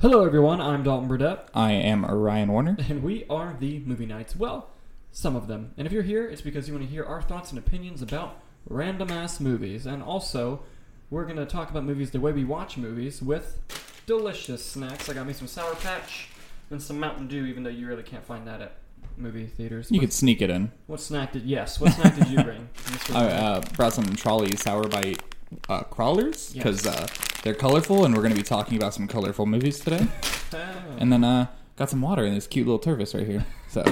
Hello, 0.00 0.24
everyone. 0.24 0.62
I'm 0.62 0.82
Dalton 0.82 1.08
Burdett, 1.08 1.50
I 1.54 1.72
am 1.72 2.06
Orion 2.06 2.50
Warner. 2.50 2.74
and 2.88 3.02
we 3.02 3.26
are 3.28 3.54
the 3.60 3.80
Movie 3.80 4.06
Nights. 4.06 4.34
Well, 4.34 4.70
some 5.12 5.36
of 5.36 5.46
them. 5.46 5.74
And 5.76 5.86
if 5.86 5.92
you're 5.92 6.02
here, 6.02 6.26
it's 6.26 6.40
because 6.40 6.66
you 6.66 6.72
want 6.72 6.86
to 6.86 6.90
hear 6.90 7.04
our 7.04 7.20
thoughts 7.20 7.50
and 7.50 7.58
opinions 7.58 8.00
about 8.00 8.40
random 8.66 9.10
ass 9.10 9.40
movies. 9.40 9.84
And 9.84 10.02
also, 10.02 10.62
we're 11.10 11.24
going 11.24 11.36
to 11.36 11.44
talk 11.44 11.68
about 11.70 11.84
movies 11.84 12.12
the 12.12 12.20
way 12.20 12.32
we 12.32 12.44
watch 12.44 12.78
movies 12.78 13.20
with 13.20 13.58
delicious 14.06 14.64
snacks. 14.64 15.10
I 15.10 15.12
got 15.12 15.26
me 15.26 15.34
some 15.34 15.46
Sour 15.46 15.74
Patch 15.74 16.28
and 16.70 16.80
some 16.80 16.98
Mountain 16.98 17.28
Dew, 17.28 17.44
even 17.44 17.62
though 17.62 17.68
you 17.68 17.86
really 17.86 18.02
can't 18.02 18.24
find 18.24 18.46
that 18.46 18.62
at 18.62 18.72
movie 19.18 19.48
theaters. 19.48 19.90
You 19.90 19.98
what, 19.98 20.04
could 20.04 20.12
sneak 20.14 20.40
it 20.40 20.48
in. 20.48 20.72
what 20.86 21.00
snack 21.00 21.32
did 21.32 21.42
yes? 21.42 21.78
What 21.78 21.92
snack 21.92 22.16
did 22.16 22.28
you 22.28 22.42
bring? 22.42 22.70
I 23.12 23.26
uh, 23.26 23.60
brought 23.76 23.92
some 23.92 24.06
Trolli 24.06 24.58
sour 24.58 24.84
Brite 24.84 25.20
uh, 25.68 25.82
crawlers 25.82 26.52
because 26.52 26.86
uh, 26.86 27.06
they're 27.42 27.54
colorful, 27.54 28.04
and 28.04 28.14
we're 28.14 28.22
going 28.22 28.34
to 28.34 28.40
be 28.40 28.46
talking 28.46 28.76
about 28.76 28.94
some 28.94 29.06
colorful 29.06 29.46
movies 29.46 29.80
today. 29.80 30.06
Oh. 30.52 30.58
and 30.98 31.12
then 31.12 31.24
uh, 31.24 31.46
got 31.76 31.90
some 31.90 32.02
water 32.02 32.24
in 32.24 32.34
this 32.34 32.46
cute 32.46 32.66
little 32.66 32.80
Tervis 32.80 33.14
right 33.14 33.26
here. 33.26 33.46
So 33.68 33.84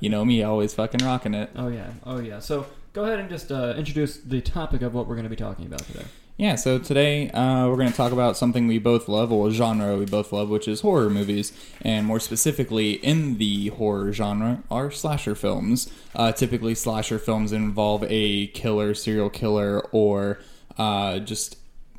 you 0.00 0.08
know 0.08 0.24
me, 0.24 0.42
always 0.42 0.74
fucking 0.74 1.04
rocking 1.04 1.34
it. 1.34 1.50
Oh 1.56 1.68
yeah, 1.68 1.90
oh 2.04 2.20
yeah. 2.20 2.38
So 2.38 2.66
go 2.92 3.04
ahead 3.04 3.18
and 3.18 3.28
just 3.28 3.50
uh, 3.52 3.74
introduce 3.76 4.18
the 4.18 4.40
topic 4.40 4.82
of 4.82 4.94
what 4.94 5.06
we're 5.06 5.16
going 5.16 5.24
to 5.24 5.30
be 5.30 5.36
talking 5.36 5.66
about 5.66 5.80
today. 5.80 6.04
Yeah, 6.38 6.56
so 6.56 6.78
today 6.78 7.30
uh, 7.30 7.66
we're 7.66 7.76
going 7.76 7.90
to 7.90 7.96
talk 7.96 8.12
about 8.12 8.36
something 8.36 8.66
we 8.66 8.78
both 8.78 9.08
love, 9.08 9.32
or 9.32 9.48
a 9.48 9.50
genre 9.50 9.96
we 9.96 10.04
both 10.04 10.32
love, 10.32 10.50
which 10.50 10.68
is 10.68 10.82
horror 10.82 11.08
movies. 11.08 11.50
And 11.80 12.06
more 12.06 12.20
specifically, 12.20 12.92
in 12.92 13.38
the 13.38 13.68
horror 13.68 14.12
genre, 14.12 14.62
are 14.70 14.90
slasher 14.90 15.34
films. 15.34 15.90
Uh, 16.14 16.32
typically, 16.32 16.74
slasher 16.74 17.18
films 17.18 17.52
involve 17.52 18.04
a 18.06 18.48
killer, 18.48 18.92
serial 18.92 19.30
killer, 19.30 19.80
or 19.92 20.38
uh, 20.78 21.18
just 21.20 21.58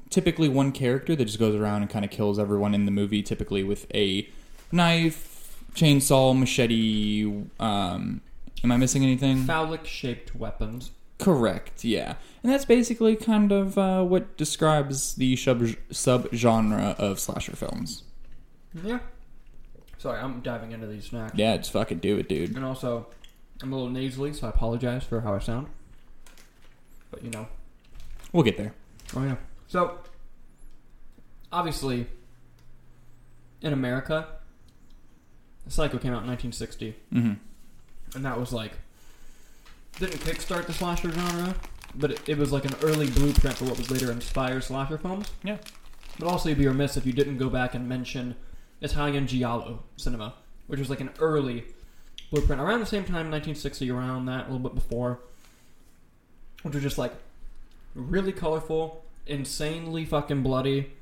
typically 0.10 0.50
one 0.50 0.72
character 0.72 1.16
that 1.16 1.26
just 1.26 1.40
goes 1.40 1.56
around 1.56 1.82
and 1.82 1.92
kind 1.92 2.06
of 2.06 2.12
kills 2.12 2.40
everyone 2.40 2.74
in 2.74 2.86
the 2.86 2.92
movie, 2.92 3.22
typically 3.22 3.64
with 3.64 3.88
a 3.94 4.28
knife, 4.72 5.64
chainsaw, 5.74 6.38
machete. 6.38 7.26
Um, 7.60 8.22
am 8.64 8.72
I 8.72 8.78
missing 8.78 9.04
anything? 9.04 9.44
Phallic 9.44 9.86
shaped 9.86 10.36
weapons. 10.36 10.92
Correct, 11.20 11.84
yeah. 11.84 12.16
And 12.44 12.52
that's 12.52 12.66
basically 12.66 13.16
kind 13.16 13.52
of 13.52 13.78
uh, 13.78 14.04
what 14.04 14.38
describes 14.38 15.16
the 15.16 15.36
sub 15.36 15.62
subgenre 15.92 16.96
of 17.00 17.20
slasher 17.20 17.56
films. 17.56 18.04
Yeah. 18.84 19.00
Sorry, 19.98 20.20
I'm 20.20 20.42
diving 20.42 20.74
into 20.74 20.86
these 20.86 21.06
snacks. 21.06 21.34
Yeah, 21.36 21.58
just 21.58 21.72
fucking 21.72 22.00
do 22.00 22.18
it, 22.18 22.30
dude. 22.30 22.56
And 22.56 22.64
also, 22.64 23.08
I'm 23.62 23.74
a 23.74 23.76
little 23.76 23.90
nasally, 23.90 24.32
so 24.34 24.46
I 24.46 24.52
apologize 24.52 25.04
for 25.04 25.22
how 25.22 25.34
I 25.34 25.40
sound. 25.40 25.68
But 27.10 27.24
you 27.24 27.32
know. 27.32 27.48
We'll 28.38 28.44
get 28.44 28.56
there. 28.56 28.72
Oh 29.16 29.24
yeah. 29.24 29.38
So, 29.68 29.98
obviously, 31.52 32.06
in 33.64 33.74
America, 33.74 34.28
Psycho 35.68 35.98
came 35.98 36.14
out 36.14 36.22
in 36.22 36.28
1960, 36.28 36.96
hmm 37.12 37.34
and 38.14 38.24
that 38.24 38.40
was 38.40 38.54
like 38.54 38.74
didn't 39.98 40.20
kickstart 40.20 40.68
the 40.68 40.74
slasher 40.74 41.10
genre, 41.12 41.56
but 41.96 42.12
it, 42.12 42.30
it 42.30 42.38
was 42.38 42.52
like 42.52 42.64
an 42.66 42.76
early 42.84 43.10
blueprint 43.10 43.58
for 43.58 43.66
what 43.66 43.76
was 43.76 43.90
later 43.90 44.12
inspired 44.12 44.64
slasher 44.64 45.00
films. 45.00 45.32
Yeah. 45.44 45.58
But 46.20 46.28
also, 46.28 46.50
you'd 46.50 46.60
be 46.60 46.68
remiss 46.68 46.96
if 46.96 47.08
you 47.08 47.14
didn't 47.14 47.40
go 47.40 47.50
back 47.50 47.74
and 47.74 47.90
mention 47.90 48.36
Italian 48.84 49.26
giallo 49.26 49.82
cinema, 49.96 50.36
which 50.68 50.80
was 50.80 50.92
like 50.92 51.02
an 51.02 51.10
early 51.18 51.64
blueprint 52.30 52.62
around 52.62 52.82
the 52.82 52.86
same 52.86 53.04
time, 53.04 53.32
1960, 53.32 53.90
around 53.90 54.28
that, 54.28 54.42
a 54.42 54.52
little 54.52 54.60
bit 54.60 54.76
before, 54.76 55.22
which 56.62 56.76
was 56.76 56.84
just 56.84 57.00
like 57.00 57.14
really 57.98 58.32
colorful, 58.32 59.04
insanely 59.26 60.06
fucking 60.06 60.44
bloody 60.44 60.94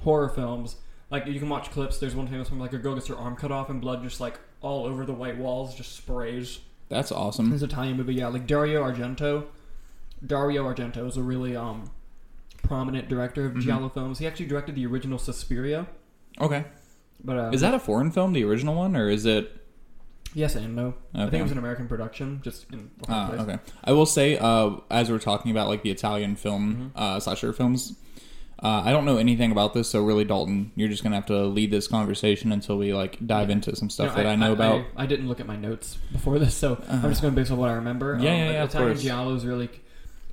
horror 0.00 0.28
films. 0.28 0.76
Like 1.10 1.26
you 1.26 1.38
can 1.38 1.48
watch 1.48 1.70
clips. 1.70 1.98
There's 1.98 2.14
one 2.14 2.28
famous 2.28 2.50
one 2.50 2.60
like 2.60 2.72
a 2.72 2.78
girl 2.78 2.94
gets 2.94 3.08
her 3.08 3.16
arm 3.16 3.36
cut 3.36 3.50
off 3.52 3.68
and 3.70 3.80
blood 3.80 4.02
just 4.02 4.20
like 4.20 4.38
all 4.60 4.86
over 4.86 5.04
the 5.04 5.12
white 5.12 5.36
walls, 5.38 5.74
just 5.74 5.96
sprays. 5.96 6.60
That's 6.88 7.12
awesome. 7.12 7.50
This 7.50 7.62
Italian 7.62 7.96
movie, 7.96 8.14
yeah, 8.14 8.28
like 8.28 8.46
Dario 8.46 8.82
Argento. 8.82 9.46
Dario 10.24 10.64
Argento 10.64 11.06
is 11.06 11.16
a 11.16 11.22
really 11.22 11.54
um 11.56 11.90
prominent 12.62 13.08
director 13.08 13.46
of 13.46 13.52
Mhm. 13.54 13.60
giallo 13.62 13.88
films. 13.88 14.18
He 14.18 14.26
actually 14.26 14.46
directed 14.46 14.74
the 14.74 14.86
original 14.86 15.18
Suspiria. 15.18 15.86
Okay. 16.40 16.64
But 17.24 17.36
uh, 17.38 17.50
Is 17.52 17.60
that 17.62 17.74
a 17.74 17.78
foreign 17.80 18.10
film, 18.10 18.32
the 18.32 18.44
original 18.44 18.74
one, 18.76 18.94
or 18.96 19.08
is 19.08 19.26
it? 19.26 19.57
Yes 20.38 20.54
and 20.54 20.74
no? 20.76 20.94
I 21.14 21.22
think 21.24 21.34
it 21.34 21.42
was 21.42 21.52
an 21.52 21.58
American 21.58 21.88
production, 21.88 22.40
just 22.42 22.66
in 22.72 22.90
the 23.00 23.12
whole 23.12 23.16
Ah, 23.22 23.28
place. 23.28 23.40
okay. 23.40 23.58
I 23.84 23.92
will 23.92 24.06
say, 24.06 24.38
uh, 24.38 24.70
as 24.90 25.10
we're 25.10 25.18
talking 25.18 25.50
about 25.50 25.68
like 25.68 25.82
the 25.82 25.90
Italian 25.90 26.36
film 26.36 26.92
Mhm. 26.94 27.00
uh, 27.00 27.20
slasher 27.20 27.52
films, 27.52 27.94
uh, 28.62 28.82
I 28.84 28.90
don't 28.92 29.04
know 29.04 29.18
anything 29.18 29.52
about 29.52 29.74
this, 29.74 29.88
so 29.88 30.02
really, 30.02 30.24
Dalton, 30.24 30.72
you're 30.76 30.88
just 30.88 31.02
gonna 31.02 31.14
have 31.16 31.26
to 31.26 31.44
lead 31.46 31.70
this 31.70 31.86
conversation 31.88 32.50
until 32.52 32.76
we 32.78 32.92
like 32.94 33.18
dive 33.26 33.50
into 33.50 33.74
some 33.76 33.90
stuff 33.90 34.10
You 34.16 34.22
that 34.22 34.26
I, 34.26 34.36
know 34.36 34.52
about. 34.52 34.84
I, 34.96 35.06
didn't 35.06 35.28
look 35.28 35.40
at 35.40 35.46
my 35.46 35.56
notes 35.56 35.98
before 36.12 36.38
this, 36.38 36.54
so 36.54 36.80
I'm 36.88 36.98
Uh-huh. 36.98 37.08
just 37.08 37.22
going 37.22 37.34
to 37.34 37.40
base 37.40 37.50
on 37.50 37.58
what 37.58 37.68
I 37.70 37.74
remember. 37.74 38.14
Yeah, 38.20 38.30
um, 38.32 38.36
yeah, 38.38 38.50
yeah, 38.52 38.64
Italian 38.64 38.96
giallos 38.96 39.44
really, 39.46 39.68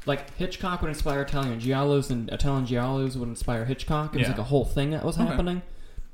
like 0.08 0.36
Hitchcock 0.38 0.82
would 0.82 0.90
inspire 0.90 1.22
Italian 1.22 1.60
giallos, 1.60 2.10
and 2.12 2.30
Italian 2.30 2.66
giallos 2.68 3.16
would 3.16 3.28
inspire 3.30 3.66
Hitchcock. 3.66 4.14
It 4.16 4.20
was 4.20 4.22
Yeah. 4.28 4.30
like 4.30 4.40
a 4.40 4.44
whole 4.44 4.66
thing 4.66 4.92
that 4.92 5.04
was 5.06 5.18
Okay. 5.20 5.28
happening, 5.28 5.62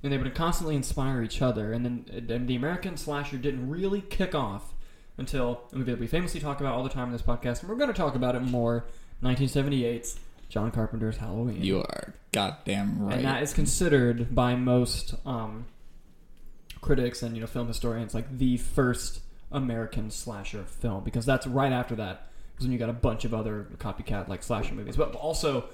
and 0.04 0.12
they 0.12 0.18
would 0.18 0.34
constantly 0.34 0.76
inspire 0.76 1.22
each 1.22 1.42
other. 1.42 1.74
And 1.74 1.86
then 1.86 2.28
and 2.30 2.48
the 2.48 2.56
American 2.56 2.98
slasher 2.98 3.38
didn't 3.38 3.70
really 3.70 4.02
kick 4.02 4.34
off 4.36 4.74
until 5.18 5.62
a 5.72 5.76
movie 5.76 5.92
that 5.92 6.00
we 6.00 6.08
famously 6.08 6.40
talk 6.40 6.60
about 6.60 6.74
all 6.74 6.84
the 6.84 6.90
time 6.90 7.08
in 7.08 7.12
this 7.12 7.22
podcast, 7.22 7.62
and 7.62 7.70
we're 7.70 7.76
going 7.76 7.90
to 7.90 7.94
talk 7.94 8.16
about 8.16 8.36
it 8.36 8.42
more. 8.42 8.86
1978's 9.24 10.20
John 10.50 10.72
Carpenter's 10.72 11.18
Halloween. 11.18 11.64
You 11.64 11.80
are 11.80 12.14
goddamn 12.32 13.00
right. 13.00 13.18
And 13.18 13.26
that 13.26 13.44
is 13.44 13.54
considered 13.54 14.34
by 14.34 14.56
most 14.56 15.16
um, 15.26 15.66
critics 16.82 17.22
and 17.22 17.36
you 17.36 17.42
know 17.42 17.48
film 17.48 17.68
historians 17.68 18.14
like 18.14 18.38
the 18.38 18.58
first 18.58 19.22
American 19.52 20.10
slasher 20.10 20.64
film 20.64 21.04
because 21.04 21.26
that's 21.26 21.46
right 21.46 21.72
after 21.72 21.96
that 21.96 22.30
is 22.58 22.66
when 22.66 22.72
you 22.72 22.80
got 22.80 22.90
a 22.90 22.94
bunch 22.94 23.26
of 23.26 23.34
other 23.34 23.68
copycat 23.78 24.28
like 24.28 24.44
slasher 24.44 24.74
movies, 24.74 24.98
but 24.98 25.14
also 25.16 25.66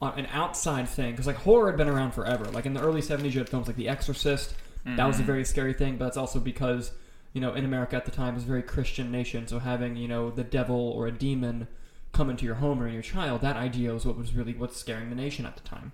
an 0.00 0.26
outside 0.32 0.88
thing 0.88 1.12
because 1.12 1.26
like 1.26 1.36
horror 1.36 1.68
had 1.70 1.76
been 1.76 1.88
around 1.88 2.12
forever. 2.12 2.44
Like 2.46 2.66
in 2.66 2.74
the 2.74 2.80
early 2.80 3.00
'70s, 3.02 3.32
you 3.32 3.38
had 3.40 3.48
films 3.48 3.66
like 3.66 3.76
The 3.76 3.88
Exorcist. 3.88 4.54
That 4.84 5.06
was 5.06 5.18
a 5.18 5.22
Mhm. 5.22 5.26
very 5.26 5.44
scary 5.44 5.74
thing, 5.74 5.96
but 5.98 6.06
that's 6.06 6.16
also 6.16 6.40
because 6.40 6.92
you 7.34 7.40
know 7.40 7.52
in 7.54 7.64
America 7.64 7.94
at 7.96 8.04
the 8.06 8.10
time 8.10 8.30
it 8.34 8.36
was 8.36 8.44
a 8.44 8.46
very 8.46 8.62
Christian 8.62 9.10
nation, 9.10 9.46
so 9.46 9.58
having 9.58 9.96
you 9.96 10.08
know 10.08 10.30
the 10.30 10.44
devil 10.44 10.76
or 10.76 11.06
a 11.06 11.12
demon 11.12 11.66
come 12.12 12.30
into 12.30 12.46
your 12.46 12.54
home 12.54 12.82
or 12.82 12.86
in 12.86 12.94
your 12.94 13.02
child, 13.02 13.42
that 13.42 13.56
idea 13.56 13.92
was 13.92 14.06
what 14.06 14.16
was 14.16 14.34
really 14.34 14.54
what's 14.54 14.76
scaring 14.76 15.10
the 15.10 15.16
nation 15.16 15.44
at 15.44 15.56
the 15.56 15.62
time. 15.68 15.92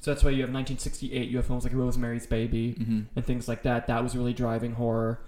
So 0.00 0.10
that's 0.12 0.24
why 0.24 0.30
you 0.30 0.40
have 0.42 0.50
1968, 0.50 1.28
you 1.28 1.36
have 1.36 1.46
films 1.46 1.64
like 1.64 1.72
Rosemary's 1.72 2.26
Baby 2.26 2.74
Mhm. 2.78 3.06
and 3.14 3.24
things 3.24 3.46
like 3.46 3.62
that. 3.62 3.86
That 3.86 4.02
was 4.02 4.16
really 4.16 4.34
driving 4.34 4.72
horror. 4.72 5.20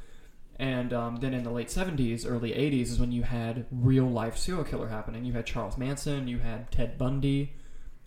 And 0.58 0.92
um, 0.92 1.16
then 1.16 1.32
in 1.34 1.44
the 1.44 1.50
late 1.50 1.68
70s, 1.70 2.26
early 2.26 2.52
80s 2.52 2.90
is 2.90 2.98
when 2.98 3.12
you 3.12 3.22
had 3.22 3.66
real 3.70 4.06
life 4.06 4.36
serial 4.36 4.64
killer 4.64 4.88
happening. 4.88 5.24
You 5.24 5.34
had 5.34 5.46
Charles 5.46 5.78
Manson, 5.78 6.28
you 6.28 6.38
had 6.38 6.70
Ted 6.72 6.98
Bundy. 6.98 7.52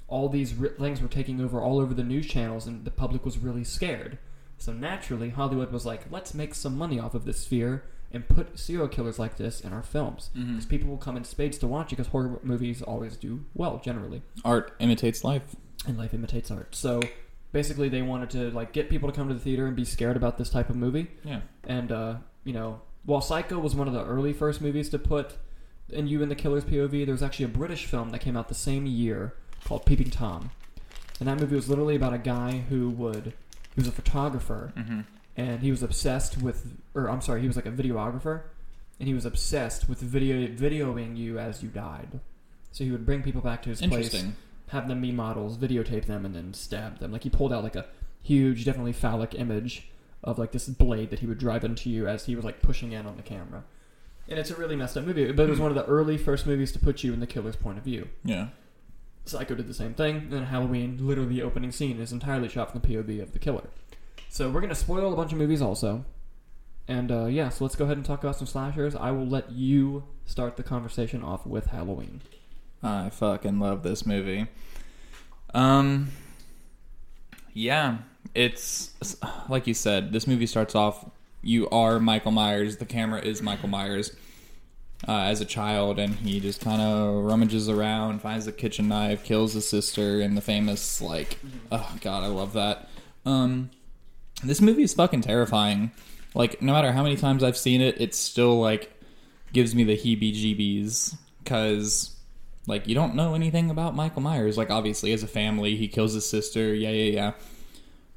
All 0.09 0.27
these 0.29 0.51
things 0.51 1.01
were 1.01 1.07
taking 1.07 1.39
over 1.39 1.61
all 1.61 1.79
over 1.79 1.93
the 1.93 2.03
news 2.03 2.27
channels, 2.27 2.67
and 2.67 2.83
the 2.85 2.91
public 2.91 3.23
was 3.25 3.37
really 3.37 3.63
scared. 3.63 4.17
So 4.57 4.73
naturally, 4.73 5.29
Hollywood 5.29 5.71
was 5.71 5.85
like, 5.85 6.01
let's 6.11 6.33
make 6.33 6.53
some 6.53 6.77
money 6.77 6.99
off 6.99 7.13
of 7.15 7.25
this 7.25 7.45
fear 7.45 7.83
and 8.11 8.27
put 8.27 8.57
serial 8.59 8.87
killers 8.87 9.19
like 9.19 9.37
this 9.37 9.61
in 9.61 9.71
our 9.71 9.83
films. 9.83 10.31
Because 10.33 10.65
people 10.65 10.89
will 10.89 10.97
come 10.97 11.15
in 11.15 11.23
spades 11.23 11.57
to 11.59 11.67
watch 11.67 11.87
it 11.93 11.97
because 11.97 12.07
horror 12.11 12.39
movies 12.43 12.81
always 12.81 13.15
do 13.15 13.45
well, 13.53 13.79
generally 13.83 14.21
Art 14.43 14.73
imitates 14.79 15.23
life. 15.23 15.55
and 15.87 15.97
life 15.97 16.13
imitates 16.13 16.49
art. 16.51 16.73
So 16.75 17.01
basically, 17.51 17.87
they 17.87 18.01
wanted 18.01 18.31
to 18.31 18.49
like 18.51 18.73
get 18.73 18.89
people 18.89 19.09
to 19.09 19.15
come 19.15 19.27
to 19.27 19.33
the 19.35 19.39
theater 19.39 19.67
and 19.67 19.75
be 19.75 19.85
scared 19.85 20.17
about 20.17 20.37
this 20.37 20.49
type 20.49 20.69
of 20.69 20.75
movie. 20.75 21.07
Yeah. 21.23 21.41
And 21.65 21.91
uh, 21.91 22.15
you 22.43 22.53
know, 22.53 22.81
while 23.05 23.21
Psycho 23.21 23.59
was 23.59 23.75
one 23.75 23.87
of 23.87 23.93
the 23.93 24.03
early 24.03 24.33
first 24.33 24.59
movies 24.59 24.89
to 24.89 24.99
put 24.99 25.37
in 25.89 26.07
you 26.07 26.21
in 26.21 26.29
the 26.29 26.35
killer's 26.35 26.65
POV, 26.65 27.05
there 27.05 27.13
was 27.13 27.23
actually 27.23 27.45
a 27.45 27.49
British 27.49 27.85
film 27.85 28.09
that 28.09 28.19
came 28.19 28.35
out 28.35 28.47
the 28.49 28.55
same 28.55 28.85
year 28.87 29.35
called 29.65 29.85
Peeping 29.85 30.09
Tom, 30.09 30.51
and 31.19 31.27
that 31.27 31.39
movie 31.39 31.55
was 31.55 31.69
literally 31.69 31.95
about 31.95 32.13
a 32.13 32.17
guy 32.17 32.63
who 32.69 32.89
would 32.89 33.33
he 33.75 33.81
was 33.81 33.87
a 33.87 33.91
photographer 33.91 34.73
Mm-hmm. 34.75 35.01
and 35.37 35.61
he 35.61 35.71
was 35.71 35.83
obsessed 35.83 36.41
with, 36.41 36.75
or 36.95 37.09
I'm 37.09 37.21
sorry, 37.21 37.41
he 37.41 37.47
was 37.47 37.55
like 37.55 37.65
a 37.65 37.71
videographer, 37.71 38.41
and 38.99 39.07
he 39.07 39.13
was 39.13 39.25
obsessed 39.25 39.87
with 39.87 39.99
video 39.99 40.47
videoing 40.47 41.17
you 41.17 41.39
as 41.39 41.61
you 41.63 41.69
died. 41.69 42.19
So 42.71 42.83
he 42.83 42.91
would 42.91 43.05
bring 43.05 43.23
people 43.23 43.41
back 43.41 43.61
to 43.63 43.69
his 43.69 43.81
place 43.91 44.11
have 44.69 44.87
them 44.87 45.01
be 45.01 45.11
models, 45.11 45.57
videotape 45.57 46.05
them, 46.05 46.25
and 46.25 46.35
then 46.35 46.53
stab 46.53 46.99
them. 46.99 47.11
Like 47.11 47.23
he 47.23 47.29
pulled 47.29 47.51
out 47.51 47.63
like 47.63 47.75
a 47.75 47.87
huge, 48.21 48.65
definitely 48.65 48.93
phallic 48.93 49.33
image 49.33 49.87
of 50.23 50.37
like 50.37 50.51
this 50.51 50.67
blade 50.67 51.09
that 51.09 51.19
he 51.19 51.25
would 51.25 51.39
drive 51.39 51.63
into 51.63 51.89
you 51.89 52.07
as 52.07 52.25
he 52.25 52.35
was 52.35 52.45
like 52.45 52.61
pushing 52.61 52.91
in 52.91 53.05
on 53.07 53.15
the 53.17 53.23
camera. 53.23 53.63
And 54.27 54.37
it's 54.37 54.51
a 54.51 54.55
really 54.55 54.75
messed 54.75 54.95
up 54.95 55.05
movie, 55.05 55.31
but 55.31 55.47
it 55.47 55.49
was 55.49 55.59
one 55.59 55.71
of 55.71 55.75
the 55.75 55.85
early 55.85 56.17
first 56.17 56.45
movies 56.45 56.71
to 56.73 56.79
put 56.79 57.03
you 57.03 57.13
in 57.13 57.19
the 57.19 57.25
killer's 57.25 57.55
point 57.55 57.79
of 57.79 57.83
view. 57.83 58.09
Yeah. 58.23 58.49
Psycho 59.29 59.55
did 59.55 59.67
the 59.67 59.73
same 59.73 59.93
thing, 59.93 60.29
and 60.31 60.45
Halloween, 60.47 60.97
literally 60.99 61.35
the 61.35 61.43
opening 61.43 61.71
scene 61.71 61.99
is 61.99 62.11
entirely 62.11 62.49
shot 62.49 62.71
from 62.71 62.81
the 62.81 62.87
POV 62.87 63.21
of 63.21 63.33
the 63.33 63.39
killer. 63.39 63.69
So 64.29 64.49
we're 64.49 64.61
gonna 64.61 64.75
spoil 64.75 65.13
a 65.13 65.15
bunch 65.15 65.31
of 65.31 65.37
movies 65.37 65.61
also. 65.61 66.05
And 66.87 67.11
uh, 67.11 67.25
yeah, 67.25 67.49
so 67.49 67.63
let's 67.63 67.75
go 67.75 67.85
ahead 67.85 67.97
and 67.97 68.05
talk 68.05 68.23
about 68.23 68.35
some 68.35 68.47
slashers. 68.47 68.95
I 68.95 69.11
will 69.11 69.27
let 69.27 69.51
you 69.51 70.03
start 70.25 70.57
the 70.57 70.63
conversation 70.63 71.23
off 71.23 71.45
with 71.45 71.67
Halloween. 71.67 72.21
I 72.81 73.09
fucking 73.09 73.59
love 73.59 73.83
this 73.83 74.05
movie. 74.05 74.47
Um, 75.53 76.11
Yeah, 77.53 77.99
it's 78.33 78.91
like 79.49 79.67
you 79.67 79.73
said. 79.73 80.13
This 80.13 80.27
movie 80.27 80.47
starts 80.47 80.75
off. 80.75 81.09
You 81.41 81.69
are 81.69 81.99
Michael 81.99 82.31
Myers. 82.31 82.77
The 82.77 82.85
camera 82.85 83.21
is 83.21 83.41
Michael 83.41 83.69
Myers 83.69 84.15
uh, 85.07 85.21
as 85.21 85.41
a 85.41 85.45
child, 85.45 85.97
and 85.99 86.15
he 86.15 86.39
just 86.39 86.61
kind 86.61 86.81
of 86.81 87.23
rummages 87.23 87.69
around, 87.69 88.21
finds 88.21 88.47
a 88.47 88.51
kitchen 88.51 88.87
knife, 88.87 89.23
kills 89.23 89.53
his 89.53 89.67
sister, 89.67 90.19
and 90.19 90.35
the 90.35 90.41
famous 90.41 91.01
like, 91.01 91.39
oh 91.71 91.95
god, 92.01 92.23
I 92.23 92.27
love 92.27 92.53
that. 92.53 92.89
Um, 93.25 93.69
this 94.43 94.61
movie 94.61 94.83
is 94.83 94.93
fucking 94.93 95.21
terrifying. 95.21 95.91
Like, 96.33 96.61
no 96.61 96.73
matter 96.73 96.91
how 96.91 97.03
many 97.03 97.15
times 97.15 97.43
I've 97.43 97.57
seen 97.57 97.81
it, 97.81 97.99
it 97.99 98.13
still 98.13 98.59
like 98.59 98.91
gives 99.51 99.73
me 99.73 99.83
the 99.83 99.97
heebie-jeebies 99.97 101.15
because 101.43 102.15
like 102.67 102.87
you 102.87 102.93
don't 102.93 103.15
know 103.15 103.33
anything 103.33 103.71
about 103.71 103.95
Michael 103.95 104.21
Myers. 104.21 104.57
Like, 104.57 104.69
obviously, 104.69 105.11
as 105.13 105.23
a 105.23 105.27
family, 105.27 105.75
he 105.75 105.87
kills 105.87 106.13
his 106.13 106.29
sister. 106.29 106.73
Yeah, 106.73 106.91
yeah, 106.91 107.11
yeah. 107.11 107.31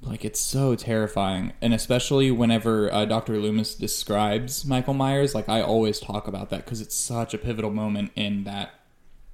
Like 0.03 0.25
it's 0.25 0.41
so 0.41 0.75
terrifying, 0.75 1.53
and 1.63 1.73
especially 1.73 2.31
whenever 2.33 2.93
uh, 2.93 3.05
Dr. 3.05 3.39
Loomis 3.39 3.75
describes 3.77 4.65
Michael 4.65 4.95
Myers, 4.95 5.33
like 5.35 5.49
I 5.49 5.63
always 5.63 6.01
talk 6.01 6.27
about 6.27 6.51
that 6.51 6.65
because 6.65 6.81
it's 6.81 6.97
such 6.97 7.35
a 7.35 7.39
pivotal 7.39 7.71
moment 7.71 8.11
in 8.17 8.43
that, 8.45 8.75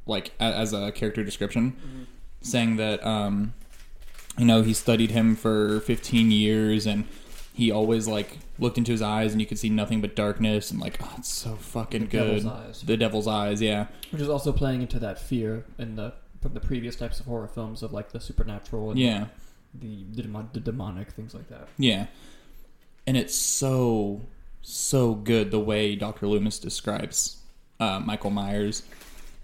like 0.06 0.32
a- 0.38 0.42
as 0.42 0.74
a 0.74 0.92
character 0.92 1.24
description, 1.24 2.06
saying 2.42 2.76
that 2.76 3.04
um, 3.06 3.54
you 4.36 4.44
know 4.44 4.60
he 4.62 4.74
studied 4.74 5.10
him 5.10 5.34
for 5.36 5.80
15 5.80 6.30
years 6.30 6.86
and 6.86 7.04
he 7.54 7.70
always 7.70 8.06
like 8.06 8.38
looked 8.58 8.76
into 8.76 8.92
his 8.92 9.00
eyes 9.02 9.32
and 9.32 9.40
you 9.40 9.46
could 9.46 9.58
see 9.58 9.70
nothing 9.70 10.00
but 10.02 10.14
darkness 10.14 10.70
and 10.70 10.80
like 10.80 10.98
oh 11.02 11.14
it's 11.18 11.28
so 11.32 11.54
fucking 11.56 12.02
The 12.02 12.06
good. 12.08 12.26
devil's 12.26 12.46
eyes. 12.46 12.82
the 12.82 12.96
devil's 12.96 13.26
eyes 13.26 13.62
yeah. 13.62 13.86
Which 14.10 14.20
is 14.20 14.28
also 14.28 14.52
playing 14.52 14.82
into 14.82 14.98
that 15.00 15.18
fear 15.18 15.64
in 15.78 15.96
the 15.96 16.12
from 16.42 16.52
the 16.54 16.60
previous 16.60 16.94
types 16.94 17.18
of 17.20 17.26
horror 17.26 17.48
films 17.48 17.82
of 17.82 17.92
like 17.92 18.12
the 18.12 18.20
supernatural 18.20 18.90
and 18.90 18.98
yeah 19.00 19.26
the, 19.74 20.04
the, 20.12 20.22
demon- 20.22 20.50
the 20.52 20.60
demonic 20.60 21.10
things 21.12 21.34
like 21.34 21.48
that. 21.48 21.68
Yeah. 21.78 22.06
And 23.06 23.16
it's 23.16 23.34
so, 23.34 24.22
so 24.62 25.14
good 25.14 25.50
the 25.50 25.60
way 25.60 25.96
Dr. 25.96 26.26
Loomis 26.26 26.58
describes 26.58 27.38
uh, 27.80 28.00
Michael 28.00 28.30
Myers. 28.30 28.82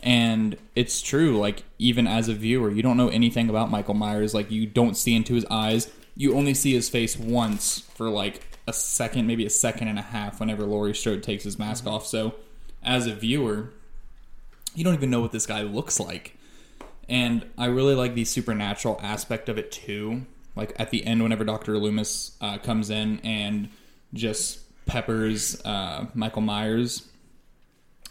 And 0.00 0.58
it's 0.74 1.00
true, 1.00 1.38
like, 1.38 1.62
even 1.78 2.06
as 2.06 2.28
a 2.28 2.34
viewer, 2.34 2.70
you 2.70 2.82
don't 2.82 2.98
know 2.98 3.08
anything 3.08 3.48
about 3.48 3.70
Michael 3.70 3.94
Myers. 3.94 4.34
Like, 4.34 4.50
you 4.50 4.66
don't 4.66 4.96
see 4.96 5.14
into 5.14 5.34
his 5.34 5.46
eyes. 5.46 5.90
You 6.14 6.36
only 6.36 6.52
see 6.52 6.74
his 6.74 6.90
face 6.90 7.16
once 7.16 7.78
for, 7.78 8.10
like, 8.10 8.42
a 8.66 8.72
second, 8.74 9.26
maybe 9.26 9.46
a 9.46 9.50
second 9.50 9.88
and 9.88 9.98
a 9.98 10.02
half 10.02 10.40
whenever 10.40 10.64
Laurie 10.64 10.94
Strode 10.94 11.22
takes 11.22 11.44
his 11.44 11.58
mask 11.58 11.86
off. 11.86 12.06
So, 12.06 12.34
as 12.82 13.06
a 13.06 13.14
viewer, 13.14 13.72
you 14.74 14.84
don't 14.84 14.94
even 14.94 15.08
know 15.08 15.20
what 15.20 15.32
this 15.32 15.46
guy 15.46 15.62
looks 15.62 15.98
like. 15.98 16.33
And 17.08 17.46
I 17.58 17.66
really 17.66 17.94
like 17.94 18.14
the 18.14 18.24
supernatural 18.24 18.98
aspect 19.02 19.48
of 19.48 19.58
it 19.58 19.70
too. 19.70 20.26
Like 20.56 20.72
at 20.76 20.90
the 20.90 21.04
end, 21.04 21.22
whenever 21.22 21.44
Doctor 21.44 21.78
Loomis 21.78 22.36
uh, 22.40 22.58
comes 22.58 22.90
in 22.90 23.20
and 23.20 23.68
just 24.12 24.60
peppers 24.86 25.60
uh, 25.64 26.06
Michael 26.14 26.42
Myers, 26.42 27.08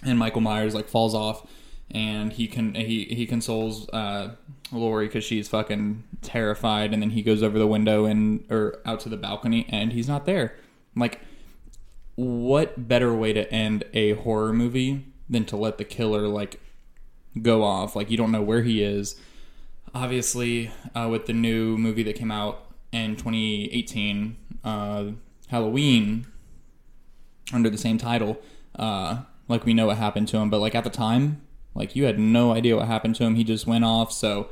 and 0.04 0.20
Michael 0.20 0.42
Myers 0.42 0.76
like 0.76 0.90
falls 0.90 1.16
off, 1.16 1.48
and 1.92 2.34
he 2.34 2.48
can 2.48 2.76
he 2.76 3.06
he 3.06 3.26
consoles 3.26 3.88
uh, 3.90 4.36
Laurie 4.72 5.08
because 5.08 5.24
she's 5.24 5.48
fucking 5.48 6.04
terrified, 6.22 6.94
and 6.94 7.02
then 7.02 7.12
he 7.12 7.22
goes 7.22 7.42
over 7.42 7.58
the 7.58 7.68
window 7.68 8.06
and 8.06 8.44
or 8.50 8.80
out 8.86 9.00
to 9.02 9.10
the 9.10 9.18
balcony, 9.18 9.66
and 9.70 9.94
he's 9.94 10.08
not 10.08 10.26
there. 10.26 10.56
Like, 10.96 11.22
what 12.16 12.88
better 12.88 13.14
way 13.14 13.34
to 13.34 13.52
end 13.52 13.86
a 13.94 14.14
horror 14.14 14.54
movie 14.54 15.06
than 15.30 15.46
to 15.46 15.56
let 15.56 15.78
the 15.78 15.86
killer 15.86 16.28
like 16.28 16.60
go 17.42 17.64
off. 17.64 17.96
Like 17.96 18.10
you 18.10 18.18
don't 18.18 18.32
know 18.32 18.42
where 18.42 18.64
he 18.64 18.84
is. 18.84 19.16
Obviously, 19.96 20.72
uh, 20.96 21.08
with 21.10 21.28
the 21.28 21.34
new 21.34 21.78
movie 21.78 22.04
that 22.04 22.16
came 22.16 22.32
out 22.32 22.66
in 22.92 23.16
2018, 23.16 24.36
uh, 24.64 25.06
Halloween, 25.48 26.26
under 27.52 27.70
the 27.70 27.78
same 27.78 27.98
title, 27.98 28.40
uh, 28.76 29.22
like 29.48 29.66
we 29.66 29.74
know 29.74 29.88
what 29.88 29.98
happened 29.98 30.28
to 30.30 30.38
him. 30.38 30.50
But 30.50 30.60
like 30.60 30.74
at 30.74 30.84
the 30.84 30.90
time, 30.90 31.42
like 31.76 31.96
you 31.96 32.06
had 32.06 32.20
no 32.20 32.54
idea 32.54 32.76
what 32.76 32.88
happened 32.88 33.16
to 33.18 33.24
him. 33.24 33.36
He 33.36 33.44
just 33.44 33.68
went 33.68 33.84
off. 33.84 34.12
So 34.12 34.50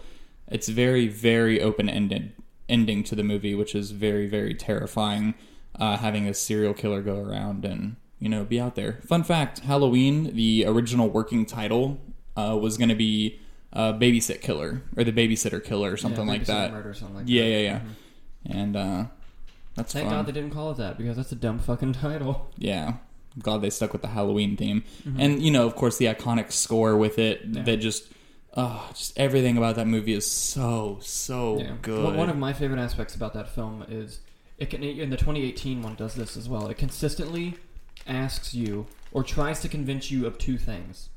it's 0.48 0.68
very, 0.68 1.08
very 1.08 1.62
open 1.62 1.90
ended 1.90 2.34
ending 2.70 3.04
to 3.04 3.16
the 3.16 3.24
movie, 3.24 3.56
which 3.56 3.76
is 3.76 3.92
very, 3.92 4.28
very 4.28 4.54
terrifying. 4.54 5.34
Uh, 5.80 5.98
having 5.98 6.28
a 6.28 6.34
serial 6.34 6.74
killer 6.74 7.02
go 7.02 7.18
around 7.18 7.64
and 7.66 7.96
you 8.20 8.30
know 8.30 8.44
be 8.44 8.60
out 8.60 8.76
there. 8.76 9.00
Fun 9.06 9.24
fact: 9.24 9.60
Halloween, 9.60 10.36
the 10.36 10.66
original 10.68 11.10
working 11.10 11.46
title 11.46 12.00
uh, 12.38 12.58
was 12.60 12.78
going 12.78 12.90
to 12.90 12.96
be 12.96 13.40
uh, 13.74 13.94
Babysit 13.94 14.42
Killer 14.42 14.82
or 14.98 15.04
the 15.04 15.12
Babysitter 15.14 15.64
Killer 15.64 15.92
or 15.92 15.98
something 15.98 16.26
Yeah, 16.26 16.32
like 16.32 16.46
that. 16.46 16.72
Murder, 16.72 16.94
something 16.94 17.18
like 17.18 17.26
Yeah, 17.28 17.44
that. 17.44 17.50
yeah, 17.50 17.58
yeah. 17.60 17.80
Mhm. 17.80 17.86
And 18.60 18.76
uh, 18.76 19.06
that's 19.76 19.94
Thank 19.94 20.08
fun. 20.10 20.18
God 20.18 20.26
they 20.28 20.32
didn't 20.32 20.52
call 20.52 20.72
it 20.72 20.78
that 20.78 20.98
because 20.98 21.16
that's 21.18 21.32
a 21.32 21.36
dumb 21.36 21.60
fucking 21.60 21.94
title. 22.06 22.52
yeah, 22.58 22.96
glad 23.40 23.62
they 23.62 23.70
stuck 23.70 23.94
with 23.94 24.02
the 24.02 24.10
Halloween 24.10 24.58
theme. 24.58 24.84
Mhm. 25.08 25.16
And 25.20 25.42
you 25.42 25.52
know, 25.52 25.66
of 25.66 25.76
course, 25.76 25.98
the 25.98 26.06
iconic 26.06 26.52
score 26.52 26.98
with 26.98 27.18
it 27.20 27.42
Yeah. 27.50 27.64
that 27.64 27.78
just. 27.78 28.06
Oh, 28.58 28.90
just 28.94 29.18
everything 29.18 29.56
about 29.56 29.78
that 29.78 29.88
movie 29.88 30.12
is 30.12 30.30
so 30.30 30.98
so 31.02 31.60
Yeah. 31.60 31.76
good. 31.82 32.04
One- 32.04 32.18
One 32.18 32.30
of 32.30 32.38
my 32.38 32.52
favorite 32.52 32.82
aspects 32.82 33.16
about 33.16 33.34
that 33.34 33.48
film 33.48 33.86
is 33.88 34.20
it 34.58 34.70
can. 34.70 34.84
And 34.84 35.10
the 35.10 35.16
2018 35.16 35.82
one 35.82 35.96
does 35.96 36.16
this 36.16 36.36
as 36.36 36.50
well. 36.50 36.68
It 36.68 36.78
consistently 36.78 37.56
asks 38.06 38.54
you 38.54 38.88
or 39.14 39.24
tries 39.24 39.62
to 39.62 39.70
convince 39.70 40.12
you 40.12 40.26
of 40.26 40.38
two 40.38 40.58
things, 40.58 41.08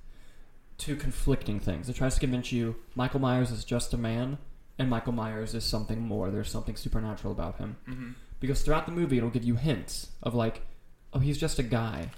two 0.79 0.97
conflicting 0.97 1.61
things. 1.61 1.89
It 1.89 1.95
tries 1.97 2.15
to 2.15 2.21
convince 2.21 2.53
you 2.53 2.77
Michael 2.95 3.21
Myers 3.21 3.51
is 3.51 3.65
just 3.65 3.93
a 3.95 3.97
man, 3.99 4.39
and 4.79 4.91
Michael 4.91 5.13
Myers 5.13 5.55
is 5.55 5.65
something 5.65 6.01
more. 6.01 6.31
There's 6.31 6.51
something 6.51 6.77
supernatural 6.77 7.33
about 7.33 7.59
him. 7.59 7.77
Mhm. 7.89 8.15
Because 8.41 8.63
throughout 8.63 8.87
the 8.87 8.93
movie, 8.93 9.17
it'll 9.19 9.31
give 9.31 9.45
you 9.45 9.55
hints 9.55 10.09
of 10.23 10.35
like, 10.35 10.63
oh, 11.13 11.19
he's 11.21 11.39
just 11.39 11.59
a 11.59 11.63
guy. 11.63 12.11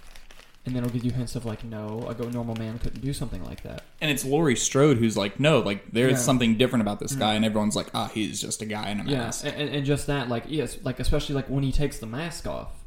And 0.64 0.74
then 0.74 0.82
it'll 0.82 0.92
give 0.92 1.04
you 1.04 1.12
hints 1.12 1.36
of 1.36 1.44
like, 1.44 1.62
no, 1.62 2.04
a 2.08 2.14
go- 2.14 2.28
normal 2.28 2.56
man 2.56 2.80
couldn't 2.80 3.00
do 3.00 3.12
something 3.12 3.44
like 3.44 3.62
that. 3.62 3.84
And 4.00 4.10
it's 4.10 4.24
Laurie 4.24 4.56
Strode 4.56 4.96
who's 4.96 5.16
like, 5.16 5.38
no, 5.38 5.60
like 5.60 5.92
there's 5.92 6.12
Yeah. 6.12 6.16
something 6.18 6.56
different 6.56 6.80
about 6.80 6.98
this 6.98 7.14
Mhm. 7.14 7.18
guy, 7.20 7.34
and 7.34 7.44
everyone's 7.44 7.76
like, 7.76 7.88
ah, 7.94 8.08
he's 8.12 8.40
just 8.40 8.60
a 8.62 8.66
guy 8.66 8.90
in 8.90 8.98
a 8.98 9.04
mask. 9.04 9.44
and, 9.44 9.54
and- 9.54 9.70
and 9.70 9.86
just 9.86 10.08
that, 10.08 10.28
like, 10.28 10.44
yes, 10.48 10.78
like 10.82 10.98
especially 10.98 11.36
like 11.36 11.48
when 11.48 11.62
he 11.62 11.70
takes 11.70 11.98
the 11.98 12.06
mask 12.06 12.48
off, 12.48 12.84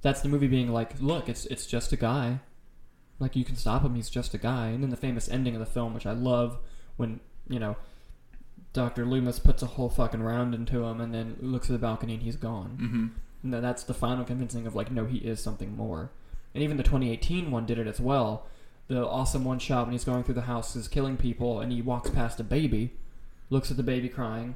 that's 0.00 0.20
the 0.22 0.28
movie 0.28 0.46
being 0.46 0.72
like, 0.72 0.92
look, 1.02 1.28
it's 1.28 1.44
it's 1.46 1.66
just 1.66 1.92
a 1.92 1.96
guy, 1.96 2.38
like 3.18 3.36
you 3.36 3.44
can 3.44 3.56
stop 3.56 3.82
him, 3.84 3.94
he's 3.94 4.10
just 4.10 4.34
a 4.34 4.38
guy. 4.38 4.68
And 4.68 4.82
then 4.82 4.90
the 4.90 4.96
famous 4.96 5.28
ending 5.28 5.54
of 5.54 5.60
the 5.60 5.66
film, 5.66 5.94
which 5.94 6.06
I 6.06 6.12
love, 6.12 6.58
when 6.96 7.20
you 7.48 7.58
know, 7.58 7.76
Doctor 8.72 9.04
Loomis 9.04 9.38
puts 9.38 9.62
a 9.62 9.66
whole 9.66 9.88
fucking 9.88 10.22
round 10.22 10.54
into 10.54 10.84
him, 10.84 11.00
and 11.00 11.14
then 11.14 11.36
looks 11.40 11.68
at 11.68 11.72
the 11.72 11.78
balcony 11.78 12.14
and 12.14 12.22
he's 12.22 12.36
gone. 12.36 12.70
hmm 12.78 13.06
And 13.42 13.54
then 13.54 13.62
that's 13.62 13.82
the 13.84 13.94
final 13.94 14.24
convincing 14.24 14.66
of 14.66 14.74
like, 14.74 14.90
no, 14.90 15.06
he 15.06 15.18
is 15.18 15.40
something 15.40 15.76
more. 15.76 16.10
And 16.54 16.62
even 16.62 16.76
the 16.76 16.82
2018 16.82 17.50
one 17.50 17.66
did 17.66 17.78
it 17.78 17.86
as 17.86 18.00
well. 18.00 18.46
The 18.88 19.06
awesome 19.06 19.44
one 19.44 19.58
shot 19.58 19.86
when 19.86 19.92
he's 19.92 20.04
going 20.04 20.24
through 20.24 20.34
the 20.36 20.42
house 20.42 20.74
is 20.74 20.88
killing 20.88 21.16
people, 21.16 21.60
and 21.60 21.70
he 21.72 21.82
walks 21.82 22.10
past 22.10 22.40
a 22.40 22.44
baby, 22.44 22.94
looks 23.50 23.70
at 23.70 23.76
the 23.76 23.82
baby 23.82 24.08
crying, 24.08 24.54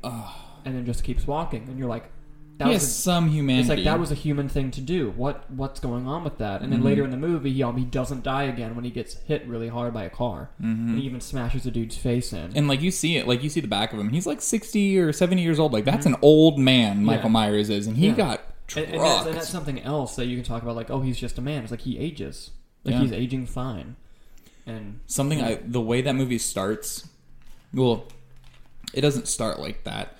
and 0.64 0.75
then 0.75 0.87
just 0.87 1.04
keeps 1.04 1.26
walking. 1.26 1.69
And 1.69 1.78
you're 1.78 1.88
like, 1.88 2.11
that 2.59 2.66
he 2.68 2.75
was 2.75 2.82
has 2.82 2.90
a- 2.90 2.94
some 3.00 3.28
humanity. 3.30 3.61
it's 3.61 3.68
like 3.68 3.85
that 3.85 3.99
was 3.99 4.11
a 4.11 4.14
human 4.14 4.49
thing 4.49 4.71
to 4.73 4.80
do. 4.80 5.11
What 5.16 5.50
what's 5.50 5.80
going 5.80 6.06
on 6.06 6.23
with 6.25 6.38
that? 6.38 6.62
And 6.62 6.73
then 6.73 6.80
Mhm. 6.80 6.85
later 6.85 7.04
in 7.04 7.11
the 7.11 7.16
movie, 7.16 7.52
he, 7.52 7.62
um, 7.62 7.76
he 7.76 7.85
doesn't 7.85 8.23
die 8.23 8.44
again 8.44 8.75
when 8.75 8.85
he 8.85 8.90
gets 8.90 9.14
hit 9.26 9.47
really 9.47 9.68
hard 9.68 9.92
by 9.94 10.04
a 10.04 10.11
car, 10.11 10.50
Mhm. 10.61 10.88
and 10.90 10.99
he 10.99 11.04
even 11.04 11.21
smashes 11.21 11.64
a 11.66 11.71
dude's 11.71 11.97
face 11.97 12.32
in. 12.32 12.52
And 12.54 12.68
like 12.68 12.80
you 12.82 12.90
see 12.90 13.16
it, 13.16 13.26
like 13.26 13.42
you 13.42 13.49
see 13.49 13.61
the 13.61 13.68
back 13.68 13.92
of 13.92 13.99
him. 13.99 14.11
He's 14.11 14.26
like 14.26 14.40
sixty 14.40 14.99
or 14.99 15.12
seventy 15.12 15.42
years 15.42 15.59
old. 15.59 15.73
Like 15.73 15.85
that's 15.85 16.06
an 16.06 16.16
old 16.23 16.59
man. 16.59 17.04
Michael 17.04 17.26
Yeah. 17.30 17.32
Myers 17.32 17.71
is, 17.71 17.87
and 17.87 17.97
he 17.97 18.09
Yeah. 18.09 18.14
got 18.14 18.40
and, 18.76 18.87
and, 18.87 19.00
that's, 19.02 19.26
and 19.26 19.37
that's 19.37 19.49
something 19.50 19.80
else 19.82 20.16
that 20.16 20.26
you 20.26 20.37
can 20.37 20.44
talk 20.44 20.62
about. 20.62 20.76
Like, 20.76 20.90
oh, 20.90 21.00
he's 21.02 21.18
just 21.18 21.37
a 21.37 21.42
man. 21.42 21.62
It's 21.62 21.71
like 21.71 21.82
he 21.82 21.99
ages. 21.99 22.50
Like 22.85 22.94
Yeah. 22.94 23.00
he's 23.02 23.12
aging 23.12 23.47
fine. 23.47 23.97
And 24.66 25.00
Something 25.06 25.42
I 25.42 25.59
the 25.66 25.80
way 25.80 26.00
that 26.02 26.14
movie 26.14 26.38
starts. 26.38 27.09
Well, 27.75 28.04
it 28.94 29.00
doesn't 29.00 29.26
start 29.28 29.59
like 29.61 29.85
that, 29.85 30.16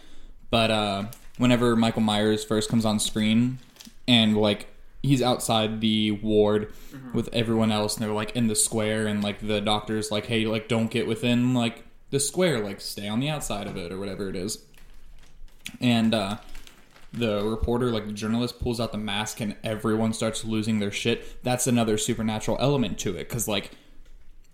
but 0.51 0.71
uh, 0.71 1.05
whenever 1.39 1.77
Michael 1.77 2.03
Myers 2.03 2.45
first 2.45 2.69
comes 2.69 2.85
on 2.85 2.99
screen, 2.99 3.59
and 4.07 4.37
like 4.37 4.69
he's 5.03 5.23
outside 5.23 5.81
the 5.81 6.13
ward 6.13 6.73
with 7.13 7.29
everyone 7.33 7.73
else, 7.73 7.97
and 7.97 8.05
they're 8.05 8.15
like 8.15 8.35
in 8.37 8.47
the 8.47 8.55
square, 8.55 9.07
and 9.07 9.23
like 9.23 9.41
the 9.41 9.61
doctor's 9.61 10.11
like, 10.11 10.27
"Hey, 10.27 10.47
like 10.47 10.69
don't 10.69 10.91
get 10.91 11.07
within 11.07 11.55
like 11.55 11.85
the 12.11 12.21
square, 12.21 12.61
like 12.61 12.81
stay 12.81 13.09
on 13.09 13.21
the 13.21 13.29
outside 13.29 13.67
of 13.67 13.77
it 13.77 13.93
or 13.93 13.99
whatever 13.99 14.29
it 14.29 14.37
is," 14.37 14.65
and 15.81 16.15
uh, 16.15 16.39
the 17.13 17.45
reporter, 17.45 17.91
like 17.91 18.07
the 18.07 18.13
journalist, 18.13 18.59
pulls 18.61 18.81
out 18.81 18.93
the 18.93 18.99
mask 18.99 19.41
and 19.41 19.57
everyone 19.63 20.13
starts 20.13 20.45
losing 20.45 20.79
their 20.79 20.91
shit. 20.91 21.43
That's 21.43 21.67
another 21.67 21.99
supernatural 21.99 22.57
element 22.61 22.99
to 23.01 23.11
it 23.11 23.29
because, 23.29 23.47
like, 23.47 23.73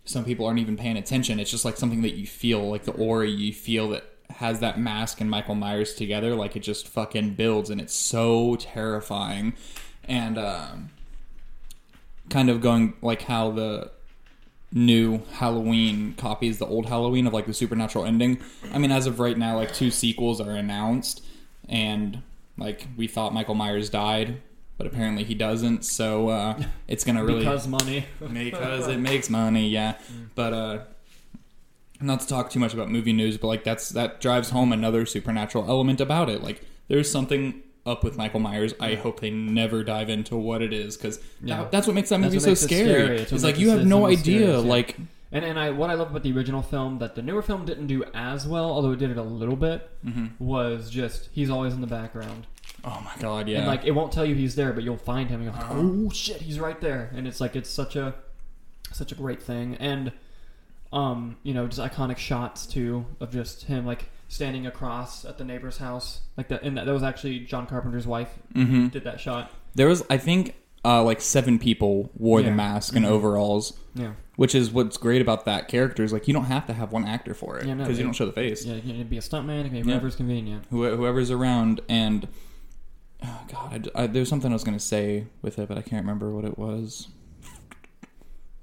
some 0.04 0.25
people 0.25 0.47
aren't 0.47 0.58
even 0.58 0.76
paying 0.76 0.97
attention. 0.97 1.38
It's 1.38 1.50
just 1.50 1.64
like 1.64 1.76
something 1.76 2.02
that 2.02 2.14
you 2.14 2.26
feel, 2.26 2.68
like 2.68 2.85
the 2.85 2.92
aura 2.92 3.28
you 3.28 3.52
feel 3.52 3.90
that 3.90 4.04
has 4.30 4.61
that 4.61 4.78
mask 4.78 5.20
and 5.20 5.30
Michael 5.30 5.54
Myers 5.54 5.94
together. 5.94 6.35
Like, 6.35 6.56
it 6.56 6.61
just 6.61 6.87
fucking 6.88 7.35
builds 7.35 7.70
and 7.70 7.80
it's 7.80 7.94
so 7.94 8.56
terrifying. 8.56 9.54
And, 10.04 10.38
um, 10.38 10.90
kind 12.30 12.50
of 12.50 12.61
going 12.61 12.94
like 13.02 13.23
how 13.23 13.50
the 13.50 13.90
new 14.73 15.23
Halloween 15.32 16.14
copies 16.14 16.58
the 16.58 16.66
old 16.66 16.87
Halloween 16.87 17.26
of 17.26 17.32
like 17.32 17.47
the 17.47 17.54
supernatural 17.54 18.04
ending. 18.04 18.40
I 18.73 18.78
mean, 18.78 18.92
as 18.92 19.06
of 19.06 19.20
right 19.20 19.37
now, 19.37 19.56
like 19.56 19.73
two 19.73 19.90
sequels 19.90 20.40
are 20.40 20.50
announced, 20.50 21.25
and 21.68 22.23
like 22.56 22.87
we 22.97 23.06
thought 23.06 23.32
Michael 23.32 23.54
Myers 23.54 23.90
died, 23.90 24.40
but 24.76 24.87
apparently 24.87 25.25
he 25.25 25.35
doesn't. 25.35 25.85
So 25.85 26.28
uh, 26.28 26.62
it's 26.87 27.04
gonna 27.04 27.25
really 27.25 27.40
because 27.40 27.66
money. 27.66 28.06
because 28.32 28.88
it 28.88 28.99
makes 28.99 29.30
money, 29.30 29.68
yeah. 29.68 29.97
But 30.35 30.52
uh 30.52 30.78
not 32.00 32.21
to 32.21 32.26
talk 32.26 32.50
too 32.50 32.61
much 32.61 32.75
about 32.75 32.90
movie 32.90 33.12
news, 33.12 33.37
but 33.38 33.49
like 33.49 33.64
that's 33.64 33.88
that 33.90 34.21
drives 34.21 34.50
home 34.50 34.73
another 34.73 35.05
supernatural 35.07 35.69
element 35.69 36.00
about 36.00 36.28
it. 36.28 36.43
Like 36.43 36.62
there's 36.88 37.11
something 37.11 37.62
up 37.87 38.05
with 38.05 38.17
Michael 38.17 38.40
Myers. 38.40 38.75
I 38.81 38.95
hope 38.95 39.21
they 39.21 39.31
never 39.31 39.83
dive 39.83 40.11
into 40.11 40.37
what 40.37 40.61
it 40.62 40.73
is 40.73 40.97
because 40.97 41.21
Yeah. 41.43 41.69
that's 41.71 41.87
what 41.87 41.95
makes 41.95 42.11
that 42.11 42.21
movie 42.21 42.38
so 42.38 42.55
scary. 42.55 42.88
scary. 42.88 43.17
It's 43.21 43.33
It's, 43.33 43.45
like 43.45 43.59
you 43.59 43.71
have 43.71 43.87
no 43.87 44.07
idea. 44.07 44.52
yeah. 44.52 44.57
Like 44.59 44.97
And 45.33 45.45
and 45.45 45.59
I 45.59 45.71
what 45.71 45.90
I 45.90 45.95
love 45.95 46.11
about 46.11 46.23
the 46.23 46.33
original 46.33 46.62
film 46.62 46.99
that 46.99 47.14
the 47.14 47.23
newer 47.23 47.43
film 47.43 47.64
didn't 47.64 47.87
do 47.87 48.05
as 48.14 48.47
well, 48.47 48.71
although 48.71 48.93
it 48.93 48.99
did 48.99 49.11
it 49.11 49.17
a 49.17 49.23
little 49.23 49.57
bit, 49.57 49.90
mm-hmm. 50.05 50.26
was 50.38 50.90
just 50.90 51.28
he's 51.33 51.50
always 51.50 51.73
in 51.75 51.81
the 51.81 51.87
background. 51.87 52.47
oh 52.85 53.00
my 53.05 53.21
god, 53.21 53.49
yeah. 53.49 53.59
And 53.59 53.67
like 53.67 53.85
it 53.85 53.90
won't 53.93 54.12
tell 54.12 54.25
you 54.25 54.35
he's 54.35 54.55
there, 54.55 54.73
but 54.73 54.85
you'll 54.85 54.97
find 54.99 55.31
him. 55.31 55.40
And 55.40 55.45
you're 55.45 55.52
like, 55.52 55.64
uh-huh. 55.71 55.81
oh 55.81 56.11
shit, 56.11 56.43
he's 56.43 56.61
right 56.61 56.81
there. 56.81 57.11
And 57.14 57.26
it's 57.26 57.40
like 57.40 57.57
it's 57.57 57.71
such 57.71 57.97
a 57.97 58.14
such 58.93 59.12
a 59.12 59.14
great 59.14 59.43
thing. 59.43 59.75
And 59.76 60.12
um, 60.92 61.37
you 61.42 61.52
know, 61.54 61.66
just 61.66 61.80
iconic 61.80 62.16
shots 62.18 62.66
too 62.66 63.04
of 63.21 63.30
just 63.30 63.64
him 63.64 63.85
like 63.87 64.09
standing 64.28 64.66
across 64.66 65.25
at 65.25 65.38
the 65.38 65.45
neighbor's 65.45 65.78
house, 65.78 66.21
like 66.37 66.49
that. 66.49 66.62
And 66.62 66.76
that, 66.76 66.87
that 66.87 66.92
was 66.92 67.02
actually 67.02 67.40
John 67.40 67.66
Carpenter's 67.66 68.07
wife 68.07 68.30
hmm 68.54 68.88
did 68.88 69.04
that 69.04 69.21
shot. 69.21 69.50
There 69.75 69.87
was, 69.88 70.02
I 70.11 70.16
think, 70.18 70.54
uh, 70.85 71.02
like 71.02 71.21
seven 71.21 71.59
people 71.59 72.11
wore 72.16 72.40
the 72.42 72.50
mask 72.50 72.95
and 72.97 73.04
Mhm. 73.04 73.11
overalls, 73.11 73.76
Yeah, 73.95 74.12
which 74.37 74.54
is 74.54 74.71
what's 74.71 74.97
great 74.97 75.21
about 75.21 75.45
that 75.45 75.68
character. 75.68 76.04
Is 76.04 76.12
like 76.12 76.26
you 76.28 76.35
don't 76.35 76.45
have 76.45 76.66
to 76.66 76.73
have 76.73 76.92
one 76.92 77.04
actor 77.04 77.35
for 77.35 77.59
it 77.59 77.66
Yeah, 77.66 77.75
because 77.75 77.97
no, 77.97 77.99
you 77.99 78.04
don't 78.04 78.12
show 78.14 78.26
the 78.26 78.33
face. 78.33 78.64
yeah. 78.64 78.76
You 78.76 78.80
can 78.95 79.09
be 79.09 79.18
a 79.18 79.21
stuntman. 79.21 79.66
It 79.66 79.71
can 79.73 79.83
be 79.83 79.90
Yeah. 79.90 79.99
convenient. 80.16 80.64
Who- 80.71 80.97
whoever's 80.97 81.30
around 81.30 81.80
and 81.88 82.28
oh 83.25 83.40
god 83.50 83.90
I, 83.97 84.04
I, 84.04 84.07
there's 84.07 84.28
something 84.28 84.52
i 84.52 84.54
was 84.54 84.62
going 84.62 84.78
to 84.78 84.85
say 84.85 85.26
with 85.42 85.59
it 85.59 85.68
but 85.68 85.76
i 85.76 85.83
can't 85.83 86.02
remember 86.04 86.30
what 86.33 86.45
it 86.45 86.57
was 86.57 87.09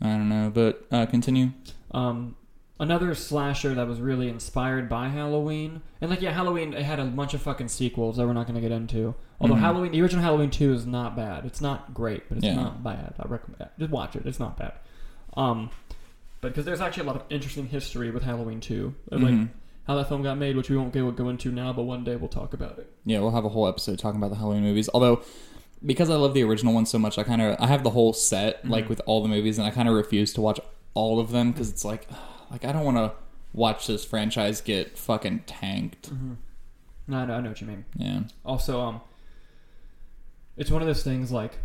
i 0.01 0.05
don't 0.07 0.29
know 0.29 0.49
but 0.49 0.85
uh, 0.91 1.05
continue 1.07 1.51
Um, 1.95 2.35
another 2.79 3.15
slasher 3.15 3.73
that 3.73 3.87
was 3.87 4.01
really 4.01 4.27
inspired 4.27 4.89
by 4.89 5.07
Halloween, 5.07 5.81
and 6.01 6.09
like 6.09 6.21
yeah, 6.21 6.31
Halloween 6.33 6.73
it 6.73 6.83
had 6.83 6.99
a 6.99 7.05
bunch 7.05 7.33
of 7.33 7.41
fucking 7.41 7.69
sequels 7.69 8.17
that 8.17 8.27
we're 8.27 8.33
not 8.33 8.47
going 8.47 8.55
to 8.55 8.61
get 8.61 8.71
into. 8.71 9.15
Although 9.39 9.55
Mhm. 9.55 9.59
Halloween, 9.59 9.91
the 9.93 10.01
original 10.01 10.23
Halloween 10.23 10.49
two 10.49 10.73
is 10.73 10.85
not 10.85 11.15
bad. 11.15 11.45
It's 11.45 11.61
not 11.61 11.93
great, 11.93 12.27
but 12.29 12.37
it's 12.37 12.45
Yeah. 12.45 12.55
not 12.55 12.83
bad. 12.83 13.13
I 13.19 13.27
recommend 13.27 13.69
just 13.79 13.91
watch 13.91 14.15
it. 14.15 14.25
It's 14.25 14.39
not 14.39 14.57
bad. 14.57 14.73
Um, 15.37 15.69
but 16.41 16.49
because 16.49 16.65
there's 16.65 16.81
actually 16.81 17.03
a 17.03 17.07
lot 17.07 17.15
of 17.15 17.23
interesting 17.29 17.67
history 17.67 18.11
with 18.11 18.23
Halloween 18.23 18.59
two, 18.59 18.93
like 19.09 19.21
Mhm. 19.33 19.49
how 19.87 19.95
that 19.95 20.07
film 20.09 20.21
got 20.23 20.37
made, 20.37 20.55
which 20.57 20.69
we 20.69 20.77
won't 20.77 20.93
go 20.93 21.09
go 21.11 21.29
into 21.29 21.51
now, 21.51 21.71
but 21.73 21.83
one 21.83 22.03
day 22.03 22.15
we'll 22.17 22.27
talk 22.29 22.53
about 22.53 22.77
it. 22.77 22.91
yeah 23.05 23.19
we'll 23.19 23.31
have 23.31 23.45
a 23.45 23.49
whole 23.49 23.67
episode 23.67 23.99
talking 23.99 24.19
about 24.19 24.31
the 24.31 24.37
halloween 24.37 24.63
movies 24.63 24.89
although 24.93 25.21
because 25.85 26.09
i 26.09 26.15
love 26.15 26.33
the 26.33 26.41
original 26.43 26.73
one 26.73 26.85
so 26.87 26.97
much 26.97 27.19
i 27.19 27.23
kind 27.23 27.39
of 27.41 27.55
i 27.59 27.67
have 27.67 27.83
the 27.83 27.91
whole 27.91 28.11
set 28.13 28.67
like 28.67 28.85
Mhm. 28.85 28.89
with 28.89 29.01
all 29.05 29.21
the 29.21 29.27
movies 29.29 29.59
and 29.59 29.67
i 29.67 29.69
kind 29.69 29.87
of 29.87 29.93
refuse 29.93 30.33
to 30.33 30.41
watch 30.41 30.59
all 30.95 31.19
of 31.19 31.29
them 31.31 31.51
because 31.51 31.69
it's 31.69 31.85
like 31.85 32.07
like 32.51 32.65
i 32.65 32.71
don't 32.71 32.83
want 32.83 32.97
to 32.97 33.11
watch 33.53 33.85
this 33.87 34.03
franchise 34.03 34.59
get 34.61 34.97
fucking 34.97 35.39
tanked 35.45 36.11
Mm-hmm. 36.13 36.33
No, 37.07 37.17
I 37.17 37.25
know, 37.25 37.33
I 37.35 37.41
know 37.41 37.49
what 37.49 37.61
you 37.61 37.67
mean. 37.67 37.85
yeah 37.95 38.21
Also, 38.43 38.81
um, 38.81 38.99
it's 40.57 40.71
one 40.71 40.81
of 40.81 40.87
those 40.87 41.03
things 41.03 41.31
like 41.31 41.59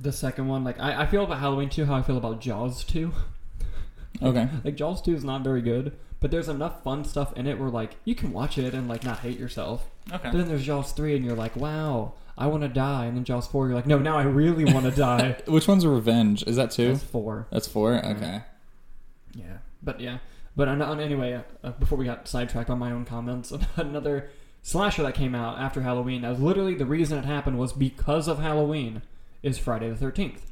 the 0.00 0.12
second 0.12 0.48
one. 0.48 0.64
Like 0.64 0.80
I, 0.80 1.02
I 1.02 1.06
feel 1.06 1.24
about 1.24 1.38
Halloween 1.38 1.68
two 1.68 1.84
how 1.84 1.94
I 1.94 2.02
feel 2.02 2.16
about 2.16 2.40
Jaws 2.40 2.82
two. 2.84 3.12
okay 4.22 4.48
Like 4.64 4.74
Jaws 4.76 5.00
two 5.02 5.14
is 5.14 5.24
not 5.24 5.42
very 5.44 5.62
good, 5.62 5.96
but 6.20 6.30
there's 6.30 6.48
enough 6.48 6.82
fun 6.82 7.04
stuff 7.04 7.32
in 7.36 7.46
it 7.46 7.58
where 7.58 7.70
like 7.70 7.96
you 8.04 8.14
can 8.14 8.32
watch 8.32 8.58
it 8.58 8.74
and 8.74 8.88
like 8.88 9.04
not 9.04 9.20
hate 9.20 9.38
yourself. 9.38 9.88
okay 10.12 10.30
But 10.30 10.38
then 10.38 10.48
there's 10.48 10.64
Jaws 10.66 10.92
three 10.92 11.14
and 11.14 11.24
you're 11.24 11.36
like, 11.36 11.54
wow, 11.56 12.14
I 12.36 12.46
want 12.48 12.62
to 12.62 12.68
die. 12.68 13.06
And 13.06 13.16
then 13.16 13.24
Jaws 13.24 13.46
four, 13.46 13.66
you're 13.66 13.76
like, 13.76 13.86
no, 13.86 13.98
now 13.98 14.16
I 14.16 14.22
really 14.24 14.64
want 14.64 14.84
to 14.86 14.90
die. 14.96 15.36
which 15.46 15.68
one's 15.68 15.84
a 15.84 15.88
revenge 15.88 16.42
is 16.46 16.56
that 16.56 16.70
two 16.70 16.92
That's 16.92 17.02
four. 17.04 17.46
that's 17.50 17.68
four 17.68 17.94
okay 18.04 18.42
Yeah, 19.34 19.58
but 19.82 20.00
yeah, 20.00 20.18
but 20.56 20.68
anyway, 20.68 21.42
uh, 21.62 21.70
before 21.72 21.98
we 21.98 22.04
got 22.04 22.26
sidetracked 22.28 22.70
on 22.70 22.78
my 22.78 22.90
own 22.92 23.04
comments, 23.04 23.52
another 23.76 24.30
slasher 24.62 25.02
that 25.02 25.14
came 25.14 25.34
out 25.34 25.58
after 25.58 25.82
Halloween. 25.82 26.22
That 26.22 26.30
was 26.30 26.40
literally 26.40 26.74
the 26.74 26.86
reason 26.86 27.18
it 27.18 27.24
happened 27.24 27.58
was 27.58 27.72
because 27.72 28.28
of 28.28 28.38
Halloween. 28.38 29.02
Is 29.42 29.58
Friday 29.58 29.90
the 29.90 29.96
Thirteenth? 29.96 30.50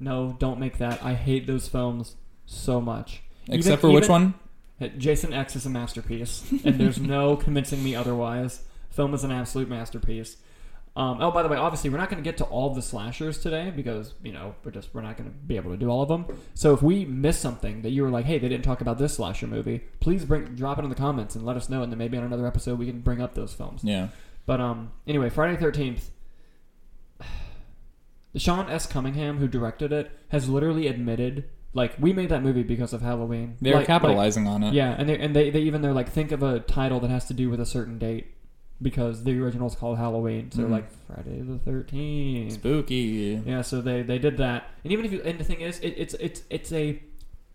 No, 0.00 0.34
don't 0.40 0.58
make 0.58 0.78
that. 0.78 1.00
I 1.04 1.14
hate 1.14 1.46
those 1.46 1.68
films 1.68 2.16
so 2.44 2.80
much. 2.80 3.22
except 3.46 3.78
Even- 3.84 3.90
for 3.90 3.90
which 3.94 4.08
one 4.08 4.34
Uh, 4.80 4.88
Jason 4.98 5.32
X 5.32 5.54
is 5.54 5.64
a 5.64 5.70
masterpiece, 5.70 6.42
and 6.64 6.80
there's 6.80 6.98
no 7.16 7.36
convincing 7.36 7.84
me 7.84 7.94
otherwise. 7.94 8.62
Film 8.90 9.14
is 9.14 9.22
an 9.22 9.30
absolute 9.30 9.68
masterpiece. 9.68 10.38
Um, 10.94 11.22
oh, 11.22 11.30
by 11.30 11.42
the 11.42 11.48
way, 11.48 11.56
obviously 11.56 11.88
we're 11.88 11.96
not 11.96 12.10
going 12.10 12.22
to 12.22 12.28
get 12.28 12.36
to 12.36 12.44
all 12.44 12.74
the 12.74 12.82
slashers 12.82 13.38
today 13.38 13.70
because 13.74 14.12
you 14.22 14.30
know 14.30 14.54
we're 14.62 14.72
just 14.72 14.92
we're 14.94 15.00
not 15.00 15.16
going 15.16 15.30
to 15.30 15.34
be 15.34 15.56
able 15.56 15.70
to 15.70 15.76
do 15.78 15.88
all 15.88 16.02
of 16.02 16.08
them. 16.10 16.26
So 16.52 16.74
if 16.74 16.82
we 16.82 17.06
miss 17.06 17.38
something 17.38 17.80
that 17.80 17.90
you 17.90 18.02
were 18.02 18.10
like, 18.10 18.26
hey, 18.26 18.38
they 18.38 18.48
didn't 18.50 18.64
talk 18.64 18.82
about 18.82 18.98
this 18.98 19.14
slasher 19.14 19.46
movie, 19.46 19.80
please 20.00 20.26
bring 20.26 20.54
drop 20.54 20.78
it 20.78 20.84
in 20.84 20.90
the 20.90 20.94
comments 20.96 21.34
and 21.34 21.46
let 21.46 21.56
us 21.56 21.70
know, 21.70 21.82
and 21.82 21.90
then 21.90 21.98
maybe 21.98 22.18
on 22.18 22.24
another 22.24 22.46
episode 22.46 22.78
we 22.78 22.84
can 22.86 23.00
bring 23.00 23.22
up 23.22 23.34
those 23.34 23.54
films. 23.54 23.80
yeah 23.82 24.08
But 24.44 24.60
um, 24.60 24.92
anyway, 25.06 25.30
Friday 25.30 25.56
Thirteenth. 25.56 26.10
Sean 28.36 28.68
S. 28.70 28.86
Cunningham, 28.86 29.38
who 29.38 29.48
directed 29.48 29.92
it, 29.92 30.10
has 30.28 30.48
literally 30.48 30.86
admitted, 30.86 31.44
like, 31.74 31.94
we 32.00 32.12
made 32.14 32.30
that 32.30 32.42
movie 32.42 32.62
because 32.62 32.92
of 32.94 33.02
Halloween. 33.02 33.56
They're 33.60 33.72
Like- 33.74 33.80
like- 33.80 33.86
capitalizing 33.88 34.46
on 34.46 34.62
it. 34.62 34.72
yeah, 34.74 34.94
and 34.98 35.08
they 35.08 35.18
and 35.18 35.36
they, 35.36 35.50
they 35.50 35.60
even 35.60 35.82
they're 35.82 35.92
like 35.92 36.08
think 36.10 36.32
of 36.32 36.42
a 36.42 36.60
title 36.60 37.00
that 37.00 37.10
has 37.10 37.26
to 37.26 37.34
do 37.34 37.50
with 37.50 37.60
a 37.60 37.66
certain 37.66 37.98
date 37.98 38.26
because 38.82 39.24
the 39.24 39.38
original 39.40 39.68
is 39.68 39.74
called 39.74 39.96
Halloween. 39.98 40.50
So 40.50 40.62
Mhm. 40.62 40.70
like 40.70 40.90
Friday 41.06 41.40
the 41.40 41.58
Thirteenth. 41.58 42.52
Spooky. 42.54 43.40
Yeah, 43.46 43.62
so 43.62 43.80
they 43.80 44.02
they 44.02 44.18
did 44.18 44.36
that, 44.38 44.64
and 44.84 44.92
even 44.92 45.04
if 45.04 45.12
you 45.12 45.22
and 45.22 45.38
the 45.38 45.44
thing 45.44 45.60
is, 45.60 45.78
it, 45.80 45.94
it's 45.96 46.14
it's 46.14 46.42
it's 46.50 46.72
a 46.72 47.00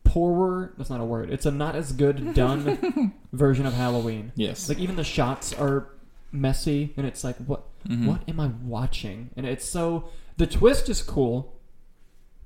poorer. 0.03 0.73
That's 0.77 0.89
not 0.89 1.01
a 1.01 1.05
word. 1.05 1.29
It's 1.29 1.45
a 1.45 1.51
not 1.51 1.75
as 1.75 1.91
good 1.91 2.33
done 2.33 3.13
version 3.33 3.65
of 3.65 3.73
Halloween. 3.73 4.31
Yes. 4.35 4.69
Like 4.69 4.79
even 4.79 4.95
the 4.95 5.03
shots 5.03 5.53
are 5.53 5.89
messy, 6.31 6.93
and 6.97 7.05
it's 7.05 7.23
like 7.23 7.37
what 7.37 7.63
Mhm. 7.87 8.05
what 8.07 8.21
am 8.27 8.39
I 8.39 8.47
watching? 8.63 9.29
And 9.35 9.45
it's 9.45 9.65
so 9.65 10.05
the 10.37 10.47
twist 10.47 10.87
is 10.89 11.01
cool. 11.01 11.53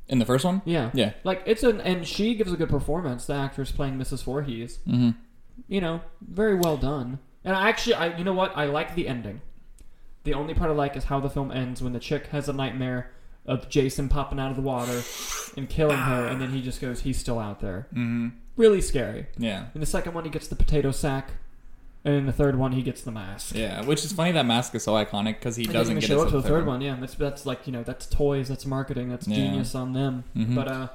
In 0.08 0.20
the 0.20 0.26
first 0.26 0.44
one? 0.44 0.62
Yeah, 0.66 0.90
Yeah. 0.94 1.14
like 1.24 1.42
it's 1.46 1.64
an 1.64 1.80
and 1.82 2.06
she 2.06 2.36
gives 2.36 2.52
a 2.52 2.58
good 2.58 2.70
performance. 2.70 3.26
The 3.28 3.34
actress 3.34 3.72
playing 3.72 3.96
Mrs. 3.98 4.24
Voorhees 4.24 4.80
Mm-hmm. 4.88 5.12
you 5.68 5.80
know, 5.82 6.02
very 6.22 6.56
well 6.56 6.76
done. 6.78 7.20
And 7.44 7.56
I 7.56 7.70
actually, 7.70 7.96
I 7.96 8.18
you 8.18 8.24
know 8.24 8.34
what, 8.34 8.56
I 8.56 8.66
like 8.66 8.96
the 8.96 9.08
ending. 9.08 9.42
The 10.24 10.34
only 10.36 10.54
part 10.54 10.70
I 10.70 10.74
like 10.74 10.96
is 10.96 11.06
how 11.06 11.20
the 11.20 11.30
film 11.30 11.52
ends 11.52 11.82
when 11.82 11.94
the 11.94 12.00
chick 12.00 12.28
has 12.28 12.48
a 12.48 12.54
nightmare 12.54 13.12
of 13.48 13.68
Jason 13.70 14.08
popping 14.08 14.40
out 14.40 14.52
of 14.52 14.56
the 14.56 14.62
water 14.62 15.02
and 15.58 15.68
killing 15.68 15.98
her, 15.98 16.28
and 16.28 16.40
then 16.40 16.52
he 16.52 16.62
just 16.62 16.80
goes, 16.80 17.02
he's 17.02 17.18
still 17.18 17.40
out 17.40 17.60
there. 17.60 17.88
Mm-hmm. 17.92 18.30
Really 18.56 18.82
scary. 18.82 19.26
Yeah. 19.38 19.66
In 19.74 19.80
the 19.82 19.88
second 19.88 20.14
one, 20.14 20.24
he 20.26 20.30
gets 20.30 20.48
the 20.48 20.56
potato 20.56 20.92
sack, 20.92 21.32
and 22.06 22.14
in 22.14 22.26
the 22.28 22.32
third 22.34 22.56
one, 22.56 22.74
he 22.74 22.84
gets 22.84 23.02
the 23.02 23.10
mask. 23.12 23.56
Yeah. 23.56 23.84
Which 23.84 24.06
is 24.06 24.12
funny 24.12 24.32
that 24.34 24.46
mask 24.46 24.76
is 24.76 24.84
so 24.84 24.94
iconic 24.94 25.40
because 25.40 25.56
he 25.56 25.64
doesn't 25.66 25.96
get 26.00 26.04
show 26.08 26.20
it 26.22 26.26
up 26.26 26.30
to 26.30 26.42
the 26.42 26.48
third 26.48 26.68
one. 26.68 26.82
Yeah, 26.82 26.96
that's 27.00 27.16
that's 27.16 27.46
like 27.48 27.66
you 27.66 27.74
know 27.74 27.82
that's 27.82 28.06
toys, 28.06 28.50
that's 28.50 28.66
marketing, 28.68 29.10
that's 29.10 29.28
Yeah. 29.28 29.38
genius 29.38 29.74
on 29.74 29.94
them. 29.94 30.24
Mhm. 30.38 30.54
But 30.54 30.68
uh, 30.68 30.88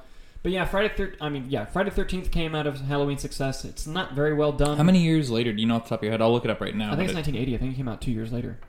but 0.43 0.51
yeah, 0.51 0.65
Friday 0.65 0.93
thir- 0.95 1.15
I 1.19 1.29
mean 1.29 1.45
yeah, 1.49 1.65
Friday 1.65 1.89
Thirteenth 1.89 2.31
came 2.31 2.55
out 2.55 2.67
of 2.67 2.79
Halloween 2.81 3.17
success. 3.17 3.65
It's 3.65 3.87
not 3.87 4.13
very 4.13 4.33
well 4.33 4.51
done. 4.51 4.77
How 4.77 4.83
many 4.83 4.99
years 4.99 5.29
later 5.29 5.53
do 5.53 5.61
you 5.61 5.67
know 5.67 5.75
off 5.75 5.83
the 5.83 5.89
top 5.89 5.99
of 5.99 6.03
your 6.03 6.11
head? 6.11 6.21
I'll 6.21 6.31
look 6.31 6.45
it 6.45 6.51
up 6.51 6.61
right 6.61 6.75
now. 6.75 6.93
I 6.93 6.95
think 6.95 7.09
it's 7.09 7.13
but 7.13 7.25
1980. 7.27 7.55
I 7.55 7.57
think 7.57 7.73
it 7.73 7.77
came 7.77 7.87
out 7.87 8.01
two 8.01 8.11
years 8.11 8.31
later. 8.31 8.59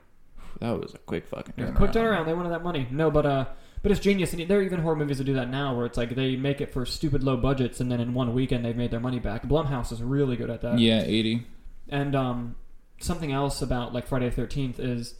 that 0.59 0.79
was 0.79 0.93
a 0.93 0.97
quick 0.99 1.27
fucking 1.27 1.53
turnaround. 1.57 1.75
quick 1.75 1.91
turnaround. 1.91 2.25
They 2.25 2.33
wanted 2.33 2.49
that 2.49 2.63
money. 2.63 2.87
No, 2.91 3.09
but 3.11 3.25
uh, 3.25 3.45
but 3.81 3.91
it's 3.91 4.01
genius. 4.01 4.33
And 4.33 4.47
there 4.47 4.59
are 4.59 4.63
even 4.63 4.79
horror 4.81 4.95
movies 4.95 5.19
that 5.19 5.23
do 5.23 5.33
that 5.35 5.49
now, 5.49 5.75
where 5.75 5.85
it's 5.85 5.97
like 5.97 6.15
they 6.15 6.35
make 6.35 6.59
it 6.61 6.73
for 6.73 6.85
stupid 6.85 7.23
low 7.23 7.37
budgets, 7.37 7.79
and 7.79 7.91
then 7.91 7.99
in 7.99 8.13
one 8.13 8.33
weekend 8.33 8.65
they've 8.65 8.75
made 8.75 8.91
their 8.91 8.99
money 8.99 9.19
back. 9.19 9.43
Blumhouse 9.43 9.91
is 9.91 10.01
really 10.01 10.35
good 10.35 10.49
at 10.49 10.61
that. 10.61 10.79
Yeah, 10.79 11.01
80. 11.01 11.45
And 11.87 12.15
um, 12.15 12.55
something 12.99 13.31
else 13.31 13.61
about 13.61 13.93
like 13.93 14.07
Friday 14.07 14.29
the 14.29 14.35
Thirteenth 14.35 14.79
is, 14.79 15.15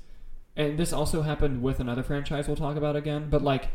and 0.56 0.78
this 0.78 0.92
also 0.92 1.22
happened 1.22 1.62
with 1.62 1.80
another 1.80 2.04
franchise 2.04 2.48
we'll 2.48 2.58
talk 2.58 2.76
about 2.76 2.96
again. 2.96 3.30
But 3.30 3.42
like 3.42 3.70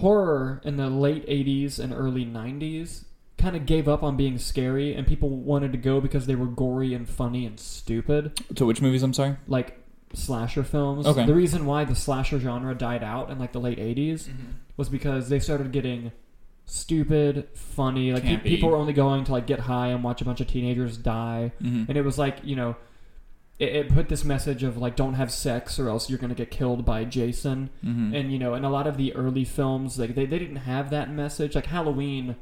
horror 0.00 0.60
in 0.64 0.76
the 0.76 0.88
late 0.90 1.26
'80s 1.26 1.78
and 1.78 1.92
early 1.92 2.24
'90s 2.24 3.04
kind 3.38 3.56
of 3.56 3.64
gave 3.64 3.88
up 3.88 4.02
on 4.02 4.16
being 4.16 4.36
scary, 4.38 4.94
and 4.94 5.06
people 5.06 5.30
wanted 5.30 5.72
to 5.72 5.78
go 5.78 6.00
because 6.00 6.26
they 6.26 6.34
were 6.34 6.46
gory 6.46 6.92
and 6.92 7.08
funny 7.08 7.46
and 7.46 7.58
stupid. 7.58 8.38
To 8.56 8.66
which 8.66 8.82
movies, 8.82 9.02
I'm 9.02 9.14
sorry? 9.14 9.36
like 9.46 9.78
slasher 10.12 10.64
films. 10.64 11.06
Okay. 11.06 11.24
The 11.24 11.34
reason 11.34 11.66
why 11.66 11.84
the 11.84 11.94
slasher 11.94 12.38
genre 12.40 12.74
died 12.74 13.02
out 13.04 13.30
in 13.30 13.38
like 13.38 13.52
the 13.52 13.60
late 13.60 13.78
80s 13.78 14.28
was 14.76 14.88
because 14.88 15.28
they 15.28 15.38
started 15.38 15.70
getting 15.72 16.10
stupid, 16.66 17.48
funny. 17.54 18.12
Like 18.12 18.22
pe- 18.24 18.36
Campy. 18.36 18.42
people 18.42 18.70
were 18.70 18.76
only 18.76 18.92
going 18.92 19.24
to 19.24 19.32
like 19.32 19.46
get 19.46 19.60
high 19.60 19.88
and 19.88 20.02
watch 20.04 20.20
a 20.20 20.24
bunch 20.24 20.40
of 20.40 20.46
teenagers 20.48 20.96
die, 20.96 21.52
Mm-hmm. 21.62 21.84
and 21.88 21.96
it 21.96 22.02
was 22.02 22.18
like 22.18 22.38
you 22.44 22.56
know. 22.56 22.76
It, 23.60 23.76
it 23.76 23.88
put 23.90 24.08
this 24.08 24.24
message 24.24 24.62
of 24.64 24.76
like 24.78 24.96
don't 24.96 25.14
have 25.14 25.30
sex 25.30 25.78
or 25.78 25.88
else 25.88 26.08
you're 26.10 26.18
gonna 26.18 26.34
get 26.34 26.50
killed 26.50 26.84
by 26.84 27.04
Jason 27.04 27.70
Mm-hmm. 27.84 28.14
and 28.14 28.32
you 28.32 28.38
know 28.38 28.54
in 28.54 28.64
a 28.64 28.70
lot 28.70 28.86
of 28.86 28.96
the 28.96 29.14
early 29.14 29.44
films 29.44 29.98
like 29.98 30.14
they, 30.16 30.26
they 30.26 30.38
didn't 30.38 30.56
have 30.74 30.90
that 30.90 31.10
message 31.10 31.54
like 31.54 31.66
Halloween 31.66 32.36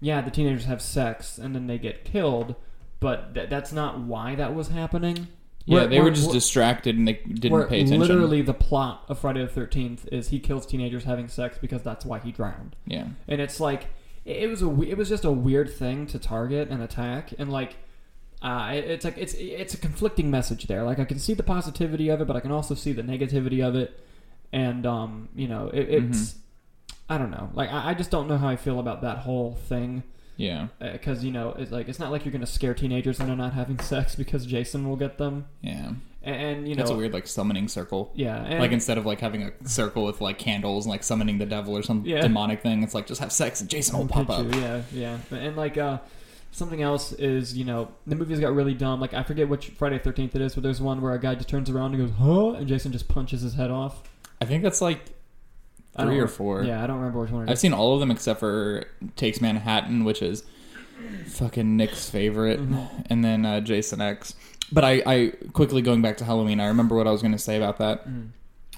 yeah 0.00 0.20
the 0.20 0.30
teenagers 0.30 0.64
have 0.66 0.82
sex 0.82 1.38
and 1.38 1.54
then 1.54 1.66
they 1.68 1.78
get 1.78 2.04
killed 2.04 2.54
but 3.00 3.32
th- 3.34 3.48
that's 3.48 3.72
not 3.72 4.00
why 4.00 4.34
that 4.34 4.54
was 4.54 4.68
happening 4.68 5.28
Yeah, 5.66 5.86
they 5.86 6.00
were 6.00 6.10
just 6.10 6.32
distracted 6.32 6.96
and 6.98 7.06
they 7.08 7.14
didn't 7.14 7.68
pay 7.68 7.80
attention. 7.82 8.00
literally 8.00 8.42
the 8.42 8.54
plot 8.54 9.04
of 9.08 9.18
Friday 9.18 9.42
the 9.42 9.48
Thirteenth 9.48 10.06
is 10.12 10.28
he 10.28 10.38
kills 10.40 10.66
teenagers 10.66 11.04
having 11.04 11.28
sex 11.28 11.58
because 11.58 11.82
that's 11.82 12.04
why 12.04 12.18
he 12.18 12.30
drowned, 12.32 12.76
Yeah. 12.86 13.06
and 13.28 13.40
it's 13.40 13.58
like 13.60 13.86
it 14.24 14.36
it 14.44 14.46
was 14.50 14.62
a 14.62 14.70
it 14.82 14.96
was 14.98 15.08
just 15.08 15.24
a 15.24 15.30
weird 15.32 15.70
thing 15.72 16.06
to 16.08 16.18
target 16.18 16.68
and 16.70 16.82
attack, 16.82 17.32
and 17.38 17.50
like. 17.52 17.76
Uh, 18.42 18.70
it's 18.74 19.04
like 19.04 19.16
it's 19.18 19.34
it's 19.34 19.74
a 19.74 19.78
conflicting 19.78 20.30
message 20.30 20.66
there. 20.66 20.82
Like 20.84 20.98
I 20.98 21.04
can 21.04 21.18
see 21.18 21.34
the 21.34 21.42
positivity 21.42 22.08
of 22.10 22.20
it, 22.20 22.26
but 22.26 22.36
I 22.36 22.40
can 22.40 22.52
also 22.52 22.74
see 22.74 22.92
the 22.92 23.02
negativity 23.02 23.66
of 23.66 23.74
it, 23.74 23.98
and 24.52 24.86
um, 24.86 25.28
you 25.34 25.48
know, 25.48 25.68
it, 25.72 25.88
it's 25.88 26.36
I 27.08 27.18
don't 27.18 27.30
know. 27.30 27.50
Like 27.54 27.72
I, 27.72 27.90
I 27.90 27.94
just 27.94 28.10
don't 28.10 28.28
know 28.28 28.36
how 28.36 28.48
I 28.48 28.56
feel 28.56 28.78
about 28.78 29.00
that 29.02 29.18
whole 29.18 29.54
thing 29.68 30.02
Yeah. 30.36 30.68
because 30.80 31.24
you 31.24 31.32
know 31.32 31.54
it's 31.58 31.70
like 31.72 31.88
it's 31.88 31.98
not 31.98 32.10
like 32.12 32.24
you're 32.24 32.32
gonna 32.32 32.46
scare 32.46 32.74
teenagers 32.74 33.20
into 33.20 33.34
not 33.34 33.54
having 33.54 33.78
sex 33.78 34.14
because 34.14 34.44
Jason 34.44 34.86
will 34.88 34.96
get 34.96 35.16
them, 35.16 35.46
Yeah. 35.62 35.92
and, 36.22 36.36
and 36.36 36.68
you 36.68 36.74
know, 36.74 36.80
That's 36.82 36.90
a 36.90 36.96
weird 36.96 37.14
like 37.14 37.26
summoning 37.26 37.68
circle. 37.68 38.12
yeah, 38.14 38.36
and, 38.44 38.60
like 38.60 38.72
instead 38.72 38.98
of 38.98 39.06
like 39.06 39.20
having 39.20 39.44
a 39.44 39.52
circle 39.68 40.04
with 40.04 40.20
like 40.20 40.38
candles 40.38 40.84
and 40.84 40.90
like 40.90 41.02
summoning 41.04 41.38
the 41.38 41.46
devil 41.46 41.74
or 41.76 41.82
some 41.82 42.04
Yeah. 42.04 42.20
demonic 42.20 42.60
thing, 42.60 42.82
it's 42.82 42.94
like 42.94 43.06
just 43.06 43.20
have 43.22 43.32
sex 43.32 43.60
and 43.62 43.70
Jason 43.70 43.96
will 43.98 44.06
pop 44.08 44.28
up. 44.28 44.44
Picture, 44.44 44.60
Yeah, 44.60 45.18
yeah. 45.30 45.36
And 45.38 45.56
like 45.56 45.78
uh 45.78 45.98
something 46.56 46.82
else 46.82 47.12
is, 47.12 47.56
you 47.56 47.64
know, 47.64 47.88
the 48.06 48.16
movies 48.16 48.40
got 48.40 48.54
really 48.54 48.74
dumb. 48.74 49.00
Like 49.00 49.14
I 49.14 49.22
forget 49.22 49.48
which 49.48 49.68
Friday 49.68 49.98
thirteenth 49.98 50.34
it 50.34 50.42
is, 50.42 50.54
but 50.54 50.62
there's 50.62 50.80
one 50.80 51.00
where 51.00 51.12
a 51.12 51.18
guy 51.20 51.34
just 51.34 51.48
turns 51.48 51.70
around 51.70 51.94
and 51.94 52.08
goes, 52.08 52.16
Huh? 52.18 52.50
And 52.52 52.66
Jason 52.66 52.92
just 52.92 53.08
punches 53.08 53.42
his 53.42 53.54
head 53.54 53.70
off. 53.70 54.02
I 54.40 54.44
think 54.44 54.62
that's 54.62 54.80
like 54.80 55.00
I 55.94 56.02
don't 56.02 56.12
three 56.12 56.20
or 56.20 56.28
four. 56.28 56.62
Yeah, 56.64 56.82
I 56.82 56.86
don't 56.86 56.96
remember 56.96 57.20
which 57.20 57.30
one 57.30 57.42
it 57.42 57.50
I've 57.50 57.54
is. 57.54 57.60
seen 57.60 57.72
all 57.72 57.94
of 57.94 58.00
them 58.00 58.10
except 58.10 58.40
for 58.40 58.84
Takes 59.16 59.40
Manhattan, 59.40 60.04
which 60.04 60.20
is 60.22 60.42
fucking 61.28 61.76
Nick's 61.76 62.08
favorite, 62.10 62.60
Mm-hmm. 62.60 63.02
and 63.10 63.24
then 63.24 63.44
uh, 63.46 63.60
Jason 63.60 64.00
X. 64.00 64.34
But 64.72 64.84
I, 64.84 65.02
I 65.06 65.32
quickly 65.52 65.80
going 65.82 66.02
back 66.02 66.16
to 66.18 66.24
Halloween, 66.24 66.58
I 66.60 66.66
remember 66.66 66.96
what 66.96 67.06
I 67.06 67.12
was 67.12 67.22
going 67.22 67.32
to 67.32 67.38
say 67.38 67.56
about 67.56 67.78
that. 67.78 68.08
Mm. 68.08 68.30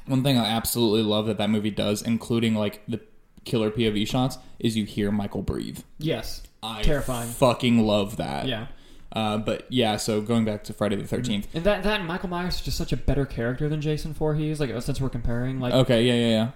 One 0.06 0.22
thing 0.22 0.36
I 0.38 0.44
absolutely 0.46 1.02
love 1.02 1.26
that 1.26 1.38
that 1.38 1.48
movie 1.50 1.70
does, 1.70 2.02
including 2.02 2.54
like 2.54 2.82
the 2.86 3.00
killer 3.44 3.70
POV 3.70 4.06
shots, 4.06 4.36
is 4.58 4.76
you 4.76 4.84
hear 4.84 5.10
Michael 5.10 5.42
breathe. 5.42 5.80
Yes. 5.98 6.42
I 6.62 6.82
Terrifying. 6.82 7.28
Fucking 7.30 7.80
love 7.86 8.16
that. 8.16 8.46
Yeah. 8.46 8.66
Uh, 9.10 9.38
but 9.38 9.66
yeah, 9.70 9.96
so 9.96 10.20
going 10.20 10.44
back 10.44 10.62
to 10.64 10.72
Friday 10.74 10.96
the 10.96 11.02
13th 11.02 11.46
And 11.54 11.64
that 11.64 11.82
that 11.82 12.04
Michael 12.04 12.28
Myers 12.28 12.56
is 12.56 12.60
just 12.60 12.76
such 12.76 12.92
a 12.92 12.96
better 12.96 13.24
character 13.24 13.68
than 13.68 13.80
Jason 13.80 14.12
Voorhees. 14.12 14.60
Like 14.60 14.70
since 14.82 15.00
we're 15.00 15.08
comparing, 15.08 15.60
like 15.60 15.72
Okay, 15.72 16.04
yeah, 16.04 16.14
yeah, 16.14 16.28
yeah. 16.28 16.50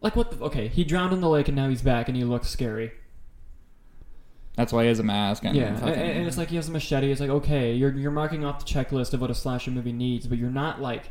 like 0.00 0.16
what? 0.16 0.32
The, 0.32 0.44
okay, 0.44 0.68
he 0.68 0.82
drowned 0.84 1.12
in 1.12 1.20
the 1.20 1.28
lake 1.28 1.46
and 1.48 1.56
now 1.56 1.68
he's 1.68 1.82
back 1.82 2.08
and 2.08 2.16
he 2.16 2.24
looks 2.24 2.48
scary. 2.48 2.92
That's 4.56 4.72
why 4.72 4.82
he 4.82 4.88
has 4.88 4.98
a 4.98 5.04
mask. 5.04 5.44
And 5.44 5.54
Yeah, 5.54 5.68
and, 5.68 5.88
and 5.88 6.26
it's 6.26 6.36
like 6.36 6.48
he 6.48 6.56
has 6.56 6.68
a 6.68 6.72
machete. 6.72 7.12
It's 7.12 7.20
like 7.20 7.30
okay, 7.30 7.74
you're 7.74 7.96
you're 7.96 8.10
marking 8.10 8.44
off 8.44 8.58
the 8.58 8.64
checklist 8.64 9.14
of 9.14 9.20
what 9.20 9.30
a 9.30 9.34
slasher 9.34 9.70
movie 9.70 9.92
needs, 9.92 10.26
but 10.26 10.36
you're 10.36 10.50
not 10.50 10.82
like 10.82 11.10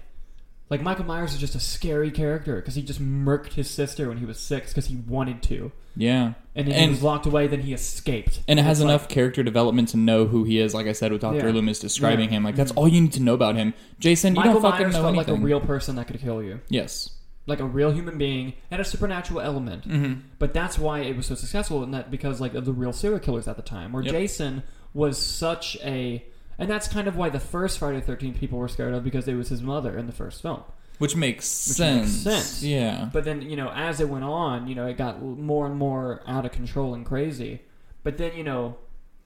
like 0.69 0.81
Michael 0.81 1.05
Myers 1.05 1.33
is 1.33 1.39
just 1.39 1.55
a 1.55 1.59
scary 1.59 2.11
character 2.11 2.57
because 2.57 2.75
he 2.75 2.81
just 2.81 3.01
murked 3.01 3.53
his 3.53 3.69
sister 3.69 4.09
when 4.09 4.17
he 4.17 4.25
was 4.25 4.37
six 4.39 4.71
because 4.71 4.87
he 4.87 4.95
wanted 4.97 5.41
to, 5.43 5.71
yeah. 5.95 6.33
and 6.55 6.67
then 6.67 6.75
he 6.75 6.81
And- 6.83 6.91
was 6.91 7.01
locked 7.03 7.25
away. 7.25 7.47
Then 7.47 7.61
he 7.61 7.73
escaped, 7.73 8.41
And 8.47 8.59
it 8.59 8.63
has 8.63 8.79
it's 8.79 8.85
like- 8.85 8.89
enough 8.93 9.07
character 9.07 9.43
development 9.43 9.89
to 9.89 9.97
know 9.97 10.25
who 10.25 10.43
he 10.43 10.59
is. 10.59 10.73
Like 10.73 10.87
I 10.87 10.91
said, 10.91 11.11
with 11.11 11.21
Doctor 11.21 11.47
Yeah. 11.47 11.53
Loomis 11.53 11.79
describing 11.79 12.29
him, 12.29 12.43
like 12.43 12.55
that's 12.55 12.71
Mhm. 12.73 12.77
all 12.77 12.87
you 12.87 13.01
need 13.01 13.13
to 13.13 13.21
know 13.21 13.33
about 13.33 13.55
him. 13.55 13.73
Jason, 13.99 14.35
you 14.35 14.41
Michael 14.41 14.53
don't 14.53 14.61
fucking 14.63 14.85
Myers 14.87 14.93
know 14.95 15.01
felt 15.03 15.15
anything. 15.15 15.33
like 15.35 15.41
a 15.41 15.45
real 15.45 15.59
person 15.61 15.95
that 15.95 16.07
could 16.07 16.19
kill 16.19 16.43
you, 16.43 16.59
yes. 16.69 17.11
like 17.45 17.61
a 17.61 17.65
real 17.65 17.91
human 17.91 18.17
being, 18.17 18.51
and 18.69 18.81
a 18.81 18.83
supernatural 18.83 19.39
element. 19.39 19.87
Mm-hmm. 19.87 20.13
But 20.37 20.53
that's 20.53 20.77
why 20.77 20.99
it 20.99 21.15
was 21.15 21.27
so 21.27 21.35
successful 21.35 21.81
and 21.81 21.93
that 21.93 22.11
because 22.11 22.41
like 22.41 22.53
of 22.55 22.65
the 22.65 22.73
real 22.73 22.91
serial 22.91 23.19
killers 23.19 23.47
at 23.47 23.55
the 23.55 23.61
time, 23.61 23.93
where 23.93 24.03
Yep. 24.03 24.11
Jason 24.13 24.63
was 24.93 25.17
such 25.17 25.77
a, 25.81 26.25
and 26.57 26.69
that's 26.69 26.87
kind 26.87 27.07
of 27.07 27.15
why 27.15 27.29
the 27.29 27.39
first 27.39 27.77
Friday 27.79 27.99
the 27.99 28.05
Thirteenth 28.05 28.39
people 28.39 28.57
were 28.59 28.67
scared 28.67 28.93
of 28.93 29.03
because 29.03 29.27
it 29.27 29.35
was 29.35 29.49
his 29.49 29.61
mother 29.61 29.97
in 29.97 30.07
the 30.07 30.13
first 30.13 30.41
film. 30.41 30.63
Which 30.99 31.15
makes 31.15 31.67
Which 31.67 31.77
sense. 31.77 32.25
makes 32.25 32.37
sense. 32.37 32.63
Yeah. 32.63 33.09
But 33.13 33.23
then, 33.23 33.43
you 33.43 33.55
know, 33.55 33.69
as 33.71 33.99
it 34.01 34.09
went 34.09 34.23
on, 34.23 34.67
you 34.67 34.73
know, 34.73 34.87
it 34.87 34.97
got 34.97 35.21
more 35.21 35.67
and 35.67 35.75
more 35.75 36.23
out 36.25 36.43
of 36.45 36.51
control 36.51 36.95
and 36.95 37.05
crazy. 37.05 37.61
But 38.03 38.17
then, 38.17 38.35
you 38.35 38.43
know, 38.43 38.77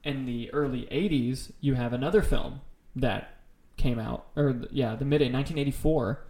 in 0.04 0.26
the 0.26 0.52
early 0.52 0.82
80s, 0.92 1.52
you 1.62 1.72
have 1.74 1.94
another 1.94 2.20
film 2.20 2.60
that 2.94 3.36
came 3.78 3.98
out, 3.98 4.26
or 4.36 4.54
yeah, 4.70 4.94
the 4.96 5.06
mid 5.06 5.22
1984. 5.22 6.20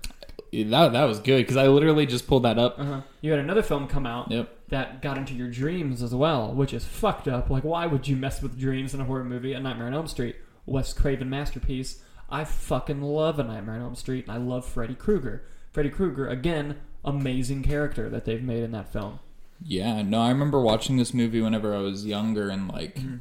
That 0.53 0.93
that 0.93 1.05
was 1.05 1.19
good 1.19 1.39
because 1.39 1.57
I 1.57 1.67
literally 1.67 2.05
just 2.07 2.27
pulled 2.29 2.43
that 2.45 2.59
up. 2.59 2.79
Uh-huh. 2.79 3.01
You 3.23 3.31
had 3.31 3.41
another 3.41 3.63
film 3.63 3.89
come 3.89 4.07
out 4.07 4.31
Yep. 4.31 4.51
that 4.69 5.01
got 5.03 5.17
into 5.19 5.35
your 5.35 5.51
dreams 5.51 6.03
as 6.03 6.15
well, 6.15 6.53
which 6.55 6.73
is 6.75 6.85
fucked 6.85 7.27
up. 7.27 7.49
Like, 7.51 7.65
why 7.65 7.87
would 7.87 8.07
you 8.07 8.17
mess 8.17 8.43
with 8.43 8.59
dreams 8.59 8.93
in 8.95 9.01
a 9.01 9.05
horror 9.05 9.25
movie? 9.25 9.55
A 9.55 9.61
Nightmare 9.61 9.87
on 9.87 9.95
Elm 9.95 10.07
Street, 10.07 10.37
Wes 10.67 10.93
Craven 10.93 11.29
masterpiece. 11.31 12.03
I 12.31 12.45
fucking 12.45 13.03
love 13.03 13.39
A 13.39 13.45
Nightmare 13.45 13.75
on 13.77 13.83
Elm 13.83 13.95
Street, 13.95 14.27
and 14.27 14.33
I 14.35 14.39
love 14.39 14.65
Freddy 14.65 14.95
Krueger. 14.95 15.45
Freddy 15.71 15.91
Krueger, 15.91 16.29
again, 16.29 16.77
amazing 17.05 17.63
character 17.63 18.09
that 18.09 18.25
they've 18.25 18.43
made 18.43 18.63
in 18.63 18.73
that 18.73 18.93
film. 18.93 19.19
Yeah. 19.65 20.03
No, 20.03 20.21
I 20.21 20.29
remember 20.31 20.61
watching 20.61 20.97
this 20.97 21.13
movie 21.15 21.41
whenever 21.41 21.75
I 21.75 21.79
was 21.81 22.07
younger 22.07 22.49
and 22.49 22.69
like 22.69 22.97
Mm-hmm. 22.97 23.17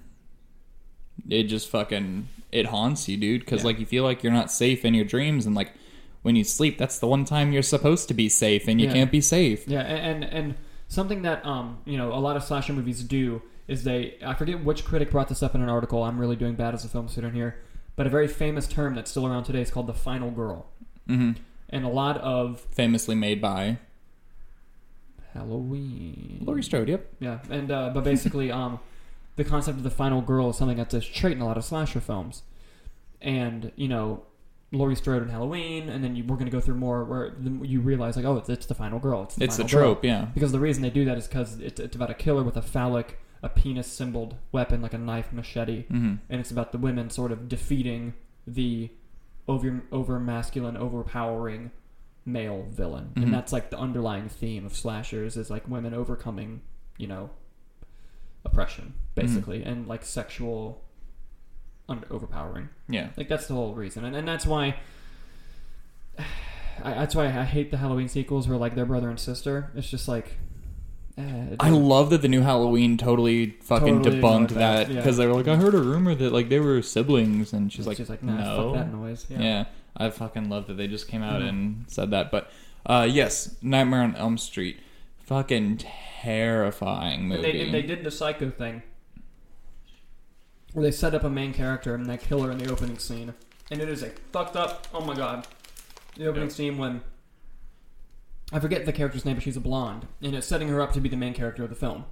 it 1.30 1.44
just 1.44 1.70
fucking 1.70 2.28
it 2.52 2.66
haunts 2.68 3.08
you, 3.08 3.18
dude. 3.18 3.42
Because 3.42 3.62
Yeah. 3.62 3.68
like 3.68 3.80
you 3.80 3.86
feel 3.86 4.04
like 4.04 4.24
you're 4.24 4.34
not 4.34 4.52
safe 4.52 4.84
in 4.86 4.94
your 4.94 5.06
dreams 5.06 5.46
and 5.46 5.56
like 5.56 5.74
when 6.24 6.36
you 6.36 6.44
sleep, 6.44 6.78
that's 6.78 7.00
the 7.00 7.08
one 7.08 7.26
time 7.26 7.52
you're 7.52 7.62
supposed 7.64 8.08
to 8.08 8.14
be 8.14 8.30
safe 8.30 8.68
and 8.68 8.80
you 8.82 8.88
Yeah. 8.88 8.94
can't 8.94 9.12
be 9.12 9.22
safe. 9.22 9.68
Yeah, 9.68 9.82
and, 9.82 10.24
and 10.24 10.34
and 10.34 10.56
something 10.88 11.22
that 11.24 11.46
um 11.46 11.80
you 11.86 11.98
know 11.98 12.14
a 12.14 12.20
lot 12.20 12.36
of 12.38 12.44
slasher 12.44 12.74
movies 12.74 13.04
do 13.04 13.42
is 13.72 13.84
they 13.84 14.18
I 14.26 14.34
forget 14.34 14.64
which 14.64 14.84
critic 14.86 15.10
brought 15.12 15.30
this 15.30 15.42
up 15.42 15.56
in 15.56 15.62
an 15.62 15.70
article. 15.70 16.04
I'm 16.04 16.20
really 16.20 16.36
doing 16.36 16.56
bad 16.56 16.74
as 16.74 16.84
a 16.86 16.88
film 16.90 17.08
student 17.08 17.34
here, 17.34 17.58
but 17.96 18.06
a 18.06 18.10
very 18.10 18.28
famous 18.28 18.68
term 18.68 18.96
that's 18.96 19.10
still 19.10 19.26
around 19.26 19.46
today 19.46 19.62
is 19.62 19.72
called 19.72 19.88
the 19.88 19.94
final 19.94 20.32
girl, 20.32 20.68
hmm 21.08 21.32
and 21.70 21.86
a 21.86 21.88
lot 21.88 22.18
of 22.18 22.60
Famously 22.72 23.16
made 23.16 23.40
by 23.42 23.78
Halloween. 25.34 26.40
Laurie 26.46 26.64
Strode. 26.64 26.90
Yep. 26.90 27.06
Yeah, 27.20 27.40
and 27.50 27.72
uh, 27.72 27.92
but 27.94 28.04
basically, 28.04 28.52
um, 28.60 28.80
the 29.36 29.44
concept 29.44 29.78
of 29.78 29.84
the 29.84 29.90
final 29.92 30.22
girl 30.22 30.50
is 30.50 30.58
something 30.58 30.78
that's 30.78 30.94
a 30.94 31.02
trait 31.02 31.34
in 31.38 31.42
a 31.42 31.46
lot 31.46 31.58
of 31.58 31.64
slasher 31.64 32.02
films, 32.02 32.44
and 33.22 33.72
you 33.76 33.88
know, 33.88 34.24
Laurie 34.72 34.96
Strode 34.96 35.24
in 35.24 35.30
Halloween, 35.30 35.88
and 35.90 36.04
then 36.04 36.16
you, 36.16 36.24
we're 36.26 36.36
going 36.36 36.46
to 36.48 36.52
go 36.52 36.60
through 36.60 36.76
more 36.76 37.04
where 37.06 37.34
you 37.64 37.80
realize 37.80 38.16
like, 38.18 38.26
oh, 38.26 38.38
it's, 38.38 38.50
it's 38.50 38.66
the 38.66 38.76
final 38.76 39.00
girl. 39.00 39.24
It's 39.24 39.36
the, 39.36 39.44
It's 39.46 39.58
the 39.58 39.64
final 39.64 39.80
girl. 39.80 39.94
trope. 39.96 40.06
Yeah. 40.06 40.26
Because 40.34 40.52
the 40.52 40.60
reason 40.60 40.84
they 40.84 40.90
do 40.90 41.06
that 41.06 41.18
is 41.18 41.28
because 41.28 41.60
it's, 41.60 41.80
it's 41.80 41.96
about 41.96 42.10
a 42.10 42.14
killer 42.14 42.44
with 42.44 42.58
a 42.58 42.62
phallic, 42.62 43.20
a 43.44 43.50
penis 43.50 43.88
symboled 43.88 44.36
weapon 44.52 44.82
like 44.82 44.94
a 44.94 44.98
knife, 44.98 45.32
machete, 45.34 45.84
hmm 45.84 46.16
and 46.30 46.40
it's 46.42 46.52
about 46.52 46.72
the 46.72 46.78
women 46.78 47.10
sort 47.10 47.32
of 47.32 47.48
defeating 47.50 48.14
the 48.46 48.90
over 49.48 49.84
over 49.92 50.20
masculine, 50.20 50.78
overpowering 50.78 51.72
male 52.26 52.68
villain, 52.70 53.12
Mhm. 53.16 53.24
and 53.24 53.34
that's 53.34 53.52
like 53.52 53.70
the 53.72 53.78
underlying 53.80 54.30
theme 54.30 54.66
of 54.66 54.76
slashers 54.76 55.36
is 55.38 55.50
like 55.50 55.68
women 55.68 55.94
overcoming, 55.94 56.62
you 56.98 57.08
know, 57.08 57.32
oppression 58.46 58.94
basically, 59.16 59.64
and 59.64 59.88
like 59.88 60.04
sexual 60.06 60.84
under 61.90 62.06
overpowering. 62.14 62.70
Yeah. 62.88 63.10
Like 63.18 63.28
that's 63.28 63.48
the 63.48 63.56
whole 63.56 63.74
reason, 63.74 64.06
and 64.06 64.16
and 64.16 64.28
that's 64.28 64.46
why. 64.46 64.76
I, 66.84 66.94
that's 66.94 67.14
why 67.16 67.26
I 67.26 67.44
hate 67.44 67.70
the 67.70 67.78
Halloween 67.78 68.08
sequels 68.08 68.48
where 68.48 68.58
like 68.58 68.76
they're 68.76 68.86
brother 68.86 69.10
and 69.10 69.20
sister. 69.20 69.72
It's 69.76 69.90
just 69.90 70.08
like, 70.08 70.38
it 71.18 71.58
I 71.60 71.70
love 71.70 72.10
that 72.12 72.22
the 72.22 72.28
new 72.28 72.42
Halloween 72.42 72.98
totally 72.98 73.52
fucking 73.62 74.04
Totally 74.04 74.22
debunked 74.22 74.50
that, 74.50 74.88
that 74.88 74.90
yeah. 74.90 74.96
because 74.96 75.18
they 75.18 75.28
were 75.28 75.34
like, 75.34 75.48
I 75.48 75.56
heard 75.56 75.74
a 75.76 75.82
rumor 75.82 76.16
that 76.16 76.32
like 76.32 76.50
they 76.50 76.60
were 76.60 76.82
siblings, 76.82 77.54
and 77.54 77.72
she's 77.72 77.86
like, 77.88 77.98
she's 77.98 78.10
like, 78.10 78.24
nah, 78.24 78.36
no, 78.38 78.74
fuck 78.74 78.76
that 78.86 78.94
noise. 78.94 79.26
yeah. 79.30 79.40
Yeah. 79.42 79.66
I 79.98 80.10
fucking 80.10 80.50
love 80.50 80.68
that 80.68 80.78
they 80.78 80.88
just 80.88 81.08
came 81.10 81.22
out 81.22 81.42
and 81.42 81.84
said 81.88 82.12
that. 82.12 82.32
But 82.32 82.50
uh, 82.86 83.08
yes, 83.12 83.58
Nightmare 83.62 84.02
on 84.04 84.16
Elm 84.16 84.38
Street, 84.38 84.80
fucking 85.26 85.80
terrifying 85.80 87.28
movie. 87.28 87.42
They, 87.42 87.62
and 87.66 87.74
they 87.74 87.82
did 87.82 88.04
the 88.06 88.12
psycho 88.12 88.50
thing 88.50 88.84
where 90.74 90.84
they 90.84 90.92
set 90.92 91.14
up 91.14 91.24
a 91.26 91.30
main 91.30 91.54
character 91.54 91.94
and 91.94 92.06
they 92.06 92.16
kill 92.18 92.42
her 92.44 92.52
in 92.52 92.58
the 92.58 92.72
opening 92.72 92.98
scene, 92.98 93.34
and 93.70 93.82
it 93.82 93.90
is 93.90 94.02
a 94.02 94.10
fucked 94.32 94.56
up. 94.56 94.88
Oh 94.94 95.02
my 95.02 95.14
god, 95.14 95.46
the 96.16 96.28
opening 96.28 96.48
Yeah. 96.48 96.54
scene 96.56 96.78
when 96.78 97.02
I 98.52 98.60
forget 98.60 98.86
the 98.86 98.92
character's 98.94 99.26
name, 99.26 99.36
but 99.36 99.44
she's 99.44 99.58
a 99.58 99.62
blonde, 99.62 100.08
and 100.22 100.36
it's 100.36 100.48
setting 100.48 100.68
her 100.68 100.82
up 100.82 100.92
to 100.94 101.00
be 101.02 101.08
the 101.10 101.16
main 101.18 101.34
character 101.34 101.64
of 101.64 101.70
the 101.70 101.76
film. 101.76 102.06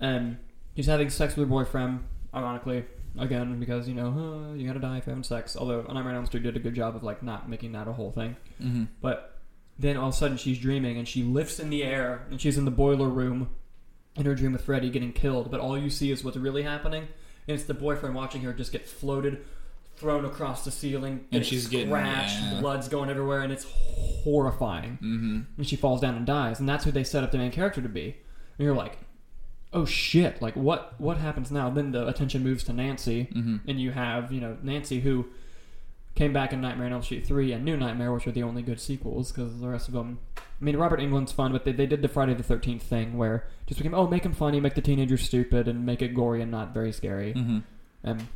And 0.00 0.38
she's 0.74 0.86
having 0.86 1.10
sex 1.10 1.36
with 1.36 1.46
her 1.46 1.50
boyfriend, 1.50 2.04
ironically, 2.34 2.84
again 3.18 3.60
because 3.60 3.86
you 3.88 3.94
know 3.94 4.08
uh, 4.50 4.54
you 4.54 4.66
gotta 4.66 4.80
die 4.80 4.98
if 4.98 5.06
you're 5.06 5.12
having 5.12 5.22
sex. 5.22 5.56
Although 5.56 5.82
Nightmare 5.82 6.08
on 6.10 6.16
Elm 6.16 6.26
Street 6.26 6.42
did 6.42 6.56
a 6.56 6.60
good 6.60 6.74
job 6.74 6.96
of 6.96 7.02
like 7.04 7.22
not 7.22 7.48
making 7.48 7.72
that 7.72 7.86
a 7.86 7.92
whole 7.92 8.10
thing. 8.10 8.36
Mhm. 8.60 8.88
But 9.00 9.38
then 9.78 9.96
all 9.96 10.08
of 10.08 10.14
a 10.14 10.16
sudden 10.16 10.36
she's 10.36 10.58
dreaming 10.58 10.98
and 10.98 11.06
she 11.06 11.22
lifts 11.22 11.60
in 11.60 11.70
the 11.70 11.84
air 11.84 12.26
and 12.30 12.40
she's 12.40 12.58
in 12.58 12.64
the 12.64 12.70
boiler 12.72 13.08
room 13.08 13.50
in 14.16 14.26
her 14.26 14.34
dream 14.34 14.52
with 14.52 14.62
Freddy 14.62 14.90
getting 14.90 15.12
killed. 15.12 15.50
But 15.50 15.60
all 15.60 15.78
you 15.78 15.90
see 15.90 16.10
is 16.10 16.24
what's 16.24 16.36
really 16.36 16.62
happening. 16.62 17.02
And 17.46 17.54
it's 17.56 17.64
the 17.64 17.74
boyfriend 17.74 18.14
watching 18.16 18.40
her 18.42 18.52
just 18.52 18.72
get 18.72 18.84
floated, 18.86 19.44
thrown 19.96 20.24
across 20.24 20.64
the 20.64 20.70
ceiling, 20.70 21.12
And 21.12 21.30
getting 21.30 21.48
she's 21.48 21.68
getting- 21.68 21.88
scratched, 21.88 22.38
yeah. 22.40 22.60
blood's 22.60 22.88
going 22.88 23.10
everywhere, 23.10 23.40
and 23.40 23.52
it's 23.52 23.66
horrifying. 24.24 24.98
Mhm. 25.02 25.44
And 25.56 25.66
she 25.66 25.76
falls 25.76 26.00
down 26.00 26.14
and 26.16 26.26
dies. 26.26 26.60
And 26.60 26.68
that's 26.68 26.84
who 26.84 26.90
they 26.90 27.04
set 27.04 27.24
up 27.24 27.30
the 27.30 27.38
main 27.38 27.50
character 27.50 27.80
to 27.82 27.88
be. 27.88 28.16
And 28.58 28.64
you're 28.64 28.74
like, 28.74 28.98
oh 29.72 29.84
shit! 29.84 30.40
Like 30.40 30.54
what? 30.56 30.94
What 30.98 31.16
happens 31.18 31.50
now? 31.50 31.70
Then 31.70 31.92
the 31.92 32.06
attention 32.06 32.42
moves 32.42 32.64
to 32.64 32.72
Nancy 32.72 33.28
Mhm. 33.34 33.60
and 33.66 33.80
you 33.80 33.90
have 33.92 34.32
you 34.32 34.40
know 34.40 34.56
Nancy 34.62 35.00
who 35.00 35.26
came 36.14 36.32
back 36.32 36.52
in 36.52 36.60
Nightmare 36.60 36.86
on 36.86 36.92
Elm 36.92 37.02
Street 37.02 37.26
3 37.26 37.50
and 37.52 37.64
New 37.64 37.76
Nightmare, 37.76 38.12
which 38.12 38.24
are 38.28 38.30
the 38.32 38.44
only 38.44 38.62
good 38.62 38.78
sequels 38.80 39.32
because 39.32 39.60
the 39.60 39.66
rest 39.68 39.88
of 39.88 39.94
them. 39.94 40.18
I 40.38 40.64
mean, 40.64 40.76
Robert 40.76 41.00
Englund's 41.00 41.32
fun, 41.32 41.50
but 41.50 41.64
they, 41.64 41.72
they 41.72 41.86
did 41.86 42.02
the 42.02 42.08
Friday 42.08 42.34
the 42.34 42.44
13th 42.44 42.82
thing 42.82 43.16
where 43.18 43.48
just 43.66 43.78
became, 43.78 43.94
oh, 43.94 44.06
make 44.06 44.24
him 44.24 44.32
funny, 44.32 44.60
make 44.60 44.74
the 44.74 44.80
teenagers 44.80 45.22
stupid, 45.22 45.66
and 45.66 45.84
make 45.84 46.00
it 46.02 46.14
gory 46.14 46.40
and 46.40 46.52
not 46.52 46.72
very 46.72 46.92
scary. 46.92 47.32
hmm 47.32 47.58
Um, 48.04 48.28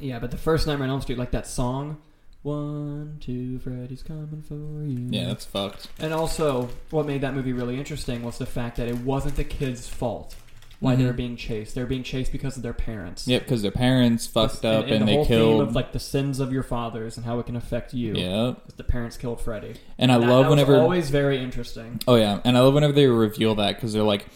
yeah, 0.00 0.18
but 0.18 0.30
the 0.30 0.36
first 0.36 0.66
Nightmare 0.66 0.84
on 0.86 0.90
Elm 0.90 1.00
Street, 1.00 1.18
like 1.18 1.30
that 1.32 1.46
song, 1.46 1.98
one, 2.42 3.18
two, 3.20 3.58
Freddy's 3.58 4.02
coming 4.02 4.42
for 4.46 4.54
you. 4.84 5.08
Yeah, 5.10 5.26
that's 5.28 5.44
fucked. 5.44 5.88
And 5.98 6.12
also, 6.14 6.68
what 6.90 7.06
made 7.06 7.20
that 7.22 7.34
movie 7.34 7.52
really 7.52 7.78
interesting 7.78 8.22
was 8.22 8.38
the 8.38 8.46
fact 8.46 8.76
that 8.76 8.88
it 8.88 8.98
wasn't 8.98 9.36
the 9.36 9.44
kids' 9.44 9.88
fault 9.88 10.34
why 10.80 10.94
they 10.94 11.02
Mhm. 11.02 11.06
were 11.08 11.12
being 11.12 11.34
chased. 11.36 11.74
They 11.74 11.80
were 11.80 11.88
being 11.88 12.04
chased 12.04 12.30
because 12.30 12.56
of 12.56 12.62
their 12.62 12.72
parents. 12.72 13.26
Yep, 13.26 13.42
because 13.42 13.62
their 13.62 13.72
parents 13.72 14.28
fucked 14.28 14.64
up 14.64 14.84
and, 14.84 14.92
and, 14.92 15.02
the 15.02 15.06
they 15.06 15.14
whole 15.16 15.26
killed. 15.26 15.58
theme 15.60 15.68
of 15.68 15.74
like 15.74 15.90
the 15.90 15.98
sins 15.98 16.38
of 16.38 16.52
your 16.52 16.62
fathers 16.62 17.16
and 17.16 17.26
how 17.26 17.40
it 17.40 17.46
can 17.46 17.56
affect 17.56 17.92
you. 17.92 18.14
Yep. 18.14 18.76
The 18.76 18.84
parents 18.84 19.16
killed 19.16 19.40
Freddy. 19.40 19.74
And 19.98 20.12
I 20.12 20.18
That- 20.18 20.28
love 20.28 20.44
that 20.44 20.50
whenever. 20.50 20.76
always 20.80 21.10
very 21.10 21.42
interesting. 21.42 22.00
Oh 22.06 22.14
yeah, 22.14 22.38
and 22.44 22.56
I 22.56 22.60
love 22.60 22.74
whenever 22.74 22.92
they 22.92 23.08
reveal 23.08 23.56
that 23.56 23.74
because 23.74 23.92
they're 23.92 24.04
like, 24.04 24.26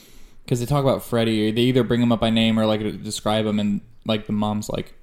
because 0.44 0.58
they 0.58 0.66
talk 0.66 0.82
about 0.82 1.04
Freddy, 1.04 1.52
they 1.52 1.62
either 1.62 1.84
bring 1.84 2.02
him 2.02 2.10
up 2.10 2.18
by 2.18 2.30
name 2.30 2.58
or 2.58 2.66
like 2.66 2.80
describe 3.04 3.46
him, 3.46 3.60
and 3.60 3.80
like 4.04 4.26
the 4.26 4.32
mom's 4.32 4.68
like, 4.68 4.94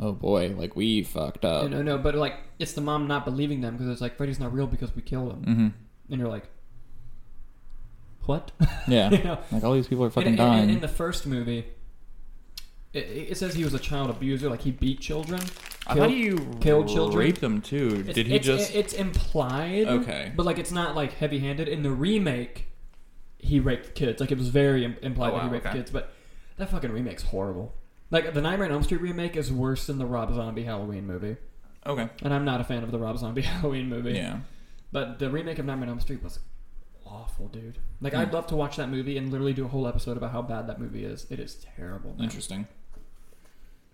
"Oh 0.00 0.12
boy, 0.12 0.54
like 0.56 0.74
we 0.74 1.02
fucked 1.04 1.44
up." 1.44 1.62
no, 1.64 1.68
no, 1.68 1.82
no, 1.82 1.98
but 1.98 2.14
like 2.16 2.34
it's 2.58 2.72
the 2.72 2.80
mom 2.80 3.06
not 3.06 3.24
believing 3.24 3.60
them 3.60 3.74
because 3.76 3.88
it's 3.88 4.00
like 4.00 4.16
Freddy's 4.16 4.40
not 4.40 4.52
real 4.52 4.66
because 4.66 4.94
we 4.96 5.02
killed 5.02 5.30
him, 5.32 5.42
hmm 5.44 5.68
and 6.12 6.18
you're 6.20 6.28
like, 6.28 6.48
what? 8.26 8.50
Yeah, 8.88 9.10
you 9.10 9.22
know, 9.22 9.38
like 9.52 9.62
all 9.64 9.74
these 9.74 9.88
people 9.88 10.04
are 10.04 10.10
fucking 10.10 10.34
in, 10.34 10.40
in- 10.40 10.46
in- 10.46 10.50
dying. 10.52 10.70
in 10.70 10.80
the 10.80 10.88
first 10.88 11.26
movie, 11.26 11.64
it, 12.92 12.98
it 13.30 13.36
says 13.38 13.54
he 13.54 13.62
was 13.64 13.74
a 13.74 13.78
child 13.78 14.10
abuser, 14.10 14.48
like 14.50 14.62
he 14.62 14.70
beat 14.72 15.00
children. 15.00 15.40
I 15.86 15.94
killed- 15.94 16.08
thought 16.08 16.16
you 16.16 16.56
killed 16.60 16.88
children? 16.88 17.18
raped 17.18 17.40
them 17.40 17.60
too. 17.60 17.98
It's- 18.00 18.14
Did 18.14 18.26
he 18.26 18.36
it's, 18.36 18.46
just? 18.46 18.74
It's 18.74 18.92
implied. 18.92 19.86
Okay. 19.86 20.32
But 20.36 20.46
like, 20.46 20.58
it's 20.58 20.72
not 20.72 20.94
like 20.96 21.12
heavy-handed. 21.14 21.68
In 21.68 21.82
the 21.82 21.90
remake, 21.90 22.66
he 23.38 23.60
raped 23.60 23.94
kids. 23.94 24.20
Like 24.20 24.30
it 24.32 24.38
was 24.38 24.48
very 24.48 24.84
implied 25.02 25.32
Oh, 25.32 25.36
that 25.38 25.44
he 25.44 25.48
raped 25.50 25.66
okay. 25.66 25.78
kids. 25.78 25.90
But 25.90 26.12
that 26.56 26.68
fucking 26.70 26.90
remake's 26.92 27.22
horrible. 27.22 27.74
Like 28.10 28.32
the 28.34 28.40
Nightmare 28.40 28.66
on 28.66 28.72
Elm 28.72 28.82
Street 28.82 29.00
remake 29.00 29.36
is 29.36 29.52
worse 29.52 29.86
than 29.86 29.98
the 29.98 30.06
Rob 30.06 30.34
Zombie 30.34 30.64
Halloween 30.64 31.06
movie. 31.06 31.36
okay. 31.86 32.08
And 32.22 32.34
I'm 32.34 32.44
not 32.44 32.60
a 32.60 32.64
fan 32.64 32.82
of 32.82 32.90
the 32.90 32.98
Rob 32.98 33.18
Zombie 33.18 33.42
Halloween 33.42 33.88
movie. 33.88 34.12
Yeah. 34.12 34.40
But 34.92 35.18
the 35.18 35.30
remake 35.30 35.58
of 35.58 35.66
Nightmare 35.66 35.84
on 35.88 35.90
Elm 35.90 36.00
Street 36.00 36.22
was 36.22 36.40
awful, 37.06 37.48
dude. 37.48 37.78
Like 38.00 38.12
Hmm. 38.12 38.20
I'd 38.20 38.32
love 38.32 38.46
to 38.48 38.56
watch 38.56 38.76
that 38.76 38.88
movie 38.88 39.16
and 39.16 39.30
literally 39.30 39.52
do 39.52 39.64
a 39.64 39.68
whole 39.68 39.86
episode 39.86 40.16
about 40.16 40.32
how 40.32 40.42
bad 40.42 40.66
that 40.68 40.80
movie 40.80 41.04
is. 41.04 41.26
It 41.30 41.38
is 41.40 41.54
terrible. 41.76 42.10
man. 42.14 42.24
Interesting. 42.24 42.66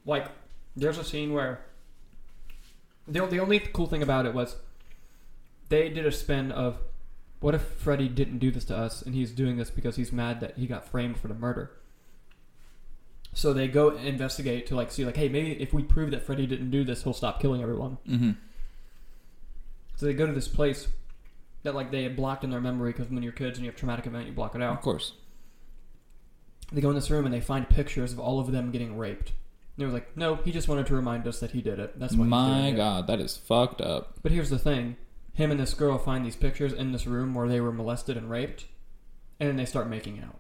Like, 0.06 0.28
there's 0.76 0.98
a 0.98 1.04
scene 1.04 1.32
where 1.32 1.60
the 3.08 3.24
the 3.26 3.38
only 3.40 3.60
cool 3.60 3.86
thing 3.86 4.02
about 4.02 4.26
it 4.26 4.34
was 4.34 4.56
they 5.68 5.88
did 5.88 6.06
a 6.06 6.12
spin 6.12 6.52
of 6.52 6.78
what 7.40 7.54
if 7.54 7.62
Freddy 7.62 8.08
didn't 8.08 8.38
do 8.38 8.50
this 8.50 8.64
to 8.66 8.76
us 8.76 9.02
and 9.02 9.14
he's 9.14 9.30
doing 9.32 9.56
this 9.56 9.70
because 9.70 9.96
he's 9.96 10.12
mad 10.12 10.40
that 10.40 10.56
he 10.56 10.66
got 10.66 10.88
framed 10.88 11.18
for 11.18 11.28
the 11.28 11.34
murder. 11.34 11.70
So 13.36 13.52
they 13.52 13.68
go 13.68 13.90
investigate 13.90 14.66
to 14.68 14.74
like 14.74 14.90
see 14.90 15.04
like 15.04 15.18
hey 15.18 15.28
maybe 15.28 15.52
if 15.60 15.74
we 15.74 15.82
prove 15.82 16.10
that 16.12 16.22
Freddy 16.22 16.46
didn't 16.46 16.70
do 16.70 16.84
this 16.84 17.02
he'll 17.02 17.12
stop 17.12 17.38
killing 17.38 17.62
everyone. 17.62 17.98
hmm 18.06 18.30
So 19.94 20.06
they 20.06 20.14
go 20.14 20.24
to 20.24 20.32
this 20.32 20.48
place 20.48 20.88
that 21.62 21.74
like 21.74 21.90
they 21.90 22.02
had 22.02 22.16
blocked 22.16 22.44
in 22.44 22.50
their 22.50 22.62
memory 22.62 22.92
because 22.92 23.10
when 23.10 23.22
you're 23.22 23.32
kids 23.32 23.58
and 23.58 23.64
you 23.66 23.70
have 23.70 23.76
traumatic 23.78 24.06
event 24.06 24.26
you 24.26 24.32
block 24.32 24.54
it 24.54 24.62
out. 24.62 24.72
Of 24.72 24.80
course. 24.80 25.12
They 26.72 26.80
go 26.80 26.88
in 26.88 26.94
this 26.94 27.10
room 27.10 27.26
and 27.26 27.34
they 27.34 27.42
find 27.42 27.68
pictures 27.68 28.10
of 28.14 28.18
all 28.18 28.40
of 28.40 28.52
them 28.52 28.70
getting 28.70 28.96
raped. 28.96 29.32
And 29.76 29.82
it 29.82 29.84
was 29.84 29.92
like, 29.92 30.16
no, 30.16 30.36
he 30.36 30.50
just 30.50 30.66
wanted 30.66 30.86
to 30.86 30.94
remind 30.94 31.28
us 31.28 31.38
that 31.40 31.50
he 31.50 31.60
did 31.60 31.78
it. 31.78 32.00
That's 32.00 32.16
why. 32.16 32.24
My 32.24 32.68
it. 32.68 32.76
God, 32.76 33.06
that 33.06 33.20
is 33.20 33.36
fucked 33.36 33.82
up. 33.82 34.14
But 34.22 34.32
here's 34.32 34.48
the 34.48 34.58
thing: 34.58 34.96
him 35.34 35.50
and 35.50 35.60
this 35.60 35.74
girl 35.74 35.98
find 35.98 36.24
these 36.24 36.36
pictures 36.36 36.72
in 36.72 36.92
this 36.92 37.06
room 37.06 37.34
where 37.34 37.48
they 37.48 37.60
were 37.60 37.70
molested 37.70 38.16
and 38.16 38.30
raped, 38.30 38.64
and 39.38 39.50
then 39.50 39.56
they 39.56 39.66
start 39.66 39.90
making 39.90 40.22
out. 40.22 40.38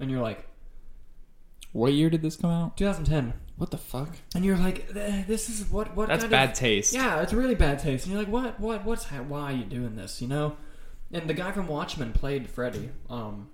And 0.00 0.10
you're 0.10 0.22
like, 0.22 0.48
What 1.76 1.92
year 1.92 2.08
did 2.10 2.22
this 2.22 2.36
come 2.36 2.50
out? 2.50 2.76
2010, 2.76 3.34
What 3.56 3.70
the 3.70 3.78
fuck? 3.78 4.16
and 4.34 4.44
you're 4.44 4.56
like, 4.56 4.86
"Eh, 4.96 5.24
this 5.26 5.48
is 5.48 5.70
what 5.70 5.94
what 5.96 6.08
That's 6.08 6.22
kind 6.24 6.30
bad 6.30 6.48
Of, 6.50 6.54
taste. 6.56 6.92
yeah, 6.94 7.20
it's 7.20 7.32
really 7.32 7.54
bad 7.54 7.78
taste. 7.78 8.06
And 8.06 8.12
you're 8.14 8.22
like, 8.22 8.32
what 8.32 8.58
what 8.60 8.84
what's 8.84 9.04
ha- 9.04 9.22
why 9.22 9.52
are 9.52 9.56
you 9.56 9.64
doing 9.64 9.96
this? 9.96 10.20
You 10.22 10.28
know? 10.28 10.56
And 11.12 11.28
the 11.28 11.34
guy 11.34 11.52
from 11.52 11.66
Watchmen 11.68 12.12
played 12.12 12.48
Freddy. 12.48 12.90
Um, 13.10 13.48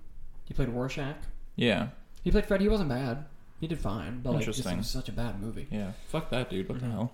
he 0.45 0.53
played 0.53 0.69
Rorschach. 0.69 1.15
Yeah. 1.55 1.89
He 2.23 2.31
played 2.31 2.45
Freddy. 2.45 2.63
He 2.65 2.69
wasn't 2.69 2.89
bad. 2.89 3.25
He 3.59 3.67
did 3.67 3.79
fine, 3.79 4.21
but 4.23 4.31
like, 4.31 4.39
this 4.45 4.57
Interesting. 4.57 4.77
was 4.79 4.89
such 4.89 5.07
a 5.09 5.11
bad 5.11 5.39
movie. 5.41 5.67
Yeah. 5.69 5.91
Fuck 6.07 6.29
that, 6.31 6.49
dude. 6.49 6.67
What 6.67 6.79
Mhm. 6.79 6.81
the 6.81 6.87
hell? 6.89 7.13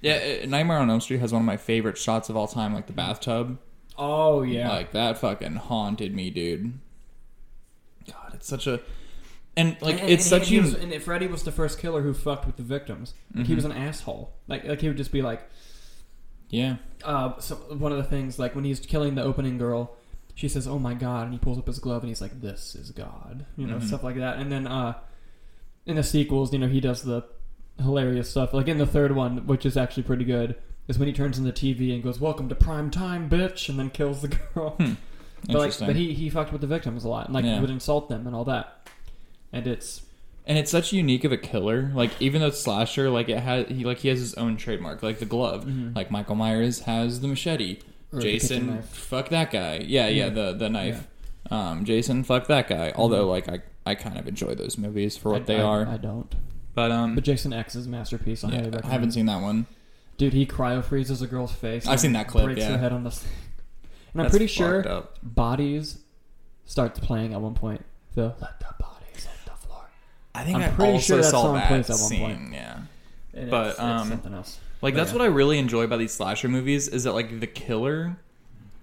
Yeah, 0.00 0.40
uh, 0.42 0.46
Nightmare 0.46 0.78
on 0.78 0.90
Elm 0.90 1.00
Street 1.00 1.20
has 1.20 1.32
one 1.32 1.42
of 1.42 1.46
my 1.46 1.56
favorite 1.56 1.96
shots 1.98 2.28
of 2.28 2.36
all 2.36 2.46
time, 2.46 2.72
like 2.74 2.86
the 2.86 2.92
bathtub. 2.92 3.58
Oh 3.98 4.42
yeah. 4.42 4.68
Like 4.68 4.92
that 4.92 5.18
fucking 5.18 5.56
haunted 5.56 6.14
me, 6.14 6.30
dude. 6.30 6.78
God, 8.06 8.34
it's 8.34 8.46
such 8.46 8.66
a 8.66 8.80
and 9.56 9.76
like 9.80 10.00
And- 10.00 10.10
it's 10.10 10.24
and 10.30 10.40
such 10.42 10.48
he, 10.48 10.58
a 10.58 10.62
he 10.62 10.64
was, 10.66 10.74
and 10.74 11.02
Freddy 11.02 11.26
was 11.26 11.42
the 11.44 11.52
first 11.52 11.78
killer 11.78 12.02
who 12.02 12.12
fucked 12.14 12.46
with 12.46 12.56
the 12.56 12.62
victims. 12.62 13.14
Like, 13.34 13.46
He 13.46 13.52
Mhm. 13.52 13.56
was 13.56 13.64
an 13.64 13.72
asshole. 13.72 14.32
Like 14.48 14.64
like 14.64 14.80
he 14.80 14.88
would 14.88 14.96
just 14.96 15.12
be 15.12 15.22
like, 15.22 15.42
yeah. 16.50 16.76
uh, 17.04 17.38
so 17.40 17.56
one 17.56 17.92
of 17.92 17.98
the 17.98 18.04
things 18.04 18.38
like 18.38 18.54
when 18.54 18.64
he's 18.64 18.80
killing 18.80 19.14
the 19.14 19.22
opening 19.22 19.58
girl, 19.58 19.96
she 20.34 20.48
says, 20.48 20.66
"Oh 20.66 20.78
my 20.78 20.94
god," 20.94 21.24
and 21.24 21.32
he 21.32 21.38
pulls 21.38 21.58
up 21.58 21.66
his 21.66 21.78
glove 21.78 22.02
and 22.02 22.08
he's 22.08 22.20
like, 22.20 22.40
"This 22.40 22.74
is 22.74 22.90
God," 22.90 23.46
you 23.56 23.66
know, 23.66 23.76
Mhm. 23.76 23.86
stuff 23.86 24.02
like 24.02 24.16
that. 24.16 24.38
And 24.38 24.50
then 24.50 24.66
uh, 24.66 24.94
in 25.86 25.96
the 25.96 26.02
sequels, 26.02 26.52
you 26.52 26.58
know, 26.58 26.68
he 26.68 26.80
does 26.80 27.02
the 27.02 27.22
hilarious 27.80 28.30
stuff. 28.30 28.52
Like 28.54 28.68
in 28.68 28.78
the 28.78 28.86
third 28.86 29.14
one, 29.14 29.46
which 29.46 29.64
is 29.66 29.76
actually 29.76 30.04
pretty 30.04 30.24
good, 30.24 30.56
is 30.88 30.98
when 30.98 31.08
he 31.08 31.14
turns 31.14 31.38
on 31.38 31.44
the 31.44 31.52
TV 31.52 31.92
and 31.94 32.02
goes, 32.02 32.20
"Welcome 32.20 32.48
to 32.48 32.54
prime 32.54 32.90
time, 32.90 33.28
bitch," 33.30 33.68
and 33.68 33.78
then 33.78 33.90
kills 33.90 34.22
the 34.22 34.28
girl. 34.54 34.70
Hmm. 34.70 34.94
But 35.46 35.56
like, 35.56 35.78
but 35.78 35.96
he 35.96 36.14
he 36.14 36.30
fucked 36.30 36.52
with 36.52 36.60
the 36.62 36.66
victims 36.66 37.04
a 37.04 37.08
lot, 37.08 37.26
and 37.26 37.34
like 37.34 37.44
Yeah. 37.44 37.60
would 37.60 37.70
insult 37.70 38.08
them 38.08 38.26
and 38.26 38.34
all 38.34 38.44
that. 38.46 38.88
And 39.54 39.66
it's 39.66 40.02
and 40.46 40.58
it's 40.58 40.70
such 40.70 40.92
unique 40.92 41.24
of 41.24 41.32
a 41.32 41.36
killer. 41.38 41.90
Like 41.94 42.10
even 42.20 42.40
though 42.40 42.48
it's 42.48 42.60
slasher, 42.60 43.08
like 43.10 43.28
it 43.28 43.38
has 43.40 43.66
he 43.68 43.84
like 43.84 43.98
he 43.98 44.08
has 44.08 44.18
his 44.18 44.34
own 44.34 44.56
trademark, 44.56 45.02
like 45.02 45.18
the 45.18 45.24
glove. 45.26 45.64
Mhm. 45.64 45.94
Like 45.96 46.10
Michael 46.10 46.34
Myers 46.34 46.80
has 46.80 47.20
the 47.20 47.28
machete. 47.28 47.78
Or 48.12 48.20
Jason, 48.20 48.66
knife. 48.76 48.86
fuck 48.88 49.30
that 49.30 49.50
guy. 49.50 49.78
Yeah, 49.86 50.06
yeah, 50.08 50.24
Yeah. 50.24 50.28
the 50.30 50.52
the 50.52 50.68
knife. 50.68 51.06
Um, 51.50 51.84
Jason, 51.84 52.22
fuck 52.24 52.46
that 52.48 52.68
guy. 52.68 52.92
Although 52.96 53.26
like 53.28 53.48
I 53.48 53.60
I 53.86 53.94
kind 53.94 54.18
of 54.18 54.26
enjoy 54.28 54.54
those 54.54 54.78
movies 54.78 55.16
for 55.16 55.30
what 55.30 55.42
Mm-hmm. 55.42 55.50
I- 55.52 55.54
they 55.56 55.60
I- 55.60 55.64
are. 55.64 55.86
I 55.88 55.96
don't. 55.96 56.34
but 56.74 56.90
um, 56.90 57.14
But 57.14 57.24
Jason 57.24 57.52
X 57.52 57.74
is 57.76 57.86
a 57.86 57.88
masterpiece. 57.90 58.44
I 58.44 58.50
yeah, 58.50 58.80
I 58.82 58.86
haven't 58.86 59.12
seen 59.12 59.26
that 59.26 59.40
one. 59.42 59.66
Dude, 60.16 60.32
he 60.32 60.46
cryo 60.46 60.82
freezes 60.84 61.22
a 61.22 61.26
girl's 61.26 61.52
face. 61.52 61.86
I've 61.88 61.98
seen 62.00 62.12
that 62.12 62.28
clip, 62.28 62.44
Breaks 62.44 62.60
yeah. 62.60 62.70
her 62.72 62.78
head 62.78 62.92
on 62.92 63.02
the. 63.04 63.10
s- 63.10 63.26
And 64.14 64.22
I'm 64.22 64.30
pretty 64.30 64.46
sure 64.46 64.86
up. 64.88 65.18
bodies 65.24 65.98
starts 66.66 67.00
playing 67.00 67.34
at 67.34 67.40
one 67.40 67.54
point. 67.54 67.84
The 68.14 68.34
let 68.40 68.60
the 68.60 68.66
bodies 68.78 68.78
hit 68.78 68.78
the 68.78 68.84
floor. 68.84 68.93
I 70.34 70.44
think 70.44 70.56
I'm 70.56 70.62
I 70.62 70.68
pretty 70.68 70.92
also 70.94 71.06
sure 71.06 71.16
that 71.18 71.30
saw 71.30 71.42
song 71.42 71.54
that 71.54 71.68
plays 71.68 71.90
at 71.90 71.96
one 71.96 71.98
scene. 71.98 72.20
point. 72.20 72.52
Yeah. 72.52 72.78
And 73.34 73.50
But, 73.50 73.66
it's, 73.66 73.74
it's 73.74 73.80
um, 73.80 74.08
something 74.08 74.34
else. 74.34 74.58
Like 74.82 74.94
But 74.94 74.98
that's 74.98 75.10
yeah. 75.12 75.18
what 75.18 75.24
I 75.24 75.28
really 75.28 75.58
enjoy 75.58 75.82
about 75.82 75.98
these 75.98 76.12
slasher 76.12 76.48
movies 76.48 76.88
is 76.88 77.04
that 77.04 77.12
like 77.12 77.40
the 77.40 77.46
killer, 77.46 78.16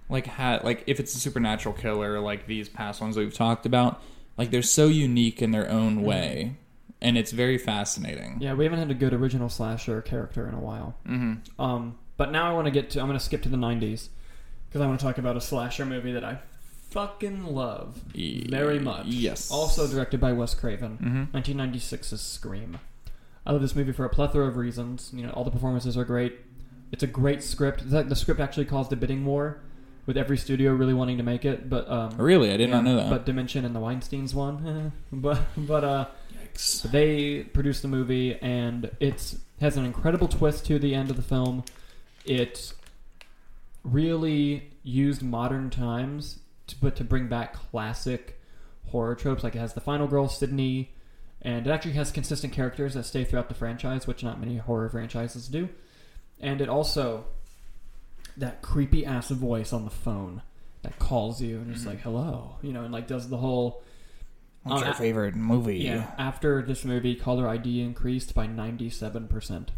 like 0.08 0.26
had 0.26 0.64
like 0.64 0.84
if 0.86 0.98
it's 0.98 1.14
a 1.14 1.18
supernatural 1.18 1.74
killer 1.74 2.20
like 2.20 2.46
these 2.46 2.68
past 2.68 3.00
ones 3.00 3.14
that 3.16 3.22
we've 3.22 3.34
talked 3.34 3.66
about, 3.66 4.02
like 4.36 4.50
they're 4.50 4.62
so 4.62 4.88
unique 4.88 5.42
in 5.42 5.50
their 5.50 5.68
own 5.70 6.02
way, 6.02 6.56
and 7.00 7.16
it's 7.18 7.32
very 7.32 7.58
fascinating. 7.58 8.38
Yeah, 8.40 8.54
we 8.54 8.64
haven't 8.64 8.78
had 8.78 8.90
a 8.90 8.94
good 8.94 9.12
original 9.12 9.48
slasher 9.48 10.00
character 10.02 10.48
in 10.48 10.54
a 10.54 10.60
while. 10.60 10.96
Mm-hmm. 11.06 11.60
Um, 11.60 11.98
but 12.16 12.32
now 12.32 12.50
I 12.50 12.54
want 12.54 12.66
to 12.66 12.70
get 12.70 12.90
to. 12.90 13.00
I'm 13.00 13.06
going 13.06 13.18
to 13.18 13.24
skip 13.24 13.42
to 13.42 13.48
the 13.48 13.56
'90s 13.56 14.08
because 14.68 14.80
I 14.80 14.86
want 14.86 14.98
to 15.00 15.06
talk 15.06 15.18
about 15.18 15.36
a 15.36 15.40
slasher 15.40 15.84
movie 15.86 16.12
that 16.12 16.24
I 16.24 16.38
fucking 16.92 17.44
love 17.44 18.00
very 18.14 18.78
much. 18.78 19.06
Yes. 19.06 19.50
Also 19.50 19.88
directed 19.88 20.20
by 20.20 20.32
Wes 20.32 20.54
Craven. 20.54 21.28
Mm-hmm. 21.32 21.36
1996's 21.36 22.20
Scream. 22.20 22.78
I 23.44 23.52
love 23.52 23.60
this 23.62 23.74
movie 23.74 23.92
for 23.92 24.04
a 24.04 24.08
plethora 24.08 24.46
of 24.46 24.56
reasons. 24.56 25.10
You 25.12 25.26
know, 25.26 25.30
all 25.30 25.44
the 25.44 25.50
performances 25.50 25.96
are 25.96 26.04
great. 26.04 26.38
It's 26.92 27.02
a 27.02 27.08
great 27.08 27.42
script. 27.42 27.90
The, 27.90 28.14
script 28.14 28.38
actually 28.40 28.66
caused 28.66 28.92
a 28.92 28.96
bidding 28.96 29.24
war, 29.24 29.62
with 30.06 30.16
every 30.16 30.36
studio 30.36 30.72
really 30.72 30.94
wanting 30.94 31.16
to 31.16 31.22
make 31.22 31.44
it. 31.44 31.68
But 31.68 31.88
um, 31.90 32.16
Really, 32.18 32.52
I 32.52 32.56
did 32.56 32.68
yeah, 32.68 32.76
not 32.76 32.84
know 32.84 32.96
that. 32.96 33.10
But 33.10 33.26
Dimension 33.26 33.64
and 33.64 33.74
the 33.74 33.80
Weinstein's 33.80 34.34
won. 34.34 34.92
but 35.12 35.40
but 35.56 35.84
uh, 35.84 36.06
Yikes. 36.34 36.82
they 36.90 37.44
produced 37.44 37.82
the 37.82 37.88
movie, 37.88 38.36
and 38.40 38.90
it's 39.00 39.36
has 39.60 39.76
an 39.76 39.84
incredible 39.84 40.28
twist 40.28 40.66
to 40.66 40.78
the 40.78 40.94
end 40.94 41.10
of 41.10 41.16
the 41.16 41.22
film. 41.22 41.64
It 42.24 42.72
really 43.84 44.70
used 44.82 45.22
modern 45.22 45.70
times, 45.70 46.38
but 46.74 46.96
to 46.96 47.04
bring 47.04 47.28
back 47.28 47.52
classic 47.54 48.40
horror 48.88 49.14
tropes. 49.14 49.42
Like 49.44 49.54
it 49.54 49.58
has 49.58 49.72
the 49.74 49.80
final 49.80 50.06
girl, 50.06 50.28
Sidney, 50.28 50.92
and 51.40 51.66
it 51.66 51.70
actually 51.70 51.92
has 51.94 52.10
consistent 52.12 52.52
characters 52.52 52.94
that 52.94 53.04
stay 53.04 53.24
throughout 53.24 53.48
the 53.48 53.54
franchise, 53.54 54.06
which 54.06 54.22
not 54.22 54.38
many 54.40 54.56
horror 54.58 54.88
franchises 54.88 55.48
do. 55.48 55.68
And 56.40 56.60
it 56.60 56.68
also 56.68 57.24
that 58.36 58.62
creepy 58.62 59.04
ass 59.04 59.28
voice 59.28 59.72
on 59.72 59.84
the 59.84 59.90
phone 59.90 60.42
that 60.82 60.98
calls 60.98 61.40
you 61.42 61.58
and 61.58 61.74
is 61.74 61.82
Mhm. 61.84 61.86
like 61.86 62.00
hello, 62.00 62.56
you 62.62 62.72
know, 62.72 62.82
and 62.82 62.92
like 62.92 63.06
does 63.06 63.28
the 63.28 63.36
whole 63.38 63.82
What's 64.64 64.82
Um, 64.82 64.86
your 64.88 64.94
favorite 64.94 65.34
movie? 65.34 65.78
yeah. 65.78 66.12
After 66.16 66.62
this 66.62 66.84
movie, 66.84 67.16
caller 67.16 67.48
ID 67.48 67.80
increased 67.82 68.32
by 68.32 68.46
ninety 68.46 68.90
seven 68.90 69.26
percent. 69.28 69.72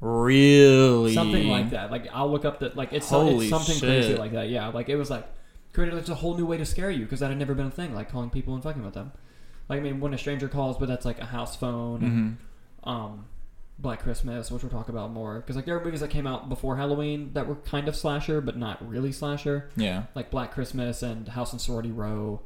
really 0.00 1.14
something 1.14 1.48
like 1.48 1.70
that. 1.70 1.90
Like 1.90 2.08
I'll 2.12 2.30
look 2.30 2.44
up 2.44 2.60
that 2.60 2.76
like 2.76 2.92
it's, 2.92 3.08
Holy 3.08 3.46
it's 3.46 3.50
something 3.50 3.74
shit. 3.76 3.82
crazy 4.04 4.14
like 4.16 4.32
that. 4.32 4.48
Yeah, 4.50 4.68
like 4.68 4.88
it 4.88 4.96
was 4.96 5.08
like 5.10 5.26
created 5.74 5.94
like 5.94 6.08
a 6.08 6.14
whole 6.14 6.34
new 6.36 6.46
way 6.46 6.56
to 6.56 6.64
scare 6.64 6.90
you 6.90 7.04
because 7.04 7.20
that 7.20 7.28
had 7.28 7.38
never 7.38 7.54
been 7.54 7.66
a 7.66 7.70
thing. 7.70 7.94
Like 7.94 8.10
calling 8.10 8.30
people 8.30 8.54
and 8.54 8.62
fucking 8.62 8.82
with 8.84 8.94
them. 8.94 9.12
Like 9.68 9.80
I 9.80 9.82
mean, 9.82 10.00
when 10.00 10.14
a 10.14 10.18
stranger 10.18 10.48
calls, 10.48 10.78
but 10.78 10.88
that's 10.88 11.04
like 11.04 11.18
a 11.20 11.26
house 11.26 11.54
phone. 11.56 12.02
and, 12.02 12.12
hmm 12.12 12.32
um, 12.90 13.26
Black 13.78 14.00
Christmas, 14.02 14.50
which 14.52 14.62
we'll 14.62 14.70
talk 14.70 14.88
about 14.88 15.10
more 15.10 15.36
because 15.40 15.56
like 15.56 15.64
there 15.64 15.76
are 15.76 15.84
movies 15.84 15.98
that 16.00 16.10
came 16.10 16.26
out 16.28 16.48
before 16.48 16.76
Halloween 16.76 17.32
that 17.32 17.48
were 17.48 17.56
kind 17.56 17.88
of 17.88 17.96
slasher 17.96 18.40
but 18.40 18.56
not 18.56 18.86
really 18.88 19.10
slasher, 19.10 19.68
Yeah, 19.74 20.04
like 20.14 20.30
Black 20.30 20.52
Christmas 20.52 21.02
and 21.02 21.26
House 21.26 21.50
and 21.52 21.60
Sorority 21.60 21.90
Row, 21.90 22.40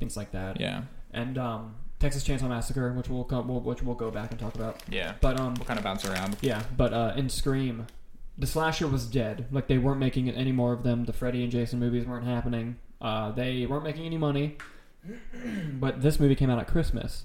things 0.00 0.16
like 0.16 0.32
that. 0.32 0.58
yeah, 0.60 0.82
And 1.12 1.38
um, 1.38 1.76
Texas 2.00 2.24
Chainsaw 2.26 2.48
Massacre, 2.48 2.92
which 2.94 3.08
we'll, 3.08 3.22
co- 3.24 3.42
we'll 3.42 3.60
which 3.60 3.80
we'll 3.82 3.94
go 3.94 4.10
back 4.10 4.32
and 4.32 4.40
talk 4.40 4.56
about. 4.56 4.82
yeah. 4.88 5.12
But 5.20 5.38
um, 5.38 5.54
We'll 5.54 5.66
kind 5.66 5.78
of 5.78 5.84
bounce 5.84 6.04
around. 6.04 6.36
yeah, 6.40 6.62
but 6.76 6.92
uh, 6.92 7.12
in 7.16 7.28
Scream, 7.28 7.86
the 8.42 8.48
slasher 8.48 8.88
was 8.88 9.06
dead. 9.06 9.46
Like 9.52 9.68
they 9.68 9.78
weren't 9.78 10.00
making 10.00 10.28
any 10.28 10.50
more 10.50 10.72
of 10.72 10.82
them. 10.82 11.04
The 11.04 11.12
Freddy 11.12 11.44
and 11.44 11.52
Jason 11.52 11.78
movies 11.78 12.04
weren't 12.04 12.26
happening. 12.26 12.76
Uh, 13.00 13.30
they 13.30 13.66
weren't 13.66 13.84
making 13.84 14.04
any 14.04 14.18
money. 14.18 14.56
but 15.74 16.02
this 16.02 16.18
movie 16.18 16.34
came 16.34 16.50
out 16.50 16.58
at 16.58 16.66
Christmas, 16.66 17.24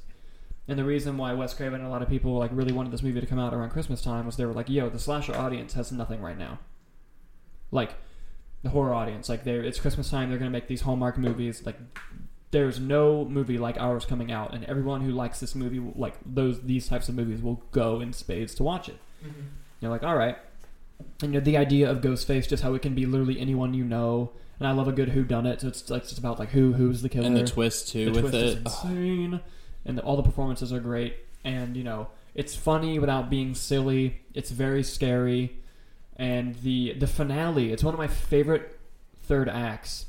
and 0.68 0.78
the 0.78 0.84
reason 0.84 1.18
why 1.18 1.34
Wes 1.34 1.56
Craven 1.56 1.80
and 1.80 1.88
a 1.88 1.90
lot 1.90 2.04
of 2.04 2.08
people 2.08 2.38
like 2.38 2.52
really 2.54 2.72
wanted 2.72 2.92
this 2.92 3.02
movie 3.02 3.20
to 3.20 3.26
come 3.26 3.40
out 3.40 3.52
around 3.52 3.72
Christmas 3.72 4.04
time 4.04 4.28
was 4.28 4.38
they 4.38 4.46
were 4.46 4.54
like, 4.54 4.70
"Yo, 4.70 4.90
the 4.90 5.00
slasher 5.00 5.36
audience 5.36 5.74
has 5.74 5.92
nothing 5.92 6.22
right 6.22 6.38
now." 6.38 6.60
Like 7.72 7.96
the 8.62 8.70
horror 8.70 8.94
audience, 8.94 9.28
like 9.28 9.44
they 9.44 9.56
it's 9.56 9.80
Christmas 9.80 10.12
time. 10.12 10.30
They're 10.30 10.38
gonna 10.38 10.52
make 10.52 10.68
these 10.68 10.82
Hallmark 10.82 11.18
movies. 11.18 11.66
Like 11.66 11.80
there's 12.52 12.80
no 12.80 13.26
movie 13.26 13.58
like 13.58 13.78
ours 13.78 14.06
coming 14.06 14.32
out, 14.32 14.54
and 14.54 14.64
everyone 14.66 15.02
who 15.02 15.12
likes 15.12 15.40
this 15.40 15.56
movie, 15.56 15.80
like 15.96 16.14
those 16.24 16.62
these 16.62 16.88
types 16.88 17.10
of 17.10 17.16
movies, 17.16 17.42
will 17.42 17.64
go 17.72 18.02
in 18.02 18.14
spades 18.14 18.54
to 18.54 18.64
watch 18.64 18.88
it. 18.88 19.00
You're 19.82 19.90
like, 19.92 20.04
all 20.04 20.16
right. 20.16 20.38
And 21.22 21.34
you 21.34 21.40
know, 21.40 21.44
the 21.44 21.58
idea 21.58 21.90
of 21.90 22.02
Ghostface, 22.02 22.48
just 22.48 22.64
how 22.64 22.74
it 22.74 22.82
can 22.82 22.96
be 22.96 23.06
literally 23.06 23.40
anyone 23.40 23.74
you 23.74 23.84
know. 23.84 24.32
And 24.60 24.68
I 24.68 24.72
love 24.72 24.88
a 24.88 24.92
good 24.92 25.10
who 25.10 25.24
done 25.24 25.46
it. 25.46 25.62
So 25.62 25.68
it's 25.68 25.90
like 25.90 26.04
just 26.04 26.18
about 26.18 26.40
like 26.40 26.50
who 26.50 26.74
who's 26.74 27.02
the 27.02 27.10
killer. 27.10 27.28
And 27.28 27.38
the 27.38 27.46
twist 27.46 27.90
too 27.90 28.06
The 28.06 28.12
with 28.12 28.32
twist 28.32 28.36
is 28.36 28.54
it. 28.56 28.62
Ugh. 28.66 29.40
and 29.86 29.98
the, 29.98 30.02
all 30.02 30.16
the 30.16 30.24
performances 30.24 30.74
are 30.74 30.80
great. 30.80 31.16
And 31.44 31.78
you 31.78 31.84
know, 31.84 32.08
it's 32.34 32.56
funny 32.56 33.00
without 33.00 33.30
being 33.30 33.54
silly. 33.54 34.22
It's 34.34 34.50
very 34.50 34.84
scary, 34.84 35.58
and 36.16 36.56
the 36.56 36.94
the 36.94 37.08
finale. 37.08 37.72
It's 37.72 37.84
one 37.84 37.94
of 37.94 38.00
my 38.00 38.08
favorite 38.08 38.80
third 39.24 39.48
acts 39.50 40.07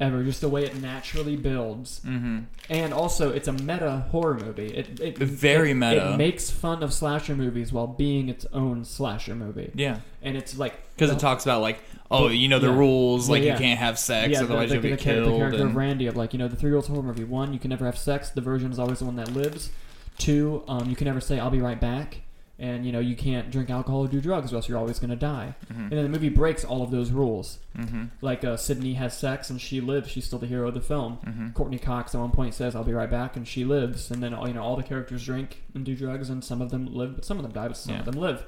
ever. 0.00 0.24
Just 0.24 0.40
the 0.40 0.48
way 0.48 0.64
it 0.64 0.80
naturally 0.80 1.36
builds, 1.36 2.00
Mhm. 2.06 2.44
and 2.68 2.92
also 2.94 3.30
it's 3.30 3.46
a 3.48 3.52
meta 3.52 4.06
horror 4.10 4.34
movie. 4.38 4.66
It, 4.68 4.98
it 5.00 5.18
Very 5.18 5.70
it- 5.72 5.74
meta. 5.74 6.12
It 6.14 6.16
makes 6.16 6.50
fun 6.50 6.82
of 6.82 6.92
slasher 6.92 7.36
movies 7.36 7.72
while 7.72 7.86
being 7.86 8.28
its 8.28 8.46
own 8.52 8.84
slasher 8.84 9.34
movie, 9.34 9.70
Yeah, 9.74 9.98
and 10.22 10.36
it's 10.36 10.58
like 10.58 10.74
because 10.96 11.10
it 11.14 11.18
talks 11.18 11.44
about 11.44 11.60
like, 11.62 11.78
oh, 12.10 12.28
you 12.28 12.48
know 12.48 12.58
the 12.58 12.68
yeah. 12.70 12.76
rules, 12.78 13.28
like 13.28 13.42
Yeah, 13.42 13.48
yeah. 13.48 13.52
you 13.54 13.58
can't 13.60 13.78
have 13.80 13.98
sex, 13.98 14.32
yeah, 14.32 14.42
otherwise 14.42 14.68
the, 14.70 14.76
you'll 14.76 14.82
the, 14.82 14.88
get 14.90 14.98
the, 14.98 15.04
char- 15.04 15.14
the 15.16 15.22
killed. 15.26 15.36
character 15.38 15.60
of 15.62 15.66
and- 15.68 15.76
Randy 15.76 16.06
of 16.06 16.16
like 16.16 16.32
you 16.32 16.38
know 16.38 16.48
the 16.48 16.56
three 16.56 16.70
rules 16.70 16.86
of 16.88 16.94
horror 16.94 17.06
movie. 17.06 17.24
One, 17.24 17.52
you 17.52 17.58
can 17.58 17.68
never 17.70 17.84
have 17.84 17.98
sex. 17.98 18.30
The 18.30 18.40
virgin 18.40 18.72
is 18.72 18.78
always 18.78 18.98
the 19.00 19.04
one 19.04 19.16
that 19.16 19.32
lives. 19.32 19.70
Two, 20.18 20.62
um, 20.68 20.88
you 20.90 20.96
can 20.96 21.06
never 21.06 21.20
say 21.20 21.38
"I'll 21.38 21.50
be 21.50 21.60
right 21.60 21.80
back," 21.80 22.20
and 22.60 22.84
you 22.86 22.92
know 22.92 23.00
you 23.00 23.16
can't 23.16 23.50
drink 23.50 23.70
alcohol 23.70 24.02
or 24.04 24.08
do 24.08 24.20
drugs, 24.20 24.52
or 24.52 24.56
else 24.56 24.68
you're 24.68 24.78
always 24.78 24.98
going 25.00 25.10
to 25.10 25.16
die. 25.16 25.54
Mhm. 25.72 25.78
And 25.84 25.92
then 25.92 26.02
the 26.04 26.08
movie 26.08 26.28
breaks 26.28 26.64
all 26.64 26.82
of 26.82 26.90
those 26.92 27.10
rules. 27.10 27.58
Mhm. 27.76 28.10
Like 28.20 28.44
uh, 28.44 28.56
Sidney 28.56 28.94
has 28.94 29.16
sex 29.16 29.50
and 29.50 29.60
she 29.60 29.80
lives. 29.80 30.08
She's 30.10 30.26
still 30.26 30.38
the 30.38 30.46
hero 30.46 30.68
of 30.68 30.74
the 30.74 30.80
film. 30.80 31.18
Mhm. 31.24 31.54
Courteney 31.54 31.78
Cox 31.78 32.14
at 32.14 32.20
one 32.20 32.30
point 32.30 32.54
says, 32.54 32.76
"I'll 32.76 32.84
be 32.84 32.92
right 32.92 33.10
back," 33.10 33.36
and 33.36 33.48
she 33.48 33.64
lives. 33.64 34.10
And 34.10 34.22
then 34.22 34.32
all 34.34 34.46
you 34.46 34.54
know, 34.54 34.62
all 34.62 34.76
the 34.76 34.82
characters 34.82 35.24
drink 35.24 35.62
and 35.74 35.84
do 35.84 35.96
drugs, 35.96 36.28
and 36.30 36.44
some 36.44 36.60
of 36.60 36.70
them 36.70 36.86
live, 36.94 37.16
but 37.16 37.24
some 37.24 37.38
of 37.38 37.42
them 37.42 37.52
die, 37.52 37.66
but 37.68 37.76
some 37.76 37.94
Yeah. 37.94 38.00
of 38.00 38.06
them 38.06 38.16
live. 38.20 38.44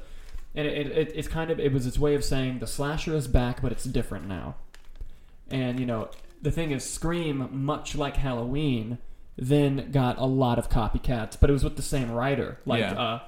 And 0.54 0.68
it, 0.68 0.86
it, 0.86 0.92
it, 0.98 1.12
it's 1.14 1.28
kind 1.28 1.50
of 1.50 1.58
it 1.58 1.72
was 1.72 1.86
its 1.86 1.98
way 1.98 2.14
of 2.14 2.22
saying 2.22 2.58
the 2.58 2.66
slasher 2.66 3.16
is 3.16 3.26
back, 3.26 3.62
but 3.62 3.72
it's 3.72 3.84
different 3.84 4.28
now. 4.28 4.56
And 5.50 5.80
you 5.80 5.86
know, 5.86 6.08
the 6.42 6.50
thing 6.50 6.70
is, 6.70 6.84
Scream, 6.84 7.48
much 7.50 7.94
like 7.94 8.16
Halloween, 8.16 8.98
then 9.36 9.90
got 9.90 10.18
a 10.18 10.26
lot 10.26 10.58
of 10.58 10.68
copycats, 10.68 11.36
but 11.40 11.48
it 11.48 11.52
was 11.54 11.64
with 11.64 11.76
the 11.76 11.82
same 11.82 12.10
writer. 12.10 12.58
Like, 12.66 12.80
Yeah. 12.80 12.92
uh, 13.00 13.20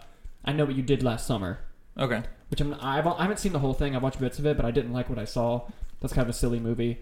I 0.44 0.52
know 0.52 0.64
what 0.64 0.74
you 0.76 0.82
did 0.82 1.02
last 1.02 1.26
summer 1.26 1.58
Okay. 1.98 2.22
which 2.48 2.60
I'm, 2.60 2.74
I've, 2.80 3.06
I 3.06 3.22
haven't 3.22 3.38
seen 3.38 3.52
the 3.52 3.58
whole 3.60 3.72
thing. 3.74 3.94
I've 3.94 4.02
watched 4.02 4.20
bits 4.20 4.38
of 4.38 4.46
it, 4.46 4.56
but 4.56 4.66
I 4.66 4.70
didn't 4.70 4.92
like 4.92 5.08
what 5.08 5.18
I 5.18 5.24
saw. 5.24 5.62
That's 6.00 6.12
kind 6.12 6.24
of 6.24 6.28
a 6.30 6.36
silly 6.36 6.58
movie. 6.60 6.98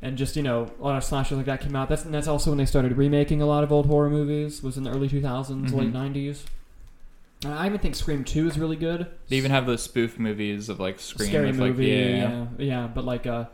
And 0.00 0.16
just 0.18 0.36
you 0.36 0.42
know, 0.42 0.70
a 0.80 0.82
lot 0.84 0.96
of 0.96 1.04
slashers 1.04 1.36
like 1.36 1.46
that 1.46 1.60
came 1.60 1.76
out. 1.76 1.88
That's 1.88 2.04
and 2.04 2.12
that's 2.12 2.26
also 2.28 2.50
when 2.50 2.58
they 2.58 2.66
started 2.66 2.96
remaking 2.96 3.40
a 3.40 3.46
lot 3.46 3.62
of 3.64 3.70
old 3.72 3.86
horror 3.86 4.10
movies. 4.10 4.62
Was 4.62 4.76
in 4.76 4.82
the 4.84 4.90
early 4.90 5.08
2000s, 5.08 5.70
Mhm. 5.70 5.74
late 5.74 5.92
90s. 5.92 6.44
And 7.44 7.54
I 7.54 7.66
even 7.66 7.78
think 7.78 7.94
Scream 7.96 8.22
2 8.24 8.46
is 8.48 8.58
really 8.58 8.76
good. 8.76 9.06
They 9.28 9.36
even 9.36 9.50
have 9.50 9.66
those 9.66 9.82
spoof 9.82 10.18
movies 10.18 10.68
of 10.68 10.78
like 10.78 11.00
Scream. 11.00 11.28
Scary 11.28 11.46
with, 11.48 11.58
like, 11.60 11.70
movie, 11.70 11.86
yeah. 11.86 12.06
yeah, 12.06 12.46
yeah. 12.58 12.86
But 12.86 13.04
like, 13.04 13.26
uh, 13.26 13.46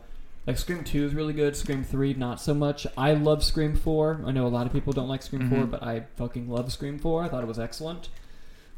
like 0.45 0.57
Scream 0.57 0.83
2 0.83 1.05
is 1.05 1.15
really 1.15 1.33
good. 1.33 1.55
Scream 1.55 1.83
3 1.83 2.13
not 2.15 2.39
so 2.41 2.53
much. 2.53 2.85
I 2.97 3.13
love 3.13 3.43
Scream 3.43 3.75
4. 3.75 4.23
I 4.25 4.31
know 4.31 4.45
a 4.45 4.49
lot 4.49 4.65
of 4.67 4.73
people 4.73 4.91
don't 4.93 5.07
like 5.07 5.21
Scream 5.23 5.49
4, 5.49 5.59
Mhm. 5.59 5.71
but 5.71 5.81
I 5.83 6.01
fucking 6.17 6.49
love 6.49 6.71
Scream 6.71 6.97
4. 6.99 7.23
I 7.23 7.29
thought 7.29 7.43
it 7.43 7.47
was 7.47 7.59
excellent. 7.59 8.09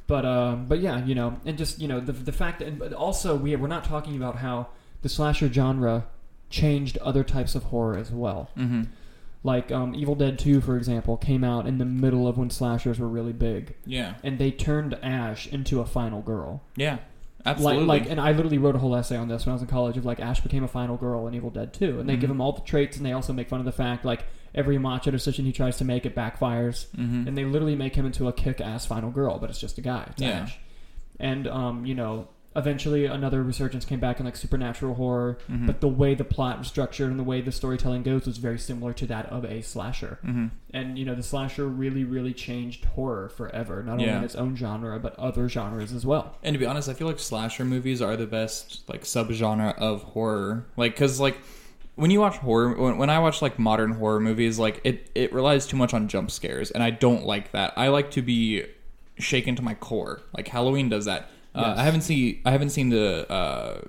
But 0.07 0.25
um, 0.25 0.65
but 0.67 0.79
yeah, 0.79 1.03
you 1.05 1.15
know, 1.15 1.39
and 1.45 1.57
just 1.57 1.79
you 1.79 1.87
know 1.87 1.99
the 1.99 2.11
the 2.11 2.31
fact 2.31 2.59
that 2.59 2.77
but 2.79 2.91
also 2.93 3.35
we 3.35 3.55
we're 3.55 3.67
not 3.67 3.83
talking 3.85 4.15
about 4.15 4.37
how 4.37 4.67
the 5.01 5.09
slasher 5.09 5.51
genre 5.51 6.05
changed 6.49 6.97
other 6.97 7.23
types 7.23 7.55
of 7.55 7.63
horror 7.65 7.97
as 7.97 8.11
well. 8.11 8.49
Mhm. 8.57 8.87
Like 9.43 9.71
um, 9.71 9.95
Evil 9.95 10.13
Dead 10.13 10.37
2, 10.37 10.61
for 10.61 10.77
example, 10.77 11.17
came 11.17 11.43
out 11.43 11.65
in 11.65 11.79
the 11.79 11.85
middle 11.85 12.27
of 12.27 12.37
when 12.37 12.51
slashers 12.51 12.99
were 12.99 13.07
really 13.07 13.33
big, 13.33 13.73
Yeah. 13.87 14.13
and 14.23 14.37
they 14.37 14.51
turned 14.51 14.93
Ash 15.01 15.47
into 15.47 15.79
a 15.79 15.85
final 15.85 16.21
girl. 16.21 16.61
Yeah. 16.75 16.99
Absolutely. 17.45 17.85
Like, 17.85 18.01
like, 18.03 18.11
and 18.11 18.19
I 18.19 18.31
literally 18.31 18.57
wrote 18.57 18.75
a 18.75 18.79
whole 18.79 18.95
essay 18.95 19.15
on 19.17 19.27
this 19.27 19.45
when 19.45 19.51
I 19.51 19.53
was 19.53 19.61
in 19.61 19.67
college 19.67 19.97
of 19.97 20.05
like 20.05 20.19
Ash 20.19 20.39
became 20.41 20.63
a 20.63 20.67
final 20.67 20.97
girl 20.97 21.27
in 21.27 21.33
Evil 21.33 21.49
Dead 21.49 21.73
2, 21.73 21.99
and 21.99 22.07
they 22.07 22.15
Mhm. 22.17 22.21
give 22.21 22.29
him 22.31 22.41
all 22.41 22.51
the 22.51 22.61
traits, 22.61 22.97
and 22.97 23.05
they 23.05 23.13
also 23.13 23.33
make 23.33 23.49
fun 23.49 23.59
of 23.59 23.65
the 23.65 23.71
fact 23.71 24.05
like 24.05 24.25
every 24.53 24.77
macho 24.77 25.11
decision 25.11 25.45
he 25.45 25.51
tries 25.51 25.77
to 25.77 25.85
make 25.85 26.05
it 26.05 26.13
backfires, 26.15 26.87
Mhm. 26.95 27.27
and 27.27 27.37
they 27.37 27.45
literally 27.45 27.75
make 27.75 27.95
him 27.95 28.05
into 28.05 28.27
a 28.27 28.33
kick-ass 28.33 28.85
final 28.85 29.09
girl, 29.09 29.39
but 29.39 29.49
it's 29.49 29.59
just 29.59 29.77
a 29.77 29.81
guy, 29.81 30.05
it's 30.11 30.21
Yeah. 30.21 30.29
Ash. 30.41 30.59
And 31.19 31.47
um, 31.47 31.85
you 31.85 31.95
know, 31.95 32.27
eventually 32.55 33.05
another 33.05 33.41
resurgence 33.43 33.85
came 33.85 33.99
back 33.99 34.19
in 34.19 34.25
like 34.25 34.35
supernatural 34.35 34.95
horror, 34.95 35.37
Mhm. 35.49 35.65
but 35.67 35.79
the 35.81 35.87
way 35.87 36.13
the 36.13 36.23
plot 36.25 36.59
was 36.59 36.67
structured 36.67 37.09
and 37.09 37.17
the 37.19 37.23
way 37.23 37.39
the 37.39 37.51
storytelling 37.51 38.03
goes 38.03 38.25
was 38.25 38.37
very 38.37 38.59
similar 38.59 38.91
to 38.93 39.05
that 39.05 39.25
of 39.27 39.45
a 39.45 39.61
slasher. 39.61 40.19
Mhm. 40.25 40.51
And 40.73 40.97
you 40.99 41.05
know, 41.05 41.15
the 41.15 41.23
slasher 41.23 41.65
really, 41.67 42.03
really 42.03 42.33
changed 42.33 42.85
horror 42.85 43.29
forever, 43.29 43.81
not 43.83 43.93
only 43.93 44.05
Yeah. 44.05 44.17
in 44.17 44.23
its 44.23 44.35
own 44.35 44.55
genre 44.55 44.99
but 44.99 45.17
other 45.17 45.47
genres 45.47 45.93
as 45.93 46.05
well. 46.05 46.35
And 46.43 46.53
to 46.53 46.59
be 46.59 46.65
honest, 46.65 46.89
I 46.89 46.93
feel 46.93 47.07
like 47.07 47.19
slasher 47.19 47.63
movies 47.63 48.01
are 48.01 48.17
the 48.17 48.27
best 48.27 48.81
like 48.89 49.03
subgenre 49.03 49.77
of 49.77 50.03
horror. 50.03 50.65
Like, 50.75 50.95
cause 50.97 51.19
like 51.21 51.37
when 51.95 52.09
you 52.11 52.19
watch 52.19 52.37
horror, 52.37 52.73
when, 52.73 52.97
when 52.97 53.09
I 53.09 53.19
watch 53.19 53.41
like 53.41 53.59
modern 53.59 53.93
horror 53.93 54.19
movies, 54.19 54.59
like 54.59 54.81
it 54.83 55.09
it 55.15 55.31
relies 55.31 55.65
too 55.67 55.77
much 55.77 55.93
on 55.93 56.07
jump 56.09 56.31
scares, 56.31 56.69
and 56.71 56.83
I 56.83 56.89
don't 56.89 57.25
like 57.25 57.51
that. 57.51 57.73
I 57.77 57.87
like 57.89 58.11
to 58.11 58.21
be 58.21 58.63
shaken 59.17 59.55
to 59.55 59.61
my 59.61 59.73
core. 59.73 60.21
Like 60.35 60.47
Halloween 60.49 60.89
does 60.89 61.05
that. 61.05 61.29
Uh, 61.53 61.63
Yes. 61.67 61.77
I 61.79 61.83
haven't 61.83 62.01
seen 62.01 62.41
I 62.45 62.51
haven't 62.51 62.69
seen 62.69 62.89
the 62.89 63.29
uh, 63.31 63.81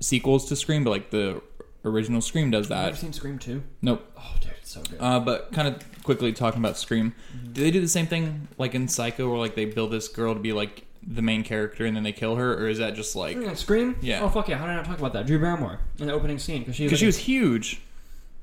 sequels 0.00 0.46
to 0.48 0.56
Scream, 0.56 0.84
but 0.84 0.90
like 0.90 1.10
the 1.10 1.40
original 1.84 2.20
Scream 2.20 2.50
does 2.50 2.68
that. 2.68 2.84
Have 2.84 2.94
you 2.94 3.00
seen 3.00 3.12
Scream 3.12 3.38
2? 3.38 3.62
Nope. 3.82 4.10
Oh, 4.18 4.34
dude, 4.40 4.52
it's 4.58 4.72
so 4.72 4.82
good. 4.82 4.98
Uh, 5.00 5.20
but 5.20 5.52
kind 5.52 5.68
of 5.68 6.02
quickly 6.02 6.32
talking 6.32 6.60
about 6.60 6.76
Scream, 6.78 7.14
do 7.52 7.60
they 7.60 7.70
do 7.70 7.80
the 7.80 7.88
same 7.88 8.06
thing 8.06 8.48
like 8.58 8.74
in 8.74 8.88
Psycho, 8.88 9.28
where 9.28 9.38
like 9.38 9.54
they 9.54 9.64
build 9.66 9.90
this 9.92 10.08
girl 10.08 10.34
to 10.34 10.40
be 10.40 10.52
like 10.52 10.86
the 11.06 11.20
main 11.22 11.44
character 11.44 11.84
and 11.84 11.94
then 11.94 12.02
they 12.02 12.12
kill 12.12 12.36
her, 12.36 12.54
or 12.54 12.68
is 12.68 12.78
that 12.78 12.94
just 12.94 13.14
like 13.14 13.36
Yeah, 13.36 13.54
Scream? 13.54 13.96
Yeah. 14.00 14.22
Oh, 14.22 14.28
fuck 14.28 14.48
yeah. 14.48 14.56
How 14.56 14.64
did 14.66 14.72
I 14.72 14.76
not 14.76 14.86
talk 14.86 14.98
about 14.98 15.12
that? 15.12 15.26
Drew 15.26 15.38
Barrymore 15.38 15.80
in 15.98 16.06
the 16.06 16.12
opening 16.14 16.38
scene. 16.38 16.60
Because 16.62 16.76
she, 16.76 16.84
because 16.84 16.98
she 16.98 17.06
was 17.06 17.18
huge? 17.18 17.80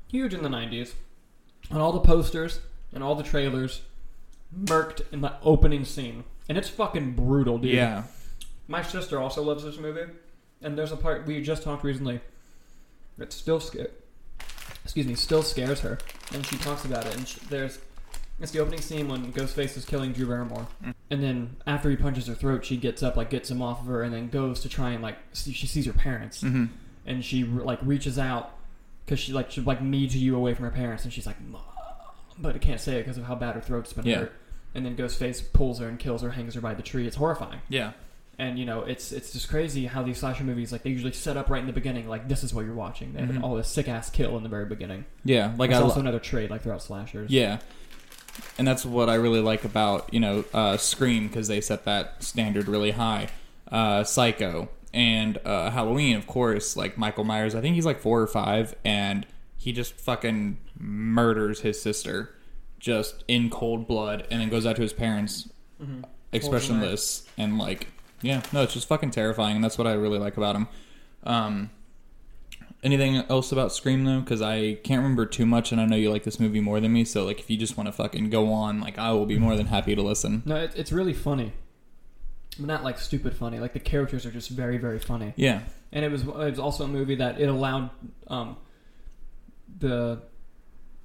huge 0.08 0.32
in 0.34 0.42
the 0.42 0.48
90s. 0.48 0.92
On 1.70 1.80
all 1.80 1.92
the 1.92 2.00
posters 2.00 2.60
and 2.92 3.02
all 3.02 3.14
the 3.14 3.22
trailers, 3.22 3.80
murked 4.56 5.02
in 5.12 5.20
the 5.22 5.32
opening 5.42 5.84
scene. 5.84 6.24
And 6.48 6.58
it's 6.58 6.68
fucking 6.68 7.12
brutal, 7.12 7.56
dude. 7.58 7.72
Yeah, 7.72 8.02
My 8.68 8.82
sister 8.82 9.18
also 9.20 9.42
loves 9.42 9.64
this 9.64 9.78
movie. 9.78 10.10
And 10.62 10.78
there's 10.78 10.92
a 10.92 10.96
part 10.96 11.26
we 11.26 11.42
just 11.42 11.62
talked 11.64 11.82
recently 11.84 12.20
that 13.18 13.32
still 13.32 13.58
sca- 13.60 13.88
excuse 14.84 15.06
me, 15.06 15.14
still 15.14 15.42
scares 15.42 15.80
her. 15.80 15.98
And 16.32 16.46
she 16.46 16.56
talks 16.58 16.84
about 16.84 17.04
it. 17.06 17.16
And 17.16 17.26
she, 17.26 17.40
there's 17.48 17.78
it's 18.40 18.52
the 18.52 18.60
opening 18.60 18.80
scene 18.80 19.08
when 19.08 19.32
Ghostface 19.32 19.76
is 19.76 19.84
killing 19.84 20.12
Drew 20.12 20.26
Barrymore, 20.26 20.66
Mm. 20.84 20.94
and 21.10 21.22
then 21.22 21.56
after 21.66 21.90
he 21.90 21.96
punches 21.96 22.26
her 22.26 22.34
throat, 22.34 22.64
she 22.64 22.76
gets 22.76 23.00
up, 23.02 23.14
like 23.16 23.30
gets 23.30 23.48
him 23.50 23.62
off 23.62 23.80
of 23.82 23.86
her, 23.86 24.02
and 24.02 24.12
then 24.12 24.30
goes 24.30 24.60
to 24.60 24.68
try 24.68 24.90
and 24.90 25.02
like 25.02 25.16
see, 25.32 25.52
she 25.52 25.66
sees 25.68 25.86
her 25.86 25.92
parents, 25.92 26.40
hmm 26.40 26.64
and 27.06 27.24
she 27.24 27.44
like 27.44 27.78
reaches 27.82 28.18
out 28.18 28.50
because 29.04 29.20
she 29.20 29.32
like 29.32 29.50
she 29.52 29.60
like 29.60 29.80
needs 29.82 30.16
you 30.16 30.34
away 30.34 30.54
from 30.54 30.64
her 30.64 30.70
parents, 30.72 31.04
and 31.04 31.12
she's 31.12 31.26
like, 31.26 31.40
Mom, 31.40 31.60
but 32.38 32.56
it 32.56 32.62
can't 32.62 32.80
say 32.80 32.96
it 32.96 33.02
because 33.02 33.18
of 33.18 33.24
how 33.24 33.34
bad 33.36 33.54
her 33.54 33.60
throat's 33.60 33.92
been 33.92 34.06
Yeah. 34.06 34.18
hurt. 34.20 34.32
And 34.74 34.86
then 34.86 34.96
Ghostface 34.96 35.52
pulls 35.52 35.78
her 35.78 35.86
and 35.86 35.98
kills 35.98 36.22
her, 36.22 36.30
hangs 36.30 36.54
her 36.54 36.60
by 36.60 36.74
the 36.74 36.82
tree. 36.82 37.06
It's 37.06 37.16
horrifying. 37.16 37.60
yeah, 37.68 37.92
And 38.38 38.58
you 38.58 38.64
know, 38.64 38.80
it's 38.80 39.12
it's 39.12 39.32
just 39.32 39.48
crazy 39.48 39.86
how 39.86 40.02
these 40.02 40.18
slasher 40.18 40.42
movies 40.44 40.72
like 40.72 40.82
they 40.82 40.90
usually 40.90 41.12
set 41.12 41.36
up 41.36 41.50
right 41.50 41.60
in 41.60 41.66
the 41.66 41.72
beginning, 41.72 42.08
like 42.08 42.28
this 42.28 42.42
is 42.42 42.52
what 42.54 42.64
you're 42.64 42.74
watching. 42.74 43.12
They 43.12 43.20
have 43.20 43.28
Mhm. 43.30 43.42
all 43.42 43.54
this 43.54 43.68
sick 43.68 43.88
ass 43.88 44.08
kill 44.10 44.36
in 44.36 44.42
the 44.42 44.48
very 44.48 44.64
beginning. 44.64 45.04
yeah. 45.24 45.52
Like 45.58 45.70
That's 45.70 45.80
I, 45.80 45.84
also 45.84 45.96
lo- 45.96 46.00
another 46.02 46.18
trait 46.18 46.50
like 46.50 46.62
throughout 46.62 46.82
slashers. 46.82 47.30
yeah, 47.30 47.58
and 48.58 48.66
that's 48.66 48.84
what 48.86 49.08
I 49.10 49.14
really 49.16 49.40
like 49.40 49.64
about 49.64 50.12
you 50.14 50.18
know 50.20 50.44
uh, 50.54 50.76
Scream 50.78 51.28
because 51.28 51.46
they 51.48 51.60
set 51.60 51.84
that 51.84 52.22
standard 52.24 52.68
really 52.68 52.92
high. 52.92 53.28
uh, 53.70 54.02
Psycho, 54.04 54.68
and 54.94 55.38
uh, 55.44 55.70
Halloween, 55.70 56.16
of 56.16 56.26
course, 56.26 56.76
like 56.76 56.98
Michael 56.98 57.24
Myers. 57.24 57.54
I 57.54 57.60
think 57.60 57.74
he's 57.74 57.86
like 57.86 58.00
four 58.00 58.20
or 58.20 58.26
five, 58.26 58.74
and 58.84 59.26
he 59.56 59.72
just 59.72 59.94
fucking 59.94 60.58
murders 60.78 61.60
his 61.60 61.80
sister 61.80 62.34
just 62.80 63.24
in 63.28 63.48
cold 63.50 63.86
blood, 63.86 64.26
and 64.30 64.40
then 64.40 64.48
goes 64.48 64.66
out 64.66 64.76
to 64.76 64.82
his 64.82 64.92
parents, 64.92 65.48
expressionless, 66.32 67.26
and 67.38 67.58
like, 67.58 67.88
yeah, 68.22 68.42
no, 68.52 68.62
it's 68.62 68.72
just 68.72 68.88
fucking 68.88 69.10
terrifying, 69.10 69.56
and 69.56 69.64
that's 69.64 69.76
what 69.76 69.86
I 69.86 69.92
really 69.92 70.18
like 70.18 70.36
about 70.36 70.56
him. 70.56 70.68
Um, 71.24 71.70
anything 72.82 73.16
else 73.28 73.52
about 73.52 73.72
Scream 73.72 74.04
though? 74.04 74.20
Because 74.20 74.40
I 74.40 74.74
can't 74.84 75.02
remember 75.02 75.26
too 75.26 75.46
much, 75.46 75.72
and 75.72 75.80
I 75.80 75.84
know 75.84 75.96
you 75.96 76.10
like 76.10 76.24
this 76.24 76.40
movie 76.40 76.60
more 76.60 76.80
than 76.80 76.92
me. 76.92 77.04
So 77.04 77.24
like, 77.24 77.40
if 77.40 77.50
you 77.50 77.56
just 77.56 77.76
want 77.76 77.88
to 77.88 77.92
fucking 77.92 78.30
go 78.30 78.52
on, 78.52 78.80
like, 78.80 78.98
I 78.98 79.12
will 79.12 79.26
be 79.26 79.38
more 79.38 79.56
than 79.56 79.66
happy 79.66 79.94
to 79.94 80.02
listen. 80.02 80.42
No, 80.46 80.56
it, 80.56 80.72
it's 80.76 80.92
really 80.92 81.14
funny, 81.14 81.52
but 82.58 82.66
not 82.66 82.84
like 82.84 82.98
stupid 82.98 83.36
funny. 83.36 83.58
Like 83.58 83.72
the 83.72 83.80
characters 83.80 84.24
are 84.24 84.30
just 84.30 84.50
very, 84.50 84.78
very 84.78 84.98
funny. 84.98 85.34
Yeah, 85.36 85.62
and 85.92 86.04
it 86.04 86.10
was 86.10 86.22
it 86.22 86.28
was 86.28 86.58
also 86.58 86.84
a 86.84 86.88
movie 86.88 87.16
that 87.16 87.40
it 87.40 87.48
allowed 87.48 87.90
um, 88.28 88.56
the 89.78 90.22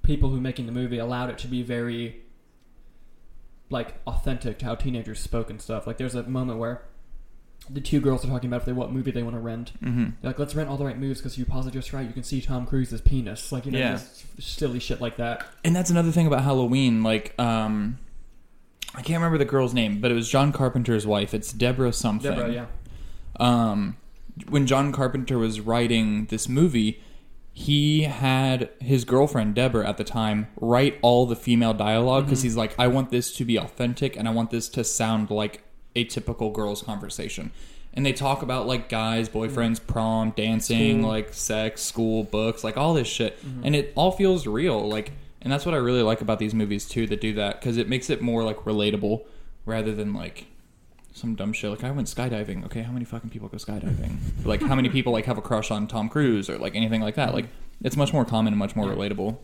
people 0.03 0.30
who 0.30 0.39
making 0.39 0.65
the 0.65 0.71
movie 0.71 0.97
allowed 0.97 1.30
it 1.30 1.38
to 1.39 1.47
be 1.47 1.62
very 1.63 2.21
like 3.69 3.95
authentic 4.08 4.60
to 4.60 4.65
how 4.65 4.75
teenagers 4.75 5.19
spoke 5.19 5.49
and 5.49 5.62
stuff. 5.62 5.86
Like 5.86 5.97
there's 5.97 6.15
a 6.15 6.23
moment 6.23 6.60
where 6.60 6.84
the 7.70 7.82
two 7.82 8.00
girls 8.00 8.24
are 8.24 8.30
talking 8.30 8.50
about 8.50 8.62
if 8.62 8.65
they 8.65 8.72
what 8.72 8.91
movie 8.93 9.12
they 9.12 9.24
want 9.24 9.36
to 9.36 9.39
rent. 9.41 9.74
mm-hmm. 9.84 10.26
Like, 10.26 10.39
let's 10.39 10.56
rent 10.56 10.70
all 10.70 10.78
the 10.78 10.86
right 10.86 10.98
movies 10.98 11.17
because 11.20 11.38
you 11.38 11.46
pause 11.46 11.67
it 11.67 11.74
just 11.74 11.91
right. 11.91 12.08
You 12.08 12.13
can 12.13 12.24
see 12.24 12.39
Tom 12.41 12.65
Cruise's 12.65 13.02
penis, 13.02 13.52
like 13.52 13.65
you 13.65 13.72
know, 13.74 13.80
Yeah. 13.80 13.91
just 13.93 14.41
silly 14.41 14.80
shit 14.80 15.02
like 15.02 15.17
that. 15.17 15.46
and 15.65 15.76
that's 15.76 15.89
another 15.89 16.12
thing 16.12 16.28
about 16.28 16.43
Halloween. 16.43 17.04
Like, 17.04 17.34
um, 17.39 17.98
I 18.96 19.02
can't 19.02 19.17
remember 19.20 19.38
the 19.38 19.46
girl's 19.46 19.74
name, 19.74 20.00
but 20.00 20.12
it 20.12 20.13
was 20.13 20.30
John 20.30 20.52
Carpenter's 20.54 21.06
wife. 21.06 21.34
It's 21.34 21.52
Deborah 21.52 21.91
something. 21.93 22.32
Deborah, 22.32 22.52
yeah, 22.54 22.65
um, 23.39 23.98
when 24.50 24.65
John 24.65 24.91
Carpenter 24.91 25.38
was 25.38 25.60
writing 25.60 26.26
this 26.28 26.48
movie, 26.48 27.02
he 27.52 28.04
had 28.04 28.70
his 28.80 29.04
girlfriend 29.04 29.56
Deborah 29.56 29.88
at 29.88 29.98
the 29.98 30.04
time 30.04 30.48
write 30.62 31.00
all 31.02 31.26
the 31.26 31.36
female 31.36 31.74
dialogue 31.74 32.26
because 32.26 32.43
he's 32.43 32.56
like, 32.56 32.76
I 32.80 32.88
want 32.88 33.10
this 33.10 33.34
to 33.36 33.43
be 33.46 33.58
authentic 33.58 34.15
and 34.15 34.28
I 34.28 34.32
want 34.32 34.52
this 34.52 34.70
to 34.70 34.84
sound 34.84 35.32
like 35.32 35.63
a 35.97 36.03
typical 36.03 36.51
girl's 36.51 36.81
conversation. 36.81 37.51
And 37.93 38.05
they 38.05 38.13
talk 38.13 38.43
about 38.43 38.67
like 38.67 38.89
guys, 38.89 39.27
boyfriends, 39.27 39.79
mm. 39.81 39.88
prom, 39.88 40.31
dancing, 40.31 40.99
School. 40.99 41.10
like 41.10 41.33
sex, 41.33 41.81
school, 41.81 42.23
books, 42.23 42.63
like 42.63 42.77
all 42.77 42.93
this 42.93 43.07
shit, 43.07 43.43
mm-hmm. 43.43 43.65
and 43.65 43.75
it 43.75 43.91
all 43.95 44.12
feels 44.12 44.45
real. 44.45 44.88
Like, 44.88 45.13
and 45.41 45.51
that's 45.51 45.65
what 45.65 45.73
I 45.73 45.79
really 45.79 46.03
like 46.03 46.21
about 46.21 46.38
these 46.38 46.53
movies 46.53 46.88
too 46.88 47.07
that 47.07 47.19
do 47.21 47.33
that 47.33 47.60
because 47.60 47.77
it 47.77 47.89
makes 47.89 48.10
it 48.12 48.21
more 48.21 48.43
like 48.43 48.57
relatable 48.65 49.25
rather 49.65 49.95
than 49.95 50.13
like 50.13 50.45
some 51.12 51.33
dumb 51.33 51.53
shit. 51.53 51.71
Like 51.71 51.83
I 51.83 51.89
went 51.91 52.07
skydiving. 52.07 52.63
Okay, 52.65 52.81
how 52.83 52.91
many 52.91 53.05
fucking 53.05 53.31
people 53.31 53.47
go 53.47 53.57
skydiving? 53.57 54.17
like 54.45 54.62
how 54.62 54.75
many 54.75 54.89
people 54.89 55.12
like 55.12 55.25
have 55.25 55.39
a 55.39 55.41
crush 55.41 55.71
on 55.71 55.88
Tom 55.88 56.07
Cruise 56.07 56.49
or 56.51 56.60
like 56.60 56.75
anything 56.75 57.01
like 57.01 57.15
that? 57.15 57.29
Mm-hmm. 57.29 57.36
Like 57.36 57.45
it's 57.83 57.97
much 57.97 58.13
more 58.13 58.25
common 58.25 58.53
and 58.53 58.60
much 58.60 58.75
more 58.75 58.88
Yeah. 58.88 58.95
relatable. 58.95 59.38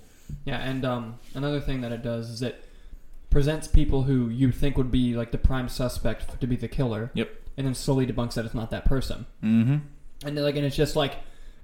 yeah. 0.45 0.59
And 0.59 0.85
um, 0.85 1.19
another 1.33 1.59
thing 1.59 1.81
that 1.81 1.91
it 1.91 2.03
does 2.03 2.29
is 2.29 2.41
it 2.43 2.62
presents 3.33 3.67
people 3.67 4.03
who 4.03 4.29
you 4.29 4.51
think 4.51 4.77
would 4.77 4.91
be 4.91 5.15
like 5.15 5.31
the 5.31 5.37
prime 5.37 5.67
suspect 5.67 6.39
to 6.39 6.47
be 6.47 6.55
the 6.55 6.67
killer. 6.69 7.11
Yep. 7.15 7.29
And 7.57 7.67
then 7.67 7.73
slowly 7.75 8.07
debunks 8.07 8.35
that 8.35 8.45
it's 8.45 8.53
not 8.55 8.71
that 8.71 8.85
person. 8.85 9.25
Mm-hmm. 9.43 9.77
and 10.25 10.37
then, 10.37 10.43
like 10.43 10.55
and 10.55 10.65
it's 10.65 10.75
just 10.75 10.95
like 10.95 11.15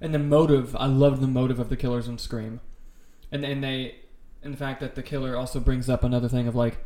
and 0.02 0.12
the 0.14 0.18
motive 0.18 0.74
i 0.76 0.86
love 0.86 1.20
the 1.20 1.26
motive 1.26 1.58
of 1.58 1.68
the 1.68 1.76
killers 1.76 2.08
in 2.08 2.16
scream 2.18 2.60
and 3.32 3.44
and 3.44 3.62
they 3.62 3.96
in 4.42 4.50
the 4.50 4.56
fact 4.56 4.80
that 4.80 4.94
the 4.94 5.02
killer 5.02 5.36
also 5.36 5.60
brings 5.60 5.88
up 5.90 6.02
another 6.04 6.28
thing 6.28 6.46
of 6.48 6.54
like 6.54 6.78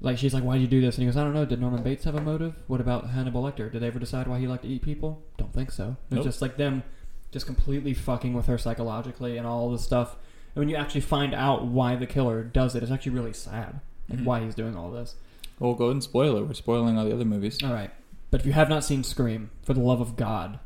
like 0.00 0.18
she's 0.18 0.34
like 0.34 0.42
why'd 0.42 0.60
you 0.60 0.66
do 0.66 0.80
this 0.80 0.96
and 0.96 1.02
he 1.02 1.06
goes 1.06 1.16
i 1.16 1.22
don't 1.22 1.34
know 1.34 1.44
did 1.44 1.60
norman 1.60 1.82
bates 1.82 2.04
have 2.04 2.14
a 2.16 2.20
motive 2.20 2.56
what 2.66 2.80
about 2.80 3.10
hannibal 3.10 3.42
lecter 3.42 3.70
did 3.70 3.80
they 3.82 3.86
ever 3.86 3.98
decide 4.00 4.26
why 4.26 4.38
he 4.38 4.46
liked 4.48 4.62
to 4.64 4.68
eat 4.68 4.82
people 4.82 5.22
don't 5.36 5.52
think 5.52 5.70
so 5.70 5.96
it's 6.06 6.16
Nope. 6.16 6.24
just 6.24 6.42
like 6.42 6.56
them 6.56 6.82
just 7.30 7.46
completely 7.46 7.94
fucking 7.94 8.34
with 8.34 8.46
her 8.46 8.58
psychologically 8.58 9.36
and 9.38 9.46
all 9.46 9.70
this 9.70 9.84
stuff 9.84 10.16
and 10.54 10.60
when 10.62 10.68
you 10.68 10.76
actually 10.76 11.00
find 11.02 11.34
out 11.34 11.66
why 11.66 11.94
the 11.94 12.06
killer 12.06 12.42
does 12.42 12.74
it 12.74 12.82
it's 12.82 12.90
actually 12.92 13.12
really 13.12 13.32
sad 13.32 13.80
like 14.08 14.18
Mhm. 14.20 14.24
why 14.24 14.40
he's 14.44 14.54
doing 14.54 14.76
all 14.76 14.90
this 14.90 15.14
Well, 15.58 15.74
go 15.74 15.84
ahead 15.84 15.94
and 15.96 16.02
spoil 16.02 16.36
it. 16.36 16.46
We're 16.46 16.54
spoiling 16.54 16.98
all 16.98 17.04
the 17.04 17.14
other 17.14 17.24
movies. 17.24 17.62
all 17.62 17.72
right. 17.72 17.90
But 18.30 18.40
if 18.40 18.46
you 18.46 18.52
have 18.52 18.68
not 18.68 18.82
seen 18.84 19.04
Scream, 19.04 19.50
for 19.62 19.72
the 19.74 19.80
love 19.80 20.00
of 20.00 20.16
God, 20.16 20.58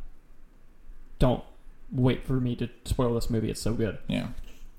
don't 1.18 1.42
wait 1.92 2.24
for 2.24 2.34
me 2.40 2.56
to 2.56 2.68
spoil 2.84 3.14
this 3.14 3.28
movie. 3.30 3.50
It's 3.50 3.60
so 3.60 3.74
good. 3.74 3.98
Yeah. 4.08 4.28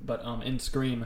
But 0.01 0.23
um, 0.25 0.41
in 0.41 0.59
Scream, 0.59 1.05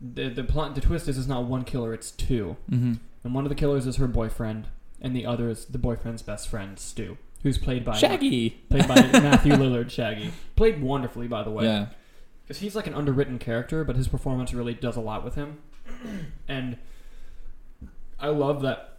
the 0.00 0.28
the 0.28 0.44
plot, 0.44 0.74
the 0.74 0.80
twist 0.80 1.08
is 1.08 1.18
it's 1.18 1.26
not 1.26 1.44
one 1.44 1.64
killer, 1.64 1.92
it's 1.94 2.10
two, 2.10 2.56
Mm-hmm. 2.70 2.94
and 3.24 3.34
one 3.34 3.44
of 3.44 3.48
the 3.48 3.54
killers 3.54 3.86
is 3.86 3.96
her 3.96 4.06
boyfriend, 4.06 4.68
and 5.00 5.14
the 5.16 5.26
other 5.26 5.48
is 5.48 5.64
the 5.66 5.78
boyfriend's 5.78 6.22
best 6.22 6.48
friend, 6.48 6.78
Stu, 6.78 7.16
who's 7.42 7.58
played 7.58 7.84
by 7.84 7.96
Shaggy. 7.96 8.50
played 8.68 8.86
by 8.88 8.94
Matthew 9.12 9.52
Lillard. 9.54 9.90
Shaggy 9.90 10.30
played 10.56 10.80
wonderfully, 10.82 11.26
by 11.28 11.42
the 11.42 11.50
way 11.50 11.64
Yeah. 11.64 11.86
because 12.44 12.60
he's 12.60 12.76
like 12.76 12.86
an 12.86 12.94
underwritten 12.94 13.38
character, 13.38 13.82
but 13.84 13.96
his 13.96 14.08
performance 14.08 14.52
really 14.54 14.74
does 14.74 14.96
a 14.96 15.00
lot 15.00 15.24
with 15.24 15.34
him. 15.34 15.58
And 16.48 16.76
I 18.18 18.28
love 18.28 18.62
that 18.62 18.98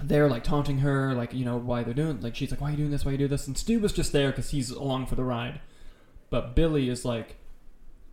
they're 0.00 0.28
like 0.28 0.44
taunting 0.44 0.78
her, 0.78 1.14
like 1.14 1.32
you 1.32 1.44
know 1.44 1.56
why 1.56 1.82
they're 1.82 1.94
doing, 1.94 2.20
like 2.20 2.36
she's 2.36 2.50
like, 2.50 2.60
why 2.60 2.68
are 2.68 2.70
you 2.72 2.76
doing 2.76 2.90
this? 2.90 3.04
Why 3.04 3.10
are 3.10 3.12
you 3.12 3.18
do 3.18 3.28
this? 3.28 3.46
And 3.46 3.56
Stu 3.56 3.80
was 3.80 3.92
just 3.92 4.12
there 4.12 4.30
because 4.30 4.50
he's 4.50 4.70
along 4.70 5.06
for 5.06 5.14
the 5.14 5.24
ride. 5.24 5.60
But 6.28 6.54
Billy 6.54 6.88
is 6.88 7.04
like, 7.04 7.36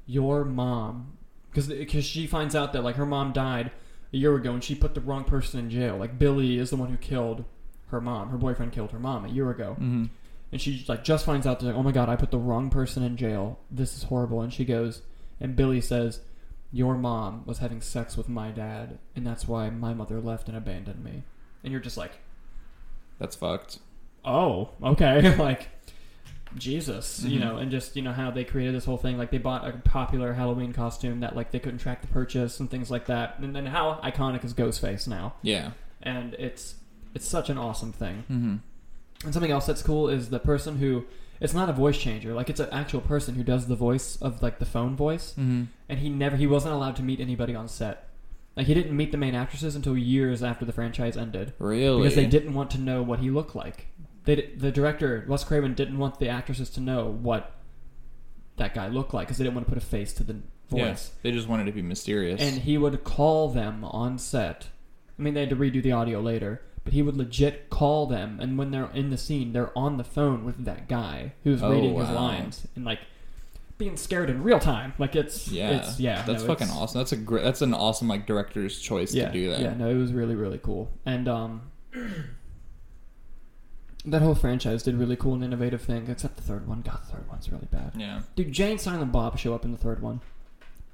your 0.06 0.44
mom, 0.46 1.18
because 1.50 1.68
because 1.68 2.06
she 2.06 2.28
finds 2.28 2.56
out 2.56 2.74
that 2.74 2.84
like 2.84 2.96
her 2.96 3.06
mom 3.06 3.32
died 3.34 3.72
a 4.14 4.18
year 4.18 4.36
ago 4.36 4.54
and 4.54 4.64
she 4.64 4.76
put 4.76 4.94
the 4.96 5.02
wrong 5.02 5.24
person 5.24 5.60
in 5.60 5.70
jail. 5.70 5.98
Like 5.98 6.18
Billy 6.20 6.58
is 6.58 6.70
the 6.70 6.76
one 6.78 6.90
who 6.90 6.98
killed 6.98 7.44
her 7.88 8.00
mom. 8.02 8.30
Her 8.30 8.38
boyfriend 8.38 8.72
killed 8.72 8.92
her 8.92 9.00
mom 9.00 9.26
a 9.26 9.30
year 9.30 9.50
ago 9.50 9.76
Mm-hmm. 9.80 10.06
and 10.52 10.62
she 10.62 10.84
like 10.88 11.04
just 11.04 11.26
finds 11.26 11.46
out 11.48 11.60
that 11.60 11.66
like, 11.68 11.76
oh 11.76 11.84
my 11.84 11.92
god, 11.92 12.10
I 12.10 12.16
put 12.16 12.32
the 12.32 12.38
wrong 12.38 12.70
person 12.70 13.04
in 13.04 13.18
jail. 13.18 13.60
This 13.72 13.96
is 13.98 14.04
horrible. 14.04 14.42
And 14.42 14.54
she 14.54 14.66
goes, 14.66 15.02
and 15.40 15.56
Billy 15.56 15.82
says, 15.82 16.20
your 16.74 16.96
mom 16.98 17.44
was 17.46 17.60
having 17.60 17.80
sex 17.80 18.18
with 18.18 18.28
my 18.28 18.50
dad, 18.50 18.98
and 19.16 19.26
that's 19.26 19.48
why 19.48 19.70
my 19.70 19.94
mother 19.94 20.20
left 20.20 20.48
and 20.50 20.58
abandoned 20.58 21.04
me. 21.04 21.24
And 21.64 21.72
you're 21.72 21.80
just 21.82 21.96
like, 21.98 22.14
That's 23.20 23.36
fucked. 23.36 23.78
oh, 24.26 24.70
okay, 24.84 25.36
like 25.38 25.70
Jesus, 26.56 27.24
you 27.24 27.40
Mhm. 27.40 27.44
know, 27.44 27.58
and 27.58 27.72
just 27.72 27.96
you 27.96 28.02
know 28.02 28.12
how 28.12 28.30
they 28.32 28.44
created 28.44 28.76
this 28.76 28.86
whole 28.86 28.98
thing. 28.98 29.18
Like 29.18 29.32
they 29.32 29.38
bought 29.40 29.68
a 29.68 29.74
popular 29.80 30.34
Halloween 30.34 30.72
costume 30.74 31.20
that 31.22 31.36
like 31.36 31.52
they 31.52 31.60
couldn't 31.60 31.80
track 31.80 32.02
the 32.02 32.08
purchase 32.08 32.60
and 32.60 32.70
things 32.70 32.92
like 32.92 33.06
that. 33.08 33.40
And 33.40 33.56
then 33.56 33.66
how 33.68 34.00
iconic 34.04 34.44
is 34.46 34.54
Ghostface 34.54 35.08
now? 35.08 35.34
Yeah. 35.42 35.72
And 36.02 36.34
it's 36.36 36.76
it's 37.16 37.28
such 37.28 37.50
an 37.50 37.58
awesome 37.58 37.92
thing. 37.92 38.24
Mm-hmm. 38.32 38.56
And 39.26 39.34
something 39.34 39.52
else 39.52 39.66
that's 39.66 39.82
cool 39.82 40.10
is 40.10 40.30
the 40.30 40.40
person 40.40 40.78
who 40.78 41.06
it's 41.42 41.54
not 41.54 41.70
a 41.70 41.74
voice 41.74 41.98
changer, 41.98 42.34
like 42.34 42.50
it's 42.50 42.60
an 42.60 42.70
actual 42.72 43.02
person 43.02 43.36
who 43.36 43.44
does 43.44 43.68
the 43.68 43.76
voice 43.76 44.16
of 44.22 44.42
like 44.42 44.60
the 44.60 44.66
phone 44.66 44.96
voice. 44.96 45.32
Mm-hmm. 45.32 45.64
And 45.90 46.00
he 46.00 46.10
never 46.10 46.36
he 46.38 46.48
wasn't 46.48 46.74
allowed 46.74 46.96
to 46.98 47.04
meet 47.04 47.20
anybody 47.20 47.54
on 47.56 47.68
set. 47.68 48.08
Like 48.56 48.68
he 48.68 48.74
didn't 48.74 48.96
meet 48.96 49.12
the 49.12 49.18
main 49.18 49.34
actresses 49.36 49.76
until 49.76 49.98
years 49.98 50.44
after 50.44 50.64
the 50.64 50.72
franchise 50.74 51.18
ended 51.18 51.54
Really? 51.60 52.04
because 52.04 52.16
they 52.16 52.28
didn't 52.28 52.54
want 52.54 52.70
to 52.72 52.78
know 52.80 53.02
what 53.02 53.20
he 53.20 53.30
looked 53.30 53.56
like. 53.56 53.88
They 54.26 54.52
the 54.56 54.72
director 54.72 55.26
Wes 55.28 55.44
Craven 55.44 55.74
didn't 55.74 55.98
want 55.98 56.20
the 56.20 56.30
actresses 56.30 56.70
to 56.72 56.80
know 56.80 57.08
what 57.08 57.52
that 58.58 58.74
guy 58.76 58.88
looked 58.88 59.14
like 59.14 59.28
because 59.28 59.38
they 59.40 59.44
didn't 59.44 59.56
want 59.56 59.68
to 59.68 59.74
put 59.74 59.82
a 59.82 59.86
face 59.86 60.14
to 60.14 60.24
the 60.24 60.36
Yeah. 60.72 60.90
voice. 60.90 61.12
They 61.24 61.32
just 61.32 61.48
wanted 61.48 61.66
to 61.66 61.72
be 61.72 61.82
mysterious. 61.82 62.40
And 62.42 62.62
he 62.62 62.78
would 62.78 63.04
call 63.04 63.50
them 63.50 63.84
on 63.84 64.18
set. 64.20 64.68
I 65.18 65.22
mean, 65.22 65.34
they 65.34 65.42
had 65.42 65.50
to 65.50 65.56
redo 65.56 65.82
the 65.82 65.92
audio 65.92 66.20
later, 66.22 66.62
but 66.84 66.94
he 66.94 67.02
would 67.02 67.16
legit 67.18 67.70
call 67.70 68.06
them, 68.08 68.40
and 68.42 68.58
when 68.58 68.72
they're 68.72 68.90
in 68.94 69.10
the 69.10 69.18
scene, 69.18 69.54
they're 69.54 69.78
on 69.78 69.98
the 69.98 70.04
phone 70.04 70.44
with 70.46 70.66
that 70.66 70.88
guy 70.88 71.34
who's 71.44 71.64
Oh, 71.64 71.72
reading 71.72 71.96
his 71.96 72.10
lines 72.10 72.68
and 72.76 72.84
like 72.86 73.00
being 73.78 73.98
scared 73.98 74.30
in 74.30 74.44
real 74.44 74.60
time. 74.60 74.94
Like 74.98 75.16
it's 75.16 75.48
yeah. 75.48 75.72
it's 75.72 76.00
yeah, 76.00 76.24
That's 76.24 76.44
no, 76.44 76.48
fucking 76.48 76.70
awesome. 76.70 77.00
That's 77.00 77.12
a 77.12 77.18
great. 77.18 77.44
That's 77.44 77.62
an 77.62 77.74
awesome 77.74 78.08
like 78.08 78.26
director's 78.28 78.80
choice 78.80 79.14
Yeah, 79.14 79.28
to 79.28 79.34
do 79.34 79.50
that. 79.52 79.60
yeah, 79.62 79.74
no, 79.74 79.90
it 79.90 79.96
was 79.98 80.12
really 80.14 80.36
really 80.36 80.60
cool, 80.60 80.92
and 81.06 81.28
um. 81.28 81.62
That 84.06 84.22
whole 84.22 84.36
franchise 84.36 84.84
did 84.84 84.96
really 84.96 85.16
cool 85.16 85.34
and 85.34 85.44
innovative 85.46 85.82
thing, 85.82 86.10
except 86.10 86.36
the 86.36 86.42
third 86.44 86.68
one. 86.68 86.82
God, 86.82 87.00
the 87.04 87.14
third 87.14 87.30
one's 87.30 87.50
really 87.50 87.68
bad. 87.72 87.94
Yeah. 87.96 88.20
Dude, 88.36 88.52
Jay 88.52 88.72
and 88.72 88.82
Silent 88.82 89.14
Bob 89.14 89.40
show 89.40 89.56
up 89.56 89.64
in 89.64 89.72
the 89.72 89.78
third 89.78 90.02
one. 90.02 90.20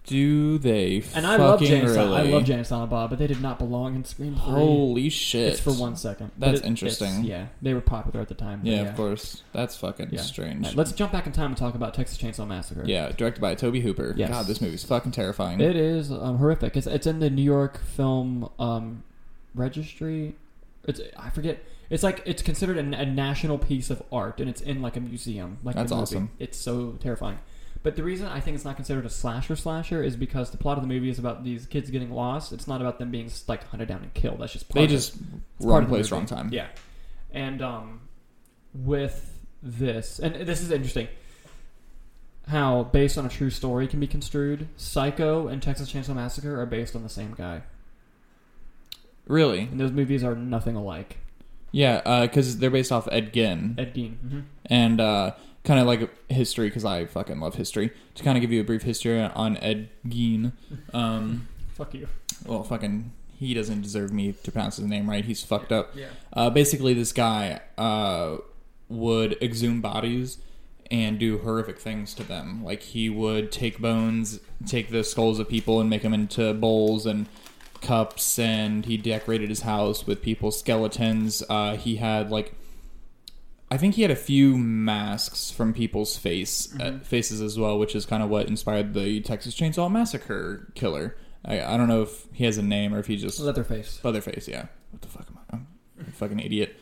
Do 0.06 0.58
they? 0.58 1.04
And 1.14 1.28
I 1.28 1.36
love 1.36 1.60
fucking 1.60 1.82
and 1.82 1.90
I 1.92 2.22
love 2.24 2.50
and 2.50 2.66
Silent 2.66 2.90
Bob, 2.90 3.12
but 3.12 3.20
they 3.20 3.28
did 3.28 3.42
not 3.42 3.60
belong 3.60 3.96
in 3.96 4.04
Scream 4.06 4.34
3. 4.34 4.42
Holy 4.42 5.10
shit! 5.10 5.52
It's 5.54 5.60
for 5.62 5.72
one 5.72 5.96
second. 5.96 6.32
But 6.38 6.48
That's 6.48 6.62
it- 6.62 6.66
interesting. 6.66 7.08
it's- 7.10 7.26
Yeah, 7.26 7.48
they 7.62 7.76
were 7.76 7.82
popular 7.82 8.22
at 8.22 8.28
the 8.28 8.34
time. 8.34 8.62
but 8.64 8.72
Yeah, 8.72 8.82
of 8.90 8.96
course. 8.96 9.44
That's 9.54 9.76
fucking 9.76 10.10
Yeah. 10.12 10.22
strange. 10.22 10.74
Let's 10.76 10.94
jump 10.94 11.12
back 11.12 11.28
in 11.28 11.32
time 11.32 11.48
and 11.52 11.58
talk 11.58 11.76
about 11.76 11.94
Texas 11.94 12.18
Chainsaw 12.18 12.48
Massacre. 12.48 12.84
Yeah, 12.86 13.12
directed 13.12 13.40
by 13.42 13.54
Tobe 13.54 13.76
Hooper. 13.76 14.14
Yes. 14.18 14.30
God, 14.32 14.48
this 14.48 14.62
movie's 14.62 14.84
fucking 14.84 15.12
terrifying. 15.12 15.62
It 15.62 15.76
is 15.76 16.12
um, 16.12 16.38
horrific. 16.40 16.76
It's, 16.76 16.88
it's 16.88 17.06
in 17.06 17.20
the 17.20 17.30
New 17.30 17.44
York 17.44 17.80
Film 17.84 18.50
um, 18.58 19.04
Registry. 19.54 20.36
It's 20.86 21.02
I 21.18 21.30
forget. 21.30 21.64
It's 21.90 22.04
like 22.04 22.22
it's 22.26 22.42
considered 22.42 22.78
a, 22.78 23.00
a 23.00 23.06
national 23.06 23.58
piece 23.58 23.90
of 23.90 24.02
art, 24.12 24.40
and 24.40 24.50
it's 24.50 24.62
in 24.62 24.82
like 24.82 24.96
a 24.96 25.00
museum. 25.02 25.58
Like 25.64 25.76
the 25.76 25.82
That's 25.82 25.92
movie. 25.92 26.02
awesome. 26.02 26.30
It's 26.40 26.58
so 26.58 26.92
terrifying. 27.00 27.38
But 27.82 27.96
the 27.96 28.04
reason 28.04 28.28
I 28.28 28.42
think 28.42 28.56
it's 28.56 28.66
not 28.66 28.76
considered 28.76 29.06
a 29.06 29.10
slasher 29.10 29.56
slasher 29.56 30.04
is 30.04 30.18
because 30.18 30.52
the 30.52 30.58
plot 30.58 30.78
of 30.78 30.84
the 30.84 30.88
movie 30.88 31.10
is 31.10 31.18
about 31.18 31.44
these 31.46 31.66
kids 31.66 31.90
getting 31.90 32.12
lost. 32.12 32.52
It's 32.52 32.68
not 32.68 32.82
about 32.82 33.00
them 33.00 33.10
being 33.10 33.32
like 33.48 33.66
hunted 33.70 33.88
down 33.88 34.02
and 34.04 34.14
killed. 34.14 34.40
That's 34.40 34.52
just 34.54 34.68
part 34.68 34.76
they 34.80 34.84
of 34.84 34.90
just 34.90 35.18
part 35.18 35.42
wrong 35.62 35.86
place, 35.86 36.12
wrong 36.12 36.26
time. 36.26 36.50
Yeah, 36.52 36.68
And 37.32 37.62
um, 37.62 38.02
with 38.74 39.40
this, 39.64 40.20
and 40.20 40.36
this 40.36 40.62
is 40.62 40.72
interesting, 40.72 41.08
how 42.50 42.84
based 42.84 43.18
on 43.18 43.26
a 43.26 43.30
true 43.30 43.50
story 43.50 43.88
can 43.88 44.00
be 44.02 44.08
construed. 44.08 44.68
Psycho 44.76 45.48
and 45.48 45.62
Texas 45.64 45.90
Chainsaw 45.92 46.16
Massacre 46.16 46.60
are 46.60 46.66
based 46.66 46.96
on 46.98 47.04
the 47.04 47.10
same 47.10 47.34
guy, 47.38 47.62
Really? 49.26 49.62
and 49.62 49.80
those 49.80 49.92
movies 49.92 50.24
are 50.24 50.36
nothing 50.36 50.76
alike. 50.76 51.18
Yeah, 51.72 52.26
because 52.26 52.58
they're 52.58 52.72
based 52.72 52.92
off 52.92 53.08
Ed 53.12 53.32
Gein. 53.32 53.78
Ed 53.80 53.94
Gein. 53.94 54.18
hmm 54.18 54.40
and 54.66 55.00
uh, 55.00 55.32
kind 55.70 55.80
of 55.80 55.86
like 55.86 56.10
history 56.32 56.68
because 56.68 56.84
I 56.84 57.06
fucking 57.06 57.40
love 57.40 57.54
history. 57.54 57.92
To 58.16 58.24
kind 58.24 58.36
of 58.36 58.42
give 58.42 58.52
you 58.52 58.60
a 58.60 58.64
brief 58.64 58.82
history 58.82 59.22
on 59.22 59.56
Ed 59.58 59.90
Gein, 60.08 60.54
um, 60.96 61.48
Fuck 61.74 61.94
you. 61.94 62.08
well, 62.44 62.64
fucking 62.64 63.12
he 63.38 63.54
doesn't 63.54 63.82
deserve 63.84 64.12
me 64.12 64.32
to 64.34 64.52
pronounce 64.52 64.78
his 64.78 64.88
name 64.88 65.08
right. 65.08 65.24
He's 65.24 65.44
fucked 65.44 65.72
up. 65.72 65.96
Yeah. 65.96 66.08
Uh, 66.34 66.50
basically, 66.50 66.96
this 66.96 67.12
guy 67.14 67.62
uh, 67.78 68.38
would 68.90 69.34
exhume 69.44 69.80
bodies 69.80 70.40
and 70.90 71.20
do 71.20 71.38
horrific 71.38 71.78
things 71.78 72.16
to 72.16 72.24
them. 72.24 72.64
Like 72.66 72.82
he 72.82 73.08
would 73.08 73.52
take 73.52 73.78
bones, 73.78 74.40
take 74.66 74.90
the 74.90 75.04
skulls 75.04 75.38
of 75.38 75.48
people, 75.48 75.80
and 75.80 75.88
make 75.88 76.02
them 76.02 76.16
into 76.16 76.52
bowls 76.56 77.06
and 77.06 77.28
cups. 77.82 78.40
And 78.40 78.88
he 78.88 78.98
decorated 78.98 79.50
his 79.50 79.62
house 79.62 80.08
with 80.08 80.24
people's 80.24 80.58
skeletons. 80.58 81.44
Uh, 81.48 81.76
he 81.78 81.98
had 81.98 82.32
like, 82.32 82.56
I 83.72 83.78
think 83.78 83.96
he 83.96 84.02
had 84.02 84.12
a 84.12 84.16
few 84.16 84.58
masks 84.58 85.52
from 85.52 85.74
people's 85.74 86.18
face 86.18 86.74
uh, 86.80 87.00
faces 87.04 87.42
as 87.42 87.60
well, 87.60 87.78
which 87.78 87.96
is 87.96 88.06
kind 88.06 88.24
of 88.24 88.30
what 88.30 88.48
inspired 88.48 88.94
the 88.94 89.22
Texas 89.22 89.56
Chainsaw 89.56 89.92
Massacre 89.92 90.72
killer. 90.74 91.16
I, 91.46 91.62
I 91.62 91.78
don't 91.78 91.88
know 91.88 92.02
if 92.02 92.26
he 92.34 92.46
has 92.46 92.58
a 92.58 92.64
name 92.64 92.94
or 92.94 93.00
if 93.00 93.08
he 93.08 93.16
just 93.16 93.40
Leatherface. 93.40 94.04
Leatherface, 94.04 94.48
yeah. 94.48 94.66
What 94.92 95.02
the 95.02 95.08
fuck 95.08 95.28
am 95.30 95.38
I? 95.38 95.56
I'm 95.56 95.68
a 96.08 96.12
fucking 96.12 96.40
idiot. 96.40 96.76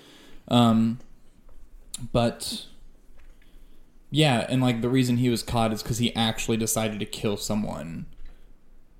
Um, 0.47 0.99
but 2.13 2.65
yeah, 4.09 4.45
and 4.49 4.61
like 4.61 4.81
the 4.81 4.89
reason 4.89 5.17
he 5.17 5.29
was 5.29 5.43
caught 5.43 5.73
is 5.73 5.83
because 5.83 5.97
he 5.97 6.15
actually 6.15 6.57
decided 6.57 6.99
to 6.99 7.05
kill 7.05 7.37
someone. 7.37 8.05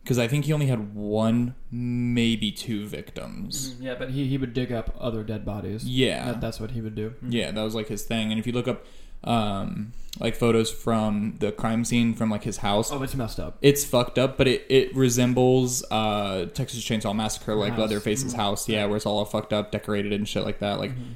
Because 0.07 0.19
I 0.19 0.29
think 0.29 0.45
he 0.45 0.53
only 0.53 0.67
had 0.67 0.95
one, 0.95 1.53
maybe 1.69 2.49
two 2.49 2.87
victims. 2.87 3.73
Mhm, 3.73 3.83
Yeah, 3.83 3.95
but 3.99 4.11
he, 4.11 4.25
he 4.25 4.37
would 4.37 4.53
dig 4.53 4.71
up 4.71 4.95
other 4.97 5.21
dead 5.21 5.43
bodies. 5.43 5.83
Yeah, 5.83 6.27
That, 6.27 6.39
that's 6.39 6.61
what 6.61 6.71
he 6.71 6.79
would 6.79 6.95
do. 6.95 7.13
yeah, 7.27 7.51
that 7.51 7.61
was 7.61 7.75
like 7.75 7.89
his 7.89 8.03
thing. 8.05 8.31
And 8.31 8.39
if 8.39 8.47
you 8.47 8.53
look 8.53 8.69
up, 8.69 8.85
um, 9.25 9.91
like 10.17 10.33
photos 10.37 10.71
from 10.71 11.35
the 11.39 11.51
crime 11.51 11.83
scene 11.83 12.13
from 12.13 12.29
like 12.29 12.43
his 12.45 12.55
house, 12.59 12.89
Oh, 12.89 13.03
it's 13.03 13.15
messed 13.15 13.37
up. 13.37 13.57
it's 13.61 13.83
fucked 13.83 14.17
up, 14.17 14.37
but 14.37 14.47
it, 14.47 14.65
it 14.69 14.95
resembles 14.95 15.83
uh, 15.91 16.45
Texas 16.53 16.81
Chainsaw 16.85 17.13
Massacre, 17.13 17.53
like 17.53 17.71
House. 17.71 17.79
Leatherface's 17.81 18.33
Mhm. 18.33 18.37
house. 18.37 18.69
Yeah, 18.69 18.85
where 18.85 18.95
it's 18.95 19.05
all 19.05 19.25
fucked 19.25 19.51
up, 19.51 19.73
decorated 19.73 20.13
and 20.13 20.25
shit 20.25 20.45
like 20.45 20.59
that. 20.59 20.79
Like 20.79 20.91
Mhm. 20.91 21.15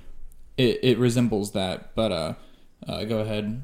it, 0.58 0.80
it 0.84 0.98
resembles 1.00 1.52
that. 1.54 1.96
But 1.96 2.12
uh, 2.12 2.34
uh, 2.88 3.06
go 3.06 3.20
ahead. 3.20 3.64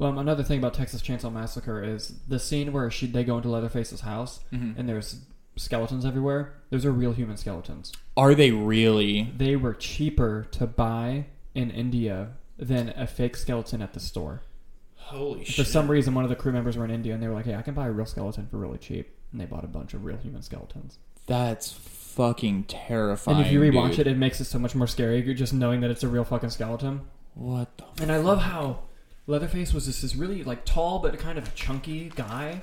Well, 0.00 0.18
another 0.18 0.42
thing 0.42 0.58
about 0.58 0.74
Texas 0.74 1.02
Chainsaw 1.02 1.32
Massacre 1.32 1.82
is 1.84 2.14
the 2.26 2.38
scene 2.38 2.72
where 2.72 2.90
she 2.90 3.06
they 3.06 3.22
go 3.22 3.36
into 3.36 3.48
Leatherface's 3.50 4.00
house 4.00 4.40
Mhm. 4.52 4.78
and 4.78 4.88
there's 4.88 5.20
skeletons 5.56 6.04
everywhere. 6.06 6.54
Those 6.70 6.84
are 6.86 6.90
real 6.92 7.12
human 7.12 7.36
skeletons. 7.36 7.92
Are 8.16 8.34
they 8.34 8.50
really? 8.50 9.30
They 9.36 9.56
were 9.56 9.74
cheaper 9.74 10.46
to 10.52 10.66
buy 10.66 11.26
in 11.54 11.70
India 11.70 12.28
than 12.58 12.90
a 12.96 13.06
fake 13.06 13.36
skeleton 13.36 13.82
at 13.82 13.92
the 13.92 14.00
store. 14.00 14.40
Holy 14.96 15.44
shit. 15.44 15.56
For 15.66 15.70
some 15.70 15.90
reason, 15.90 16.14
one 16.14 16.24
of 16.24 16.30
the 16.30 16.36
crew 16.36 16.52
members 16.52 16.76
were 16.76 16.84
in 16.84 16.90
India 16.90 17.12
and 17.12 17.22
they 17.22 17.28
were 17.28 17.34
like, 17.34 17.44
"Hey, 17.46 17.54
I 17.54 17.62
can 17.62 17.74
buy 17.74 17.86
a 17.88 17.92
real 17.92 18.06
skeleton 18.06 18.46
for 18.46 18.56
really 18.58 18.78
cheap," 18.78 19.10
and 19.32 19.40
they 19.40 19.44
bought 19.44 19.64
a 19.64 19.68
bunch 19.68 19.92
of 19.92 20.04
real 20.04 20.16
human 20.18 20.40
skeletons. 20.42 20.98
That's 21.26 21.72
fucking 21.72 22.64
terrifying. 22.64 23.36
and 23.38 23.46
if 23.46 23.52
you 23.52 23.60
rewatch 23.60 23.90
dude. 23.96 24.00
it, 24.00 24.06
it 24.08 24.16
makes 24.18 24.40
it 24.40 24.44
so 24.46 24.58
much 24.58 24.74
more 24.74 24.86
scary. 24.86 25.22
You're 25.24 25.34
just 25.34 25.52
knowing 25.52 25.80
that 25.82 25.90
it's 25.90 26.02
a 26.02 26.08
real 26.08 26.24
fucking 26.24 26.50
skeleton. 26.50 27.02
what 27.34 27.76
the? 27.76 28.02
And 28.02 28.10
I 28.10 28.16
love 28.18 28.40
how 28.40 28.80
Leatherface 29.26 29.72
was 29.72 29.86
just 29.86 30.02
this 30.02 30.16
really 30.16 30.42
like 30.44 30.64
tall 30.64 30.98
but 30.98 31.18
kind 31.18 31.38
of 31.38 31.54
chunky 31.54 32.10
guy, 32.14 32.60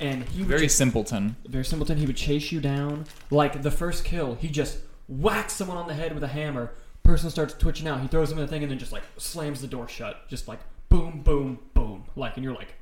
and 0.00 0.24
he 0.24 0.40
would 0.40 0.48
Very 0.48 0.62
just, 0.62 0.76
simpleton. 0.76 1.36
very 1.46 1.64
simpleton. 1.64 1.98
He 1.98 2.06
would 2.06 2.16
chase 2.16 2.50
you 2.50 2.60
down. 2.60 3.04
Like 3.30 3.62
the 3.62 3.70
first 3.70 4.04
kill, 4.04 4.34
he 4.34 4.48
just 4.48 4.78
whacks 5.08 5.52
someone 5.52 5.76
on 5.76 5.86
the 5.86 5.94
head 5.94 6.12
with 6.14 6.24
a 6.24 6.28
hammer. 6.28 6.72
Person 7.04 7.30
starts 7.30 7.54
twitching 7.54 7.86
out. 7.88 8.00
He 8.00 8.08
throws 8.08 8.30
him 8.30 8.38
in 8.38 8.44
the 8.44 8.50
thing 8.50 8.62
and 8.62 8.70
then 8.70 8.78
just 8.78 8.92
like 8.92 9.02
slams 9.16 9.60
the 9.60 9.66
door 9.66 9.88
shut. 9.88 10.28
Just 10.28 10.48
like 10.48 10.60
boom, 10.88 11.20
boom, 11.22 11.58
boom. 11.74 12.04
Like, 12.16 12.36
and 12.36 12.44
you're 12.44 12.54
like, 12.54 12.74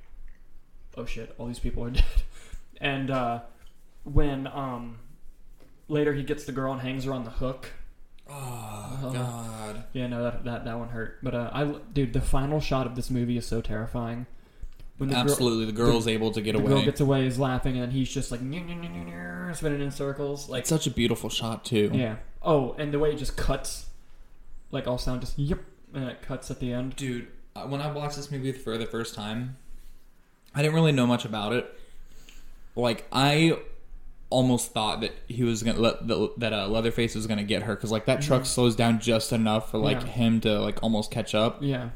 oh 0.96 1.04
shit, 1.04 1.34
all 1.38 1.46
these 1.46 1.58
people 1.58 1.84
are 1.84 1.90
dead. 1.90 2.04
And 2.80 3.10
uh, 3.10 3.40
when 4.04 4.46
um, 4.46 4.98
later 5.88 6.12
he 6.14 6.22
gets 6.22 6.44
the 6.44 6.52
girl 6.52 6.72
and 6.72 6.80
hangs 6.80 7.04
her 7.04 7.12
on 7.12 7.24
the 7.24 7.30
hook. 7.30 7.72
Oh 8.30 9.10
God. 9.12 9.84
Yeah, 9.92 10.06
no, 10.06 10.22
that 10.22 10.44
that, 10.44 10.64
that 10.64 10.78
one 10.78 10.88
hurt. 10.90 11.18
But 11.22 11.34
uh, 11.34 11.50
I, 11.52 11.64
dude, 11.92 12.12
the 12.12 12.20
final 12.20 12.60
shot 12.60 12.86
of 12.86 12.94
this 12.96 13.10
movie 13.10 13.36
is 13.36 13.46
so 13.46 13.60
terrifying. 13.60 14.26
When 14.98 15.08
the 15.08 15.14
girl, 15.14 15.22
Absolutely, 15.24 15.64
the 15.64 15.72
girl's 15.72 16.06
able 16.06 16.30
to 16.32 16.42
get 16.42 16.52
the 16.52 16.58
away. 16.60 16.68
girl 16.68 16.82
gets 16.84 17.00
away, 17.00 17.26
is 17.26 17.38
laughing, 17.38 17.72
and 17.74 17.82
then 17.84 17.90
he's 17.90 18.12
just 18.12 18.30
like 18.30 18.40
spinning 18.40 19.80
in 19.80 19.90
circles. 19.90 20.48
Like, 20.48 20.60
it's 20.60 20.68
such 20.68 20.86
a 20.86 20.90
beautiful 20.90 21.30
shot 21.30 21.64
too. 21.64 21.90
yeah. 21.94 22.16
Oh, 22.42 22.74
and 22.78 22.92
the 22.92 22.98
way 22.98 23.10
it 23.12 23.16
just 23.16 23.36
cuts, 23.36 23.86
like 24.70 24.86
all 24.86 24.98
sound 24.98 25.22
just 25.22 25.38
yep, 25.38 25.58
and 25.94 26.04
it 26.04 26.22
cuts 26.22 26.50
at 26.50 26.60
the 26.60 26.72
end. 26.72 26.96
Dude, 26.96 27.28
uh, 27.56 27.62
when 27.62 27.80
I 27.80 27.90
watched 27.90 28.16
this 28.16 28.30
movie 28.30 28.52
for 28.52 28.76
the 28.78 28.86
first 28.86 29.14
time, 29.14 29.56
I 30.54 30.62
didn't 30.62 30.74
really 30.74 30.92
know 30.92 31.06
much 31.06 31.24
about 31.24 31.52
it. 31.54 31.78
Like 32.76 33.06
I 33.10 33.58
almost 34.30 34.72
thought 34.72 35.00
that 35.00 35.12
he 35.26 35.42
was 35.42 35.62
gonna 35.62 35.78
let 35.80 36.06
that, 36.08 36.32
that 36.38 36.52
uh, 36.52 36.68
Leatherface 36.68 37.14
was 37.14 37.26
gonna 37.26 37.42
get 37.44 37.62
her 37.64 37.74
because 37.74 37.90
like 37.90 38.06
that 38.06 38.22
truck 38.22 38.46
slows 38.46 38.76
down 38.76 39.00
just 39.00 39.32
enough 39.32 39.70
for 39.70 39.78
like 39.78 39.98
Mm-hmm. 39.98 40.06
Yeah. 40.06 40.12
him 40.12 40.40
to 40.42 40.60
like 40.60 40.82
almost 40.82 41.10
catch 41.10 41.34
up, 41.34 41.58
Yeah, 41.60 41.90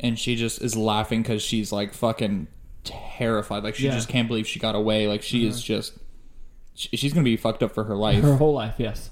and 0.00 0.18
she 0.18 0.34
just 0.36 0.60
is 0.60 0.76
laughing 0.76 1.22
because 1.22 1.40
she's 1.42 1.70
like 1.72 1.94
fucking 1.94 2.48
terrified. 2.84 3.62
Like 3.62 3.74
she 3.76 3.86
Yeah. 3.86 3.94
just 3.94 4.08
can't 4.08 4.28
believe 4.28 4.46
she 4.46 4.58
got 4.58 4.74
away. 4.74 5.06
Like 5.08 5.22
she 5.22 5.46
is 5.46 5.60
Mhm. 5.60 5.64
just 5.64 5.92
she, 6.74 6.96
she's 6.96 7.12
gonna 7.12 7.24
be 7.24 7.36
fucked 7.36 7.62
up 7.62 7.72
for 7.72 7.84
her 7.84 7.96
life. 7.96 8.22
her 8.22 8.36
whole 8.36 8.54
life, 8.54 8.74
yes. 8.78 9.10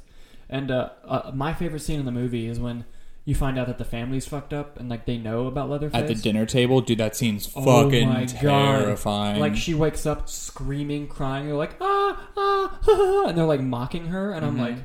And 0.48 0.70
uh, 0.70 0.90
uh, 1.04 1.32
my 1.34 1.52
favorite 1.52 1.80
scene 1.80 1.98
in 2.00 2.06
the 2.06 2.12
movie 2.12 2.46
is 2.46 2.58
when 2.60 2.84
you 3.27 3.35
find 3.35 3.59
out 3.59 3.66
that 3.66 3.77
the 3.77 3.85
family's 3.85 4.24
fucked 4.27 4.53
up 4.55 4.79
and 4.81 4.89
like 4.89 5.05
they 5.05 5.18
know 5.18 5.47
about 5.49 5.68
Leatherface 5.68 6.01
At 6.01 6.07
the 6.07 6.14
dinner 6.14 6.47
table, 6.47 6.81
dude, 6.81 6.99
that 6.99 7.14
scene's 7.16 7.53
Oh 7.55 7.83
fucking 7.85 8.09
my 8.09 8.20
God. 8.24 8.29
terrifying. 8.29 9.41
Like 9.41 9.57
she 9.57 9.74
wakes 9.74 10.07
up 10.07 10.29
screaming, 10.31 11.09
crying. 11.09 11.47
They're 11.47 11.55
like 11.57 11.77
ah 11.81 12.29
ah, 12.37 13.24
and 13.29 13.37
they're 13.37 13.45
like 13.45 13.61
mocking 13.61 14.07
her, 14.07 14.33
and 14.33 14.47
I'm 14.47 14.57
Mhm. 14.57 14.61
like, 14.61 14.77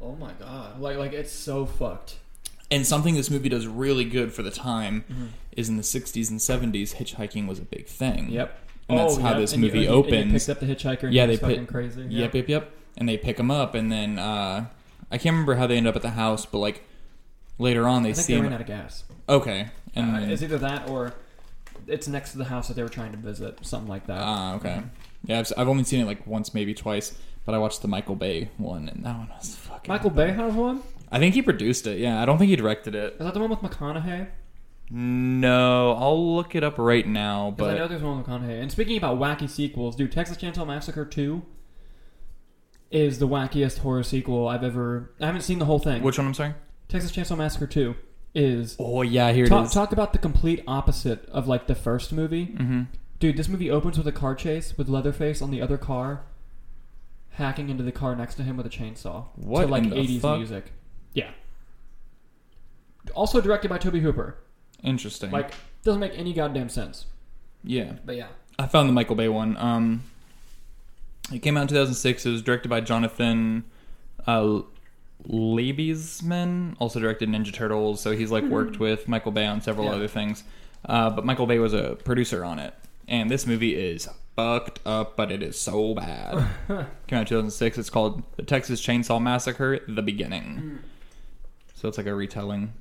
oh 0.00 0.16
my 0.16 0.32
god, 0.38 0.80
like 0.80 0.96
like 0.96 1.12
it's 1.12 1.32
so 1.32 1.66
fucked. 1.66 2.16
And 2.70 2.86
something 2.86 3.14
this 3.14 3.30
movie 3.30 3.48
does 3.50 3.66
really 3.66 4.04
good 4.04 4.32
for 4.32 4.42
the 4.42 4.50
time 4.50 5.04
Mm-hmm. 5.10 5.26
is 5.52 5.68
in 5.68 5.76
the 5.76 5.82
60s 5.82 6.30
and 6.30 6.40
70s, 6.40 6.94
hitchhiking 6.96 7.46
was 7.46 7.58
a 7.58 7.62
big 7.62 7.86
thing. 7.86 8.30
Yep. 8.30 8.58
And 8.88 8.98
that's 8.98 9.16
how 9.18 9.30
yep. 9.30 9.38
this 9.38 9.56
movie 9.56 9.80
you- 9.80 9.84
and 9.84 9.84
you 9.84 9.88
opens. 9.90 10.32
picked 10.32 10.48
up 10.48 10.60
the 10.60 10.74
hitchhiker. 10.74 11.04
And 11.04 11.14
Yeah, 11.14 11.26
he 11.26 11.32
they 11.32 11.36
fucking 11.36 11.66
crazy. 11.66 12.06
Yep, 12.08 12.34
yep, 12.34 12.48
yep. 12.48 12.70
And 12.96 13.08
they 13.08 13.16
pick 13.18 13.38
him 13.38 13.50
up, 13.50 13.74
and 13.74 13.92
then 13.92 14.18
uh, 14.18 14.66
I 15.12 15.18
can't 15.18 15.32
remember 15.34 15.56
how 15.56 15.66
they 15.66 15.76
end 15.76 15.86
up 15.86 15.94
at 15.96 16.02
the 16.02 16.10
house, 16.10 16.46
but 16.46 16.58
like 16.58 16.84
later 17.58 17.86
on 17.88 18.02
they 18.02 18.10
I 18.10 18.12
think 18.12 18.26
see 18.26 18.32
they 18.34 18.38
him. 18.38 18.44
ran 18.44 18.52
out 18.54 18.60
of 18.60 18.66
gas. 18.66 19.04
Okay, 19.28 19.68
and 19.94 20.16
Uh, 20.16 20.20
then- 20.20 20.30
it's 20.30 20.42
either 20.42 20.58
that 20.58 20.88
or 20.88 21.12
it's 21.86 22.08
next 22.08 22.32
to 22.32 22.38
the 22.38 22.44
house 22.44 22.68
that 22.68 22.74
they 22.74 22.82
were 22.82 22.88
trying 22.88 23.12
to 23.12 23.18
visit, 23.18 23.58
something 23.64 23.88
like 23.88 24.06
that. 24.06 24.20
ah, 24.22 24.54
okay. 24.54 24.76
Mhm. 24.82 24.88
Yeah, 25.26 25.38
I've, 25.40 25.52
I've 25.56 25.68
only 25.68 25.84
seen 25.84 26.00
it 26.00 26.04
like 26.06 26.26
once, 26.26 26.52
maybe 26.54 26.74
twice, 26.74 27.16
but 27.44 27.54
I 27.54 27.58
watched 27.58 27.82
the 27.82 27.88
Michael 27.88 28.14
Bay 28.16 28.50
one, 28.58 28.88
and 28.88 29.04
that 29.04 29.16
one 29.16 29.28
was 29.36 29.54
fucking. 29.56 29.88
Michael 29.88 30.10
Bay 30.10 30.32
has 30.32 30.52
one. 30.54 30.82
I 31.12 31.18
think 31.18 31.34
he 31.34 31.42
produced 31.42 31.86
it. 31.86 31.98
Yeah, 31.98 32.20
I 32.20 32.26
don't 32.26 32.38
think 32.38 32.50
he 32.50 32.56
directed 32.56 32.94
it. 32.94 33.14
Is 33.14 33.18
that 33.20 33.34
the 33.34 33.40
one 33.40 33.50
with 33.50 33.60
McConaughey? 33.60 34.28
No, 34.90 35.92
I'll 35.98 36.34
look 36.36 36.54
it 36.54 36.62
up 36.62 36.76
right 36.78 37.06
now. 37.06 37.52
Because 37.52 37.72
I 37.74 37.78
know 37.78 37.88
there's 37.88 38.02
one 38.02 38.18
with 38.18 38.26
McConaughey. 38.26 38.60
And 38.60 38.70
speaking 38.70 38.96
about 38.98 39.18
wacky 39.18 39.48
sequels, 39.48 39.96
dude, 39.96 40.12
Texas 40.12 40.36
Chainsaw 40.36 40.66
Massacre 40.66 41.04
Two 41.06 41.42
is 42.90 43.18
the 43.18 43.26
wackiest 43.28 43.78
horror 43.78 44.02
sequel 44.02 44.46
I've 44.48 44.62
ever. 44.62 45.10
I 45.20 45.26
haven't 45.26 45.40
seen 45.42 45.58
the 45.58 45.64
whole 45.64 45.78
thing. 45.78 46.02
which 46.02 46.18
one? 46.18 46.26
I'm 46.26 46.34
sorry. 46.34 46.54
Texas 46.88 47.12
Chainsaw 47.12 47.36
Massacre 47.36 47.66
Two 47.66 47.96
is 48.34 48.76
Oh 48.78 49.02
yeah, 49.02 49.32
here 49.32 49.46
talk, 49.46 49.64
it 49.64 49.66
is. 49.68 49.72
talk 49.72 49.92
about 49.92 50.12
the 50.12 50.18
complete 50.18 50.62
opposite 50.66 51.24
of 51.28 51.46
like 51.48 51.66
the 51.66 51.74
first 51.74 52.12
movie. 52.12 52.46
mm-hmm. 52.46 52.82
Dude, 53.20 53.36
this 53.36 53.48
movie 53.48 53.70
opens 53.70 53.96
with 53.96 54.06
a 54.06 54.12
car 54.12 54.34
chase 54.34 54.76
with 54.76 54.88
Leatherface 54.88 55.40
on 55.40 55.50
the 55.50 55.62
other 55.62 55.78
car, 55.78 56.22
hacking 57.30 57.68
into 57.70 57.82
the 57.82 57.92
car 57.92 58.14
next 58.16 58.34
to 58.34 58.42
him 58.42 58.56
with 58.56 58.66
a 58.66 58.70
chainsaw. 58.70 59.26
What 59.36 59.62
to 59.62 59.66
like 59.68 59.84
in 59.84 59.90
the 59.90 59.96
80s 59.96 60.20
fuck? 60.20 60.38
music. 60.38 60.72
Yeah. 61.14 61.30
Also 63.14 63.40
directed 63.40 63.68
by 63.68 63.78
Tobe 63.78 63.94
Hooper. 63.96 64.36
Interesting. 64.82 65.30
Like, 65.30 65.52
doesn't 65.84 66.00
make 66.00 66.12
any 66.18 66.32
goddamn 66.32 66.68
sense. 66.68 67.06
yeah. 67.62 67.94
But 68.04 68.16
yeah. 68.16 68.28
I 68.58 68.66
found 68.66 68.88
the 68.88 68.92
Michael 68.92 69.16
Bay 69.16 69.28
one. 69.28 69.56
Um, 69.56 70.02
it 71.32 71.38
came 71.40 71.56
out 71.56 71.62
in 71.62 71.68
2006. 71.68 72.26
It 72.26 72.30
was 72.30 72.42
directed 72.42 72.68
by 72.68 72.80
Jonathan 72.80 73.64
uh, 74.26 74.60
Liebesman, 75.28 76.74
also 76.78 77.00
directed 77.00 77.28
Ninja 77.28 77.52
Turtles. 77.52 78.00
So 78.00 78.12
he's 78.12 78.30
like 78.30 78.44
worked 78.44 78.78
with 78.78 79.08
Michael 79.08 79.32
Bay 79.32 79.46
on 79.46 79.60
several 79.60 79.86
Yeah. 79.86 79.94
other 79.94 80.08
things. 80.08 80.44
Uh, 80.84 81.10
but 81.10 81.24
Michael 81.24 81.46
Bay 81.46 81.58
was 81.58 81.72
a 81.72 81.96
producer 82.04 82.44
on 82.44 82.58
it, 82.58 82.74
and 83.08 83.30
this 83.30 83.46
movie 83.46 83.74
is 83.74 84.06
fucked 84.36 84.80
up, 84.84 85.16
but 85.16 85.32
it 85.32 85.42
is 85.42 85.58
so 85.58 85.94
bad. 85.94 86.46
came 87.06 87.18
out 87.18 87.20
in 87.20 87.26
2006. 87.26 87.78
It's 87.78 87.88
called 87.90 88.22
The 88.36 88.42
Texas 88.42 88.80
Chainsaw 88.82 89.20
Massacre: 89.22 89.80
The 89.88 90.02
Beginning. 90.02 90.78
So 91.74 91.82
so 91.82 91.88
it's 91.88 91.96
like 91.98 92.06
a 92.06 92.14
retelling. 92.14 92.72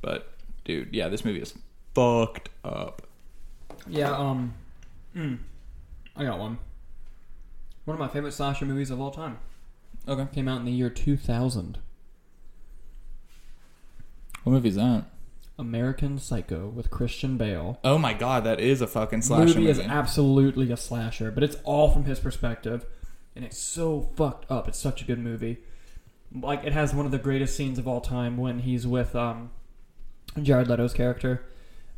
But 0.00 0.32
dude, 0.64 0.92
yeah, 0.92 1.08
this 1.08 1.24
movie 1.24 1.40
is 1.40 1.54
fucked 1.94 2.48
up. 2.64 3.02
Yeah, 3.88 4.10
um, 4.16 4.54
mm, 5.16 5.38
I 6.16 6.24
got 6.24 6.38
one. 6.40 6.58
One 7.84 7.94
of 7.94 8.00
my 8.00 8.08
favorite 8.08 8.32
slasher 8.32 8.64
movies 8.64 8.90
of 8.90 9.00
all 9.00 9.10
time. 9.12 9.38
Okay, 10.08 10.26
Came 10.34 10.48
out 10.48 10.60
in 10.60 10.64
the 10.64 10.72
year 10.72 10.88
2000. 10.90 11.78
what 14.42 14.52
movie 14.52 14.68
is 14.70 14.76
that? 14.76 15.04
American 15.58 16.18
Psycho 16.18 16.68
with 16.68 16.90
Christian 16.90 17.36
Bale. 17.36 17.78
Oh 17.82 17.98
my 17.98 18.14
god, 18.14 18.44
that 18.44 18.60
is 18.60 18.80
a 18.80 18.86
fucking 18.86 19.22
slasher 19.22 19.46
movie 19.46 19.60
movie. 19.66 19.70
is 19.70 19.80
absolutely 19.80 20.70
a 20.70 20.76
slasher, 20.76 21.30
but 21.32 21.42
it's 21.42 21.56
all 21.64 21.90
from 21.90 22.04
his 22.04 22.20
perspective, 22.20 22.86
and 23.34 23.44
it's 23.44 23.58
so 23.58 24.08
fucked 24.16 24.48
up. 24.50 24.68
It's 24.68 24.78
such 24.78 25.02
a 25.02 25.04
good 25.04 25.18
movie. 25.18 25.58
Like 26.32 26.64
it 26.64 26.72
has 26.72 26.94
one 26.94 27.06
of 27.06 27.12
the 27.12 27.18
greatest 27.18 27.56
scenes 27.56 27.78
of 27.78 27.88
all 27.88 28.00
time 28.00 28.36
when 28.36 28.60
he's 28.60 28.86
with 28.86 29.16
um, 29.16 29.50
Jared 30.40 30.68
Leto's 30.68 30.92
character, 30.92 31.44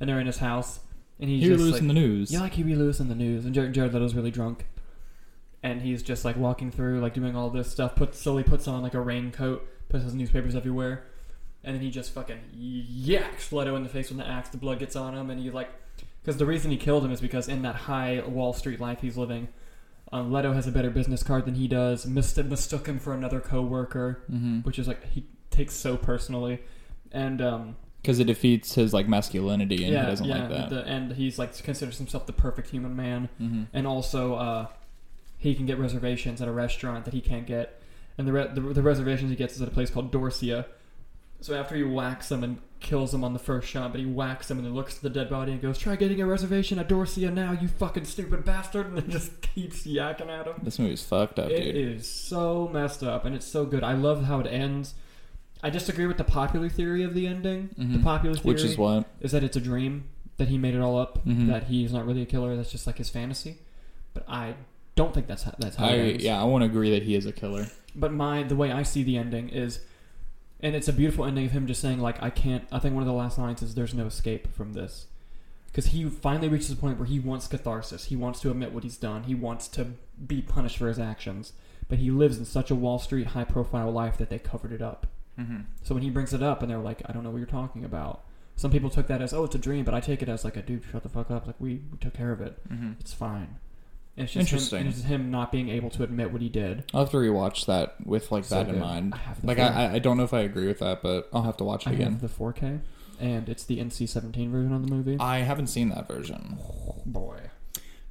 and 0.00 0.08
they're 0.08 0.20
in 0.20 0.26
his 0.26 0.38
house, 0.38 0.80
and 1.20 1.28
he's 1.28 1.42
Huey 1.42 1.50
just 1.54 1.60
Lewis 1.62 1.72
like, 1.74 1.82
in 1.82 1.88
the 1.88 1.94
news. 1.94 2.32
Yeah, 2.32 2.40
like 2.40 2.54
Huey 2.54 2.74
Lewis 2.74 2.98
and 2.98 3.10
the 3.10 3.14
News, 3.14 3.44
and 3.44 3.54
Jared, 3.54 3.74
Jared 3.74 3.92
Leto's 3.92 4.14
really 4.14 4.30
drunk, 4.30 4.66
and 5.62 5.82
he's 5.82 6.02
just 6.02 6.24
like 6.24 6.36
walking 6.36 6.70
through, 6.70 7.00
like 7.00 7.14
doing 7.14 7.36
all 7.36 7.50
this 7.50 7.70
stuff. 7.70 7.94
Puts 7.94 8.18
slowly 8.18 8.42
puts 8.42 8.66
on 8.68 8.82
like 8.82 8.94
a 8.94 9.00
raincoat, 9.00 9.66
puts 9.88 10.04
his 10.04 10.14
newspapers 10.14 10.54
everywhere, 10.56 11.04
and 11.64 11.74
then 11.74 11.82
he 11.82 11.90
just 11.90 12.12
fucking 12.12 12.38
yaks 12.54 13.52
Leto 13.52 13.76
in 13.76 13.82
the 13.82 13.88
face 13.88 14.08
with 14.08 14.18
the 14.18 14.26
axe. 14.26 14.48
The 14.50 14.56
blood 14.58 14.78
gets 14.78 14.96
on 14.96 15.14
him, 15.16 15.30
and 15.30 15.40
he 15.40 15.50
like, 15.50 15.70
because 16.22 16.36
the 16.38 16.46
reason 16.46 16.70
he 16.70 16.76
killed 16.76 17.04
him 17.04 17.12
is 17.12 17.20
because 17.20 17.48
in 17.48 17.62
that 17.62 17.74
high 17.74 18.22
Wall 18.26 18.52
Street 18.52 18.80
life 18.80 19.00
he's 19.00 19.16
living, 19.16 19.48
um, 20.12 20.32
Leto 20.32 20.52
has 20.52 20.66
a 20.66 20.72
better 20.72 20.90
business 20.90 21.22
card 21.22 21.44
than 21.44 21.54
he 21.54 21.68
does. 21.68 22.06
Mist- 22.06 22.36
mistook 22.44 22.86
him 22.86 22.98
for 22.98 23.12
another 23.14 23.40
coworker, 23.40 24.22
Mm-hmm. 24.30 24.60
which 24.60 24.78
is 24.78 24.88
like 24.88 25.04
he 25.12 25.24
takes 25.50 25.74
so 25.74 25.96
personally, 25.96 26.60
and 27.12 27.42
um, 27.42 27.76
Because 28.00 28.18
it 28.18 28.24
defeats 28.24 28.74
his 28.74 28.92
like 28.94 29.08
masculinity, 29.08 29.84
and 29.84 29.92
yeah, 29.92 30.04
he 30.04 30.10
doesn't 30.10 30.26
yeah, 30.26 30.38
like 30.38 30.48
that. 30.48 30.70
The, 30.70 30.84
and 30.84 31.12
he's 31.12 31.38
like 31.38 31.62
considers 31.62 31.98
himself 31.98 32.26
the 32.26 32.32
perfect 32.32 32.70
human 32.70 32.96
man 32.96 33.28
mm-hmm. 33.40 33.64
and 33.72 33.86
also 33.86 34.34
uh, 34.34 34.66
he 35.40 35.54
can 35.56 35.66
get 35.66 35.76
reservations 35.78 36.40
at 36.40 36.46
a 36.46 36.52
restaurant 36.52 37.04
that 37.06 37.14
he 37.14 37.20
can't 37.20 37.46
get, 37.46 37.80
and 38.16 38.28
the, 38.28 38.32
re- 38.32 38.50
the 38.54 38.60
the 38.60 38.82
reservations 38.82 39.30
he 39.30 39.36
gets 39.36 39.56
is 39.56 39.62
at 39.62 39.66
a 39.68 39.70
place 39.72 39.90
called 39.90 40.12
Dorsia. 40.12 40.66
So 41.40 41.54
after 41.54 41.74
he 41.74 41.82
whacks 41.82 42.30
him 42.30 42.44
and 42.44 42.58
kills 42.80 43.14
him 43.14 43.24
on 43.24 43.32
the 43.32 43.38
first 43.38 43.66
shot, 43.66 43.92
but 43.92 44.00
he 44.00 44.04
whacks 44.06 44.50
him 44.50 44.58
and 44.58 44.66
then 44.66 44.74
looks 44.74 44.96
at 44.96 45.02
the 45.02 45.08
dead 45.08 45.30
body 45.30 45.52
and 45.52 45.60
goes, 45.62 45.78
"Try 45.78 45.96
getting 45.96 46.20
a 46.20 46.26
reservation 46.26 46.78
at 46.78 46.86
Dorsia 46.88 47.32
now, 47.32 47.52
you 47.52 47.66
fucking 47.68 48.04
stupid 48.04 48.44
bastard!" 48.44 48.86
And 48.86 48.98
then 48.98 49.10
just 49.10 49.40
keeps 49.54 49.86
yakking 49.86 50.28
at 50.28 50.46
him. 50.46 50.56
This 50.62 50.78
movie's 50.78 51.02
fucked 51.02 51.38
up, 51.38 51.50
It 51.50 51.72
dude. 51.72 51.76
is 51.98 52.06
so 52.08 52.68
messed 52.70 53.02
up, 53.02 53.24
and 53.24 53.34
it's 53.34 53.46
so 53.46 53.64
good. 53.64 53.82
I 53.82 53.94
love 53.94 54.24
how 54.24 54.40
it 54.40 54.46
ends. 54.46 54.94
I 55.62 55.70
disagree 55.70 56.06
with 56.06 56.18
the 56.18 56.24
popular 56.24 56.68
theory 56.68 57.02
of 57.02 57.14
the 57.14 57.26
ending. 57.26 57.70
The 57.78 57.84
Mhm. 57.84 58.02
popular 58.02 58.34
theory 58.36 58.54
Which 58.54 58.62
is 58.64 58.76
what? 58.76 59.06
is 59.20 59.32
that 59.32 59.42
it's 59.42 59.56
a 59.56 59.60
dream 59.60 60.04
that 60.36 60.48
he 60.48 60.56
made 60.58 60.74
it 60.74 60.80
all 60.80 60.98
up 60.98 61.24
Mhm. 61.26 61.48
that 61.48 61.64
he's 61.64 61.92
not 61.92 62.06
really 62.06 62.22
a 62.22 62.26
killer 62.26 62.56
that's 62.56 62.70
just 62.72 62.86
like 62.86 62.96
his 62.96 63.10
fantasy 63.10 63.58
but 64.14 64.24
i 64.26 64.54
don't 65.00 65.12
think 65.14 65.26
that's 65.26 65.44
how, 65.46 65.54
that's 65.58 65.76
how 65.76 65.86
I 65.86 65.92
it 65.92 66.10
ends. 66.12 66.24
yeah, 66.24 66.40
I 66.40 66.44
want 66.44 66.62
to 66.62 66.66
agree 66.72 66.90
that 66.90 67.02
he 67.08 67.14
is 67.20 67.26
a 67.26 67.32
killer. 67.42 67.64
but 68.04 68.12
my 68.12 68.42
the 68.52 68.56
way 68.62 68.68
i 68.80 68.82
see 68.92 69.02
the 69.02 69.16
ending 69.24 69.48
is 69.48 69.80
and 70.66 70.76
it's 70.76 70.88
a 70.88 70.92
beautiful 71.00 71.24
ending 71.24 71.46
of 71.46 71.52
him 71.52 71.66
just 71.66 71.80
saying 71.80 72.00
like 72.08 72.18
i 72.22 72.30
can't 72.42 72.64
i 72.70 72.78
think 72.78 72.92
one 72.94 73.02
of 73.02 73.06
the 73.12 73.18
last 73.22 73.36
lines 73.38 73.62
is 73.62 73.74
there's 73.74 73.94
no 74.02 74.06
escape 74.06 74.44
from 74.58 74.72
this 74.74 75.06
because 75.66 75.86
he 75.94 76.00
finally 76.26 76.48
reaches 76.48 76.70
a 76.70 76.76
point 76.84 76.98
where 76.98 77.06
he 77.14 77.18
wants 77.18 77.46
catharsis 77.48 78.02
he 78.12 78.16
wants 78.24 78.38
to 78.40 78.50
admit 78.50 78.72
what 78.72 78.84
he's 78.84 78.96
done 78.96 79.20
he 79.24 79.34
wants 79.34 79.66
to 79.76 79.82
be 80.26 80.40
punished 80.42 80.78
for 80.78 80.88
his 80.88 80.98
actions 81.12 81.52
but 81.88 81.98
he 81.98 82.10
lives 82.22 82.38
in 82.38 82.44
such 82.44 82.70
a 82.70 82.74
wall 82.84 82.98
street 83.06 83.28
high 83.28 83.48
profile 83.54 83.90
life 83.90 84.16
that 84.18 84.28
they 84.30 84.38
covered 84.38 84.72
it 84.72 84.82
up 84.82 85.06
Mm-hmm. 85.38 85.60
so 85.82 85.94
when 85.94 86.02
he 86.02 86.10
brings 86.10 86.34
it 86.34 86.42
up 86.42 86.60
and 86.60 86.70
they're 86.70 86.86
like, 86.90 87.00
I 87.08 87.12
don't 87.12 87.22
know 87.24 87.30
what 87.30 87.38
you're 87.38 87.46
talking 87.60 87.82
about. 87.82 88.24
Some 88.56 88.70
people 88.70 88.90
took 88.90 89.06
that 89.06 89.22
as, 89.22 89.32
oh, 89.32 89.44
it's 89.44 89.54
a 89.54 89.58
dream, 89.58 89.86
but 89.86 89.94
I 89.94 90.00
take 90.00 90.20
it 90.20 90.28
as 90.28 90.44
like 90.44 90.56
a 90.58 90.60
dude, 90.60 90.82
shut 90.92 91.02
the 91.02 91.08
fuck 91.08 91.30
up. 91.30 91.46
Like 91.46 91.56
we, 91.58 91.80
we 91.90 91.96
took 91.98 92.12
care 92.12 92.30
of 92.32 92.42
it. 92.42 92.58
Mm-hmm. 92.70 92.90
It's 93.00 93.14
fine. 93.14 93.56
It's 94.16 94.32
just 94.32 94.52
Interesting. 94.52 94.80
Him, 94.82 94.86
it's 94.88 94.96
just 94.98 95.08
him 95.08 95.30
not 95.30 95.50
being 95.52 95.68
able 95.70 95.88
to 95.90 96.02
admit 96.02 96.30
what 96.32 96.42
he 96.42 96.48
did. 96.48 96.84
I'll 96.92 97.00
have 97.00 97.10
to 97.10 97.16
rewatch 97.16 97.66
that 97.66 97.94
with 98.04 98.30
like 98.30 98.44
So 98.44 98.56
that 98.56 98.66
in 98.68 98.74
good. 98.74 98.80
mind. 98.80 99.14
I 99.14 99.18
have 99.18 99.40
the 99.40 99.46
Like 99.46 99.58
I, 99.58 99.94
I- 99.94 99.98
don't 99.98 100.16
know 100.18 100.24
if 100.24 100.34
I 100.34 100.40
agree 100.40 100.66
with 100.66 100.80
that, 100.80 101.00
but 101.02 101.28
I'll 101.32 101.44
have 101.44 101.56
to 101.58 101.64
watch 101.64 101.86
it 101.86 101.90
I 101.90 101.92
again. 101.94 102.12
have 102.12 102.20
the 102.20 102.28
4K, 102.28 102.80
and 103.18 103.48
it's 103.48 103.64
the 103.64 103.78
NC-17 103.78 104.50
version 104.50 104.72
of 104.74 104.86
the 104.86 104.94
movie. 104.94 105.16
I 105.18 105.38
haven't 105.38 105.68
seen 105.68 105.88
that 105.90 106.06
version. 106.08 106.58
oh 106.60 106.96
boy. 107.06 107.50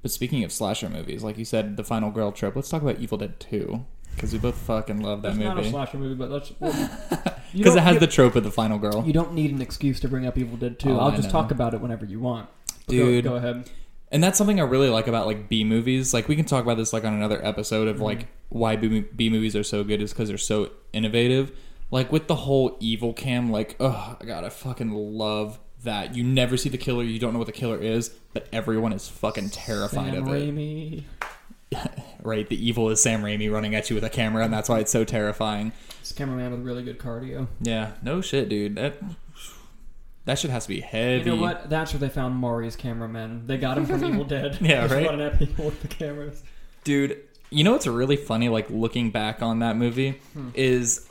But 0.02 0.12
speaking 0.12 0.44
of 0.46 0.52
slasher 0.52 0.90
movies, 0.90 1.24
like 1.24 1.38
you 1.38 1.46
said, 1.46 1.76
the 1.78 1.84
Final 1.84 2.10
Girl 2.10 2.32
trip. 2.32 2.56
Let's 2.56 2.70
talk 2.70 2.82
about 2.82 3.00
Evil 3.00 3.18
Dead 3.18 3.38
Two 3.40 3.86
because 4.16 4.32
we 4.34 4.40
both 4.40 4.56
fucking 4.56 5.02
love 5.02 5.22
that 5.24 5.30
That's 5.36 5.40
not 5.44 5.54
a 5.54 5.56
movie 5.58 5.70
slasher 5.72 5.98
movie, 5.98 6.16
but 6.16 6.32
let's. 6.32 6.54
Well, 6.60 6.72
you 7.54 7.60
because 7.60 7.74
it 7.74 7.78
don't- 7.80 7.84
has 7.84 7.94
you- 7.96 8.00
the 8.00 8.08
trope 8.08 8.36
of 8.36 8.44
the 8.46 8.52
final 8.52 8.80
girl. 8.80 9.04
You 9.06 9.12
don't 9.14 9.34
need 9.34 9.52
an 9.52 9.62
excuse 9.62 10.00
to 10.00 10.08
bring 10.08 10.26
up 10.26 10.38
Evil 10.38 10.56
Dead 10.58 10.80
2. 10.80 10.90
Oh, 10.92 10.98
I'll 11.00 11.12
I 11.12 11.16
just 11.18 11.28
know. 11.28 11.32
talk 11.34 11.52
about 11.52 11.74
it 11.74 11.82
whenever 11.82 12.06
you 12.06 12.20
want. 12.22 12.48
But 12.88 12.94
Dude. 12.94 13.24
go, 13.26 13.32
go 13.32 13.36
ahead. 13.36 13.70
And 14.12 14.24
that's 14.24 14.38
something 14.38 14.60
I 14.60 14.64
really 14.64 14.90
like 14.90 15.08
about 15.08 15.28
like 15.28 15.50
B 15.50 15.64
movies. 15.64 16.14
Like 16.14 16.28
we 16.28 16.36
can 16.36 16.46
talk 16.46 16.64
about 16.64 16.78
this 16.78 16.94
like 16.94 17.04
on 17.06 17.14
another 17.14 17.44
episode 17.46 17.88
of 17.88 17.98
Mhm. 17.98 18.02
like 18.02 18.28
why 18.50 18.76
B, 18.76 19.02
B 19.02 19.30
movies 19.30 19.56
are 19.56 19.64
so 19.64 19.84
good 19.84 20.02
is 20.02 20.12
because 20.14 20.30
they're 20.30 20.38
so 20.38 20.72
innovative. 20.94 21.52
Like 21.92 22.12
with 22.12 22.28
the 22.28 22.36
whole 22.36 22.78
evil 22.80 23.14
cam, 23.14 23.52
like 23.52 23.76
oh 23.80 24.18
god, 24.26 24.44
I 24.44 24.50
fucking 24.50 24.92
love 24.92 25.60
that. 25.84 26.16
You 26.16 26.24
never 26.24 26.58
see 26.58 26.70
the 26.70 26.78
killer, 26.78 27.04
you 27.04 27.20
don't 27.20 27.34
know 27.34 27.40
what 27.40 27.46
the 27.46 27.52
killer 27.52 27.78
is, 27.78 28.10
but 28.34 28.48
everyone 28.52 28.94
is 28.94 29.08
fucking 29.08 29.50
terrified 29.52 30.14
Sam 30.14 30.24
of 30.28 30.34
it. 30.34 30.54
Raimi. 30.56 31.04
Right? 32.22 32.50
The 32.50 32.68
evil 32.68 32.90
is 32.90 33.02
Sam 33.02 33.22
Raimi 33.22 33.50
running 33.50 33.76
at 33.76 33.90
you 33.90 33.96
with 33.96 34.04
a 34.04 34.10
camera, 34.10 34.44
and 34.44 34.52
that's 34.52 34.68
why 34.68 34.80
it's 34.80 34.92
so 34.92 35.06
terrifying. 35.06 35.72
This 36.02 36.12
cameraman 36.12 36.52
with 36.52 36.62
really 36.66 36.84
good 36.84 37.00
cardio. 37.00 37.48
Yeah, 37.62 37.92
no 38.04 38.20
shit, 38.20 38.50
dude. 38.50 38.76
That 38.76 38.98
that 40.30 40.40
shit 40.40 40.52
has 40.52 40.64
to 40.64 40.70
be 40.70 40.80
heavy. 40.80 41.30
You 41.30 41.36
know 41.36 41.42
what? 41.42 41.70
That's 41.70 41.92
where 41.92 42.00
they 42.00 42.10
found 42.10 42.36
Maury's 42.36 42.76
cameraman. 42.76 43.48
They 43.48 43.58
got 43.58 43.78
him 43.78 43.86
from 43.86 44.04
Evil 44.06 44.24
Dead. 44.36 44.58
Yeah, 44.62 44.82
right? 44.94 45.06
running 45.08 45.22
at 45.22 45.38
people 45.40 45.66
with 45.66 45.82
the 45.82 45.88
cameras. 45.88 46.44
dude 46.84 47.22
you 47.52 47.64
know 47.64 47.72
what's 47.72 47.88
really 47.88 48.16
funny 48.16 48.48
like 48.48 48.70
looking 48.70 49.10
back 49.10 49.42
on 49.42 49.60
that 49.60 49.76
movie 49.76 50.12
Hmm. 50.34 50.50
is 50.54 51.10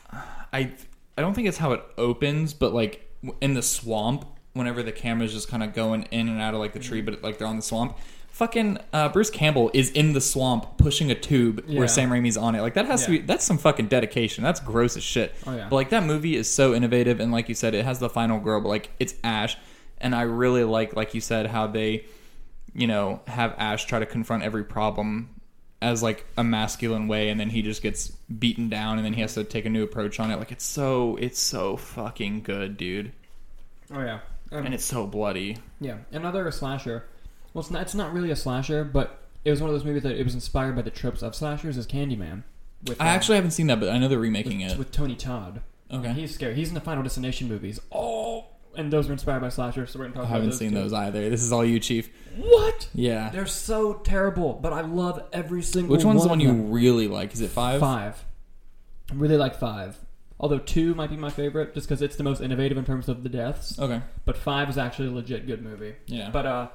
i 0.53 0.71
i 1.17 1.21
don't 1.21 1.35
think 1.35 1.49
it's 1.49 1.59
how 1.59 1.73
it 1.73 1.83
opens 1.99 2.55
but 2.55 2.73
like 2.73 3.11
in 3.41 3.55
the 3.55 3.63
swamp 3.63 4.25
whenever 4.53 4.85
the 4.85 4.93
camera's 4.93 5.33
just 5.33 5.49
kind 5.49 5.65
of 5.65 5.75
going 5.75 6.05
in 6.13 6.29
and 6.29 6.41
out 6.41 6.55
of 6.55 6.61
like 6.61 6.73
the 6.75 6.79
Hmm. 6.79 6.85
tree 6.85 7.01
but 7.03 7.23
like 7.25 7.39
they're 7.39 7.49
on 7.49 7.57
the 7.57 7.63
swamp 7.63 7.99
fucking 8.39 8.79
uh, 8.93 9.09
bruce 9.09 9.31
campbell 9.31 9.71
is 9.75 9.91
in 9.91 10.13
the 10.13 10.21
swamp 10.21 10.79
pushing 10.79 11.11
a 11.11 11.15
tube 11.15 11.65
Yeah. 11.67 11.79
where 11.81 11.89
sam 11.89 12.09
raimi's 12.11 12.37
on 12.37 12.55
it 12.55 12.63
like 12.63 12.75
that 12.75 12.87
has 12.87 13.05
to 13.07 13.11
be 13.11 13.19
that's 13.19 13.45
some 13.45 13.59
fucking 13.59 13.89
dedication 13.89 14.45
that's 14.45 14.61
gross 14.61 14.97
as 14.97 15.03
shit 15.03 15.35
Oh 15.47 15.55
yeah. 15.57 15.67
but 15.69 15.75
like 15.77 15.91
that 15.91 16.05
movie 16.05 16.37
is 16.37 16.49
so 16.49 16.73
innovative, 16.75 17.19
and 17.21 17.33
like 17.33 17.49
you 17.49 17.55
said, 17.55 17.75
it 17.75 17.85
has 17.85 17.99
the 17.99 18.09
final 18.09 18.39
girl, 18.41 18.61
but 18.61 18.69
like 18.69 18.91
it's 19.01 19.15
Ash, 19.25 19.57
and 20.01 20.15
I 20.15 20.23
really 20.23 20.63
like, 20.65 20.95
like 20.95 21.15
you 21.15 21.21
said, 21.21 21.47
how 21.47 21.67
they, 21.67 22.05
you 22.75 22.87
know, 22.87 23.21
have 23.27 23.55
Ash 23.59 23.85
try 23.87 23.99
to 23.99 24.07
confront 24.07 24.43
every 24.45 24.63
problem 24.65 25.31
as 25.83 26.03
like 26.03 26.27
a 26.37 26.45
masculine 26.45 27.09
way, 27.09 27.29
and 27.31 27.39
then 27.41 27.51
he 27.51 27.63
just 27.63 27.83
gets 27.83 28.09
beaten 28.45 28.69
down, 28.69 28.99
and 28.99 29.05
then 29.05 29.15
he 29.15 29.21
has 29.23 29.35
to 29.35 29.43
take 29.45 29.65
a 29.65 29.71
new 29.71 29.83
approach 29.83 30.21
on 30.21 30.31
it. 30.31 30.37
Like 30.39 30.53
it's 30.53 30.65
so, 30.65 31.17
it's 31.17 31.39
so 31.41 31.77
fucking 31.77 32.43
good, 32.43 32.77
dude, 32.77 33.13
oh 33.93 34.01
yeah. 34.01 34.21
Um, 34.53 34.65
and 34.67 34.75
it's 34.75 34.85
so 34.85 35.07
bloody. 35.07 35.59
yeah. 35.81 35.99
Another 36.13 36.51
slasher. 36.51 37.05
Well, 37.55 37.61
it's 37.61 37.71
not, 37.71 37.83
it's 37.83 37.95
not 37.95 38.13
really 38.13 38.31
a 38.31 38.37
slasher, 38.37 38.85
but 38.85 39.19
it 39.45 39.51
was 39.51 39.61
one 39.61 39.71
of 39.71 39.75
those 39.75 39.85
movies 39.85 40.03
that 40.03 40.17
it 40.17 40.25
was 40.25 40.35
inspired 40.35 40.77
by 40.77 40.83
the 40.83 40.91
tropes 40.91 41.23
of 41.23 41.35
slashers. 41.35 41.77
as 41.79 41.87
Candyman. 41.87 42.45
With, 42.87 43.01
I 43.01 43.05
um, 43.05 43.11
actually 43.11 43.37
haven't 43.37 43.53
seen 43.53 43.67
that, 43.69 43.81
but 43.81 43.89
I 43.89 43.99
know 43.99 44.09
they're 44.09 44.19
remaking 44.19 44.63
with, 44.63 44.73
it. 44.73 44.79
with 44.79 44.93
Tony 44.93 45.17
Todd. 45.17 45.63
Okay, 45.91 46.13
He's 46.13 46.35
scary. 46.35 46.55
He's 46.55 46.69
in 46.69 46.75
the 46.75 46.81
Final 46.81 47.03
Destination 47.03 47.49
movies. 47.49 47.81
Oh, 47.91 48.47
and 48.77 48.93
those 48.93 49.09
were 49.09 49.13
inspired 49.13 49.41
by 49.41 49.49
slashers. 49.49 49.91
So 49.91 49.99
we're 49.99 50.07
gonna 50.07 50.21
I 50.21 50.23
talk 50.23 50.25
about 50.25 50.35
haven't 50.35 50.51
those 50.51 50.59
seen 50.59 50.71
too. 50.71 50.77
those 50.77 50.93
either. 50.93 51.29
This 51.31 51.43
is 51.43 51.51
all 51.51 51.65
you, 51.65 51.81
Chief. 51.81 52.11
What? 52.37 52.89
Yeah. 52.95 53.31
They're 53.31 53.47
so 53.47 53.95
terrible, 53.95 54.53
but 54.55 54.73
I 54.73 54.83
love 54.83 55.25
every 55.33 55.63
single. 55.63 55.97
Which 55.97 56.05
one's 56.05 56.23
the 56.23 56.29
one 56.29 56.39
one 56.39 56.41
you 56.41 56.53
really 56.53 57.09
like? 57.09 57.33
Is 57.33 57.41
it 57.41 57.51
five? 57.51 57.81
Five. 57.81 58.23
I 59.11 59.15
really 59.15 59.37
like 59.37 59.57
five. 59.59 59.99
Although 60.41 60.59
two 60.59 60.95
might 60.95 61.11
be 61.11 61.17
my 61.17 61.31
favorite, 61.31 61.75
just 61.75 61.89
because 61.89 62.01
it's 62.01 62.15
the 62.15 62.23
most 62.23 62.41
innovative 62.41 62.79
in 62.79 62.85
terms 62.85 63.09
of 63.09 63.25
the 63.25 63.29
deaths. 63.29 63.79
Okay. 63.79 64.01
But 64.25 64.37
five 64.37 64.71
is 64.71 64.79
actually 64.79 65.09
a 65.09 65.13
legit 65.13 65.47
good 65.47 65.63
movie. 65.63 65.97
Yeah. 66.07 66.31
But 66.31 66.47
uh, 66.47 66.69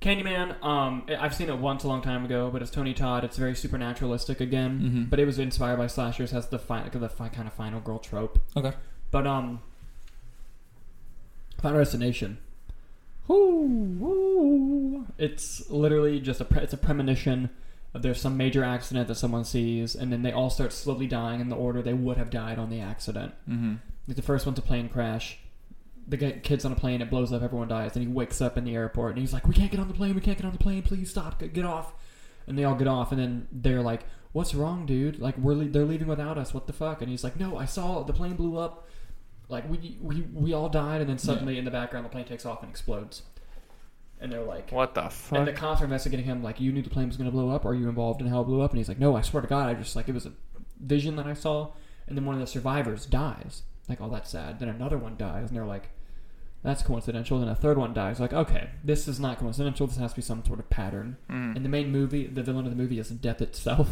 Candyman, 0.00 0.62
um, 0.62 1.04
I've 1.18 1.34
seen 1.34 1.48
it 1.48 1.58
once 1.58 1.82
a 1.82 1.88
long 1.88 2.02
time 2.02 2.24
ago, 2.24 2.50
but 2.52 2.62
it's 2.62 2.70
Tony 2.70 2.94
Todd. 2.94 3.24
It's 3.24 3.36
very 3.36 3.54
supernaturalistic 3.54 4.40
again, 4.40 4.80
Mhm. 4.80 5.10
but 5.10 5.18
it 5.18 5.24
was 5.26 5.38
inspired 5.40 5.76
by 5.78 5.88
slashers. 5.88 6.30
Has 6.30 6.46
the 6.48 6.58
fi- 6.58 6.88
the 6.88 7.08
fi- 7.08 7.28
kind 7.28 7.48
of 7.48 7.52
final 7.54 7.80
girl 7.80 7.98
trope. 7.98 8.38
Okay. 8.56 8.72
But 9.10 9.26
um, 9.26 9.60
Final 11.60 11.78
Destination. 11.80 12.38
Woo. 13.26 15.06
It's 15.18 15.68
literally 15.70 16.20
just 16.20 16.40
a 16.40 16.44
pre- 16.44 16.62
it's 16.62 16.72
a 16.72 16.76
premonition 16.78 17.50
of 17.94 18.02
there's 18.02 18.20
some 18.20 18.36
major 18.36 18.62
accident 18.62 19.08
that 19.08 19.16
someone 19.16 19.44
sees, 19.44 19.94
and 19.96 20.12
then 20.12 20.22
they 20.22 20.30
all 20.32 20.50
start 20.50 20.72
slowly 20.72 21.06
dying 21.08 21.40
in 21.40 21.48
the 21.48 21.56
order 21.56 21.82
they 21.82 21.94
would 21.94 22.16
have 22.18 22.30
died 22.30 22.58
on 22.58 22.70
the 22.70 22.80
accident. 22.80 23.32
Mm-hmm. 23.48 23.74
Like 24.06 24.16
the 24.16 24.22
first 24.22 24.46
one's 24.46 24.58
a 24.58 24.62
plane 24.62 24.88
crash. 24.88 25.38
The 26.08 26.16
kid's 26.16 26.64
on 26.64 26.72
a 26.72 26.76
plane, 26.76 27.02
it 27.02 27.10
blows 27.10 27.32
up, 27.32 27.42
everyone 27.42 27.68
dies. 27.68 27.92
Then 27.92 28.02
he 28.02 28.08
wakes 28.08 28.40
up 28.40 28.56
in 28.56 28.64
the 28.64 28.74
airport 28.74 29.12
and 29.12 29.20
he's 29.20 29.32
like, 29.32 29.46
"We 29.46 29.54
can't 29.54 29.70
get 29.70 29.78
on 29.78 29.88
the 29.88 29.94
plane. 29.94 30.14
We 30.14 30.22
can't 30.22 30.38
get 30.38 30.46
on 30.46 30.52
the 30.52 30.58
plane. 30.58 30.82
Please 30.82 31.10
stop. 31.10 31.38
Get, 31.38 31.52
get 31.52 31.64
off." 31.64 31.92
And 32.46 32.58
they 32.58 32.64
all 32.64 32.74
get 32.74 32.88
off, 32.88 33.12
and 33.12 33.20
then 33.20 33.46
they're 33.52 33.82
like, 33.82 34.04
"What's 34.32 34.54
wrong, 34.54 34.86
dude? 34.86 35.20
Like 35.20 35.36
we're 35.36 35.54
le- 35.54 35.68
they're 35.68 35.84
leaving 35.84 36.08
without 36.08 36.38
us. 36.38 36.54
What 36.54 36.66
the 36.66 36.72
fuck?" 36.72 37.02
And 37.02 37.10
he's 37.10 37.22
like, 37.22 37.38
"No, 37.38 37.58
I 37.58 37.66
saw 37.66 38.02
the 38.02 38.14
plane 38.14 38.36
blew 38.36 38.58
up." 38.58 38.88
like 39.48 39.68
we 39.68 39.98
we 40.02 40.22
we 40.34 40.52
all 40.52 40.68
died, 40.68 41.00
and 41.00 41.08
then 41.08 41.18
suddenly 41.18 41.58
in 41.58 41.64
the 41.64 41.70
background 41.70 42.04
the 42.04 42.10
plane 42.10 42.24
takes 42.24 42.44
off 42.44 42.62
and 42.62 42.70
explodes, 42.70 43.22
and 44.20 44.30
they're 44.30 44.42
like. 44.42 44.70
What 44.70 44.94
the 44.94 45.08
fuck?" 45.08 45.38
And 45.38 45.48
the 45.48 45.52
cops 45.52 45.80
are 45.80 45.84
investigating 45.84 46.26
him, 46.26 46.42
like, 46.42 46.60
you 46.60 46.72
knew 46.72 46.82
the 46.82 46.90
plane 46.90 47.08
was 47.08 47.16
going 47.16 47.30
to 47.30 47.32
blow 47.32 47.50
up. 47.50 47.64
Are 47.64 47.74
you 47.74 47.88
involved 47.88 48.20
in 48.20 48.26
how 48.26 48.40
it 48.42 48.44
blew 48.44 48.60
up? 48.60 48.70
And 48.70 48.78
he's 48.78 48.88
like, 48.88 48.98
no, 48.98 49.16
I 49.16 49.22
swear 49.22 49.40
to 49.40 49.48
God, 49.48 49.68
I 49.68 49.74
just, 49.74 49.96
like, 49.96 50.08
it 50.08 50.14
was 50.14 50.26
a 50.26 50.32
vision 50.80 51.16
that 51.16 51.26
I 51.26 51.34
saw. 51.34 51.72
And 52.06 52.16
then 52.16 52.24
one 52.24 52.34
of 52.34 52.40
the 52.40 52.46
survivors 52.46 53.06
dies. 53.06 53.62
Like, 53.88 54.00
oh, 54.00 54.08
that's 54.10 54.30
sad. 54.30 54.60
Then 54.60 54.68
another 54.68 54.98
one 54.98 55.16
dies. 55.16 55.48
And 55.48 55.56
they're 55.56 55.64
like, 55.64 55.90
that's 56.68 56.82
coincidental. 56.82 57.40
Then 57.40 57.48
a 57.48 57.54
third 57.54 57.78
one 57.78 57.94
dies. 57.94 58.20
Like, 58.20 58.32
okay, 58.32 58.70
this 58.84 59.08
is 59.08 59.18
not 59.18 59.38
coincidental. 59.38 59.86
This 59.86 59.96
has 59.96 60.12
to 60.12 60.16
be 60.16 60.22
some 60.22 60.44
sort 60.44 60.58
of 60.60 60.68
pattern. 60.70 61.16
Mm, 61.30 61.56
And 61.56 61.64
the 61.64 61.68
main 61.68 61.90
movie, 61.90 62.26
the 62.26 62.42
villain 62.42 62.64
of 62.66 62.70
the 62.70 62.76
movie 62.76 62.98
is 62.98 63.08
death 63.08 63.40
itself. 63.42 63.88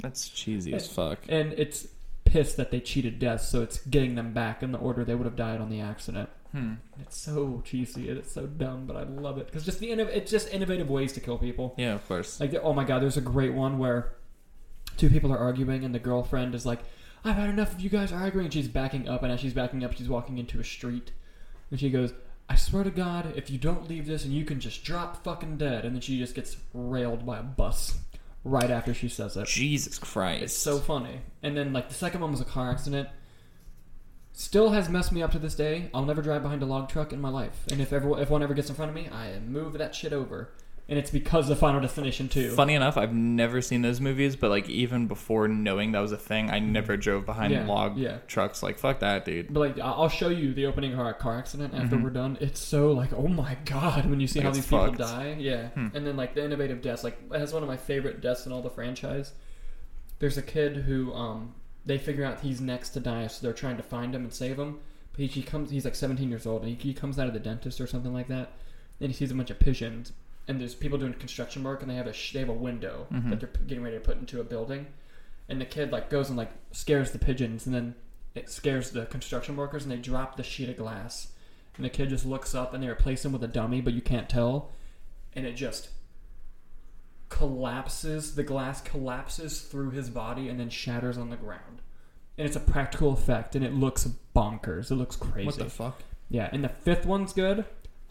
that's 0.00 0.28
cheesy 0.28 0.72
as 0.74 0.88
fuck. 0.88 1.18
And 1.28 1.52
it's 1.54 1.86
pissed 2.24 2.56
that 2.56 2.70
they 2.70 2.80
cheated 2.80 3.18
death, 3.18 3.42
so 3.42 3.62
it's 3.62 3.78
getting 3.86 4.14
them 4.14 4.32
back 4.32 4.62
in 4.62 4.72
the 4.72 4.78
order 4.78 5.04
they 5.04 5.14
would 5.14 5.26
have 5.26 5.36
died 5.36 5.60
on 5.60 5.68
the 5.70 5.80
accident. 5.80 6.28
Hmm. 6.52 6.74
It's 7.00 7.16
so 7.16 7.62
cheesy 7.64 8.08
and 8.08 8.18
it's 8.18 8.32
so 8.32 8.46
dumb, 8.46 8.86
but 8.86 8.96
I 8.96 9.02
love 9.02 9.38
it 9.38 9.46
because 9.46 9.64
just 9.64 9.80
the 9.80 9.90
innov- 9.90 10.14
it's 10.14 10.30
just 10.30 10.52
innovative 10.52 10.88
ways 10.88 11.12
to 11.14 11.20
kill 11.20 11.36
people. 11.38 11.74
Yeah, 11.76 11.94
of 11.94 12.06
course. 12.06 12.38
Like, 12.40 12.54
oh 12.62 12.72
my 12.72 12.84
god, 12.84 13.02
there's 13.02 13.16
a 13.16 13.20
great 13.20 13.52
one 13.52 13.78
where 13.78 14.12
two 14.96 15.10
people 15.10 15.32
are 15.32 15.38
arguing, 15.38 15.84
and 15.84 15.94
the 15.94 15.98
girlfriend 15.98 16.54
is 16.54 16.64
like, 16.64 16.80
I've 17.24 17.36
had 17.36 17.50
enough 17.50 17.72
of 17.74 17.80
you 17.80 17.90
guys 17.90 18.12
arguing. 18.12 18.46
And 18.46 18.52
she's 18.54 18.68
backing 18.68 19.08
up, 19.08 19.22
and 19.24 19.32
as 19.32 19.40
she's 19.40 19.52
backing 19.54 19.82
up, 19.82 19.94
she's 19.94 20.08
walking 20.08 20.38
into 20.38 20.60
a 20.60 20.64
street. 20.64 21.10
And 21.70 21.80
she 21.80 21.90
goes, 21.90 22.12
I 22.48 22.56
swear 22.56 22.84
to 22.84 22.90
God, 22.90 23.32
if 23.36 23.50
you 23.50 23.58
don't 23.58 23.88
leave 23.88 24.06
this, 24.06 24.24
and 24.24 24.34
you 24.34 24.44
can 24.44 24.60
just 24.60 24.84
drop 24.84 25.24
fucking 25.24 25.56
dead. 25.56 25.84
And 25.84 25.94
then 25.94 26.00
she 26.00 26.18
just 26.18 26.34
gets 26.34 26.56
railed 26.72 27.24
by 27.24 27.38
a 27.38 27.42
bus 27.42 27.98
right 28.44 28.70
after 28.70 28.92
she 28.92 29.08
says 29.08 29.36
it. 29.36 29.46
Jesus 29.46 29.98
Christ. 29.98 30.42
It's 30.42 30.54
so 30.56 30.78
funny. 30.78 31.20
And 31.42 31.56
then, 31.56 31.72
like, 31.72 31.88
the 31.88 31.94
second 31.94 32.20
one 32.20 32.30
was 32.30 32.40
a 32.40 32.44
car 32.44 32.70
accident. 32.70 33.08
Still 34.32 34.70
has 34.70 34.88
messed 34.88 35.12
me 35.12 35.22
up 35.22 35.32
to 35.32 35.38
this 35.38 35.54
day. 35.54 35.88
I'll 35.94 36.04
never 36.04 36.20
drive 36.20 36.42
behind 36.42 36.62
a 36.62 36.66
log 36.66 36.88
truck 36.88 37.12
in 37.12 37.20
my 37.20 37.28
life. 37.28 37.64
And 37.70 37.80
if 37.80 37.92
ever, 37.92 38.20
if 38.20 38.30
one 38.30 38.42
ever 38.42 38.52
gets 38.52 38.68
in 38.68 38.74
front 38.74 38.90
of 38.90 38.94
me, 38.94 39.08
I 39.08 39.38
move 39.38 39.74
that 39.74 39.94
shit 39.94 40.12
over. 40.12 40.50
And 40.86 40.98
it's 40.98 41.10
because 41.10 41.48
of 41.48 41.58
Final 41.58 41.80
Destination 41.80 42.28
2. 42.28 42.50
Funny 42.50 42.74
enough, 42.74 42.98
I've 42.98 43.14
never 43.14 43.62
seen 43.62 43.80
those 43.80 44.02
movies, 44.02 44.36
but 44.36 44.50
like 44.50 44.68
even 44.68 45.06
before 45.06 45.48
knowing 45.48 45.92
that 45.92 46.00
was 46.00 46.12
a 46.12 46.18
thing, 46.18 46.50
I 46.50 46.58
never 46.58 46.98
drove 46.98 47.24
behind 47.24 47.54
Yeah, 47.54 47.64
log 47.66 47.96
yeah. 47.96 48.18
trucks. 48.26 48.62
Like 48.62 48.78
fuck 48.78 49.00
that, 49.00 49.24
dude. 49.24 49.52
But 49.54 49.60
like, 49.60 49.78
I- 49.78 49.92
I'll 49.92 50.10
show 50.10 50.28
you 50.28 50.52
the 50.52 50.66
opening 50.66 50.92
of 50.92 51.00
our 51.00 51.14
car 51.14 51.38
accident 51.38 51.72
after 51.72 51.96
Mhm. 51.96 52.02
we're 52.02 52.10
done. 52.10 52.36
It's 52.38 52.60
so 52.60 52.92
like, 52.92 53.14
oh 53.14 53.28
my 53.28 53.56
god, 53.64 54.04
when 54.10 54.20
you 54.20 54.26
see 54.26 54.40
Like, 54.40 54.44
how 54.44 54.48
it's 54.50 54.58
these 54.58 54.66
people 54.66 54.92
die. 54.92 55.36
Yeah, 55.38 55.68
Hmm. 55.68 55.88
and 55.94 56.06
then 56.06 56.18
like 56.18 56.34
the 56.34 56.44
innovative 56.44 56.82
deaths. 56.82 57.02
Like, 57.02 57.18
it 57.32 57.38
has 57.38 57.54
one 57.54 57.62
of 57.62 57.68
my 57.68 57.78
favorite 57.78 58.20
deaths 58.20 58.44
in 58.44 58.52
all 58.52 58.60
the 58.60 58.68
franchise. 58.68 59.32
There's 60.18 60.36
a 60.36 60.42
kid 60.42 60.76
who 60.76 61.14
um 61.14 61.54
they 61.86 61.96
figure 61.96 62.24
out 62.26 62.40
he's 62.40 62.60
next 62.60 62.90
to 62.90 63.00
die, 63.00 63.26
so 63.28 63.42
they're 63.42 63.54
trying 63.54 63.78
to 63.78 63.82
find 63.82 64.14
him 64.14 64.22
and 64.24 64.32
save 64.34 64.58
him. 64.58 64.80
But 65.12 65.20
he, 65.20 65.26
he 65.28 65.42
comes, 65.42 65.70
he's 65.70 65.84
like 65.86 65.94
17 65.94 66.28
years 66.28 66.46
old, 66.46 66.62
and 66.62 66.70
he, 66.70 66.76
he 66.88 66.92
comes 66.94 67.18
out 67.18 67.26
of 67.28 67.32
the 67.34 67.40
dentist 67.40 67.80
or 67.80 67.86
something 67.86 68.12
like 68.12 68.28
that, 68.28 68.52
and 69.00 69.10
he 69.10 69.14
sees 69.16 69.30
a 69.30 69.34
bunch 69.34 69.50
of 69.50 69.58
pigeons. 69.58 70.12
And 70.46 70.60
there's 70.60 70.74
people 70.74 70.98
doing 70.98 71.14
construction 71.14 71.62
work, 71.62 71.80
and 71.82 71.90
they 71.90 71.94
have 71.94 72.06
a 72.06 72.12
sh- 72.12 72.32
they 72.34 72.40
have 72.40 72.48
a 72.50 72.52
window 72.52 73.06
Mhm. 73.12 73.30
that 73.30 73.40
they're 73.40 73.48
p- 73.48 73.64
getting 73.66 73.82
ready 73.84 73.96
to 73.96 74.00
put 74.04 74.18
into 74.18 74.40
a 74.40 74.44
building. 74.44 74.86
And 75.48 75.60
the 75.60 75.64
kid 75.64 75.90
like 75.92 76.10
goes 76.10 76.28
and 76.28 76.36
like 76.36 76.52
scares 76.72 77.12
the 77.12 77.18
pigeons, 77.18 77.66
and 77.66 77.74
then 77.74 77.94
it 78.34 78.50
scares 78.50 78.90
the 78.90 79.06
construction 79.06 79.56
workers 79.56 79.84
and 79.84 79.92
they 79.92 79.96
drop 79.96 80.36
the 80.36 80.42
sheet 80.42 80.68
of 80.68 80.76
glass 80.76 81.28
and 81.76 81.84
the 81.84 81.88
kid 81.90 82.08
just 82.08 82.26
looks 82.26 82.52
up 82.52 82.74
and 82.74 82.82
they 82.82 82.88
replace 82.88 83.24
him 83.24 83.30
with 83.32 83.44
a 83.44 83.48
dummy 83.48 83.80
but 83.80 83.92
you 83.92 84.00
can't 84.02 84.28
tell 84.28 84.72
and 85.34 85.46
it 85.46 85.52
just 85.52 85.88
collapses 87.28 88.34
the 88.34 88.42
glass 88.42 88.80
collapses 88.80 89.60
through 89.62 89.90
his 89.90 90.10
body 90.10 90.48
and 90.48 90.58
then 90.60 90.68
shatters 90.68 91.16
on 91.18 91.30
the 91.30 91.36
ground 91.36 91.80
and 92.38 92.46
it's 92.46 92.56
a 92.56 92.60
practical 92.60 93.12
effect 93.12 93.54
and 93.56 93.64
it 93.64 93.72
looks 93.72 94.08
bonkers 94.34 94.90
it 94.90 94.96
looks 94.96 95.16
crazy 95.16 95.46
What 95.46 95.56
the 95.58 95.70
fuck? 95.70 96.02
yeah 96.28 96.48
and 96.52 96.62
the 96.64 96.68
fifth 96.68 97.06
one's 97.06 97.32
good 97.32 97.64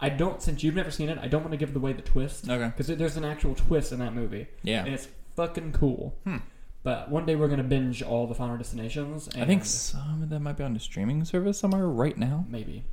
i 0.03 0.09
don't 0.09 0.41
since 0.41 0.63
you've 0.63 0.75
never 0.75 0.91
seen 0.91 1.09
it 1.09 1.17
i 1.21 1.27
don't 1.27 1.41
want 1.41 1.51
to 1.51 1.57
give 1.57 1.75
away 1.75 1.93
the 1.93 2.01
twist 2.01 2.49
Okay. 2.49 2.67
because 2.75 2.87
there's 3.01 3.17
an 3.17 3.25
actual 3.25 3.55
twist 3.55 3.91
in 3.91 3.99
that 3.99 4.13
movie 4.13 4.47
Yeah. 4.63 4.83
and 4.85 4.93
it's 4.93 5.07
fucking 5.35 5.71
cool 5.71 6.15
Hmm. 6.25 6.37
but 6.83 7.09
one 7.09 7.25
day 7.25 7.35
we're 7.35 7.47
gonna 7.47 7.63
binge 7.75 8.03
all 8.03 8.27
the 8.27 8.35
final 8.35 8.57
destinations 8.57 9.27
and 9.33 9.41
I 9.43 9.45
think 9.47 9.65
some 9.65 10.21
of 10.21 10.29
them 10.29 10.43
might 10.43 10.57
be 10.57 10.63
on 10.63 10.75
a 10.75 10.79
streaming 10.79 11.23
service 11.25 11.57
somewhere 11.57 11.87
right 11.87 12.17
now. 12.17 12.45
maybe 12.47 12.83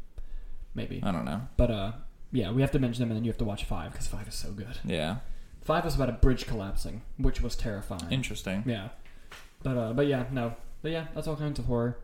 maybe 0.75 1.01
I 1.03 1.11
don't 1.13 1.25
know. 1.25 1.43
But 1.57 1.71
uh, 1.71 1.93
yeah, 2.33 2.53
we 2.53 2.61
have 2.63 2.71
to 2.73 2.79
mention 2.79 3.01
them, 3.03 3.11
and 3.11 3.17
then 3.19 3.25
you 3.25 3.31
have 3.31 3.39
to 3.39 3.45
watch 3.45 3.65
five 3.65 3.91
because 3.93 4.07
five 4.07 4.29
is 4.29 4.35
so 4.35 4.53
good. 4.53 4.79
Yeah. 4.85 5.17
Five 5.63 5.85
was 5.85 5.97
about 5.97 6.09
a 6.09 6.13
bridge 6.13 6.47
collapsing, 6.47 7.03
which 7.19 7.41
was 7.43 7.57
terrifying. 7.57 8.07
Interesting. 8.11 8.63
yeah, 8.67 8.91
but 9.65 9.77
uh, 9.77 9.93
but 9.93 10.07
yeah, 10.07 10.25
no, 10.31 10.55
but 10.83 10.93
yeah, 10.93 11.07
that's 11.15 11.27
all 11.27 11.35
kinds 11.37 11.59
of 11.59 11.65
horror. 11.67 11.99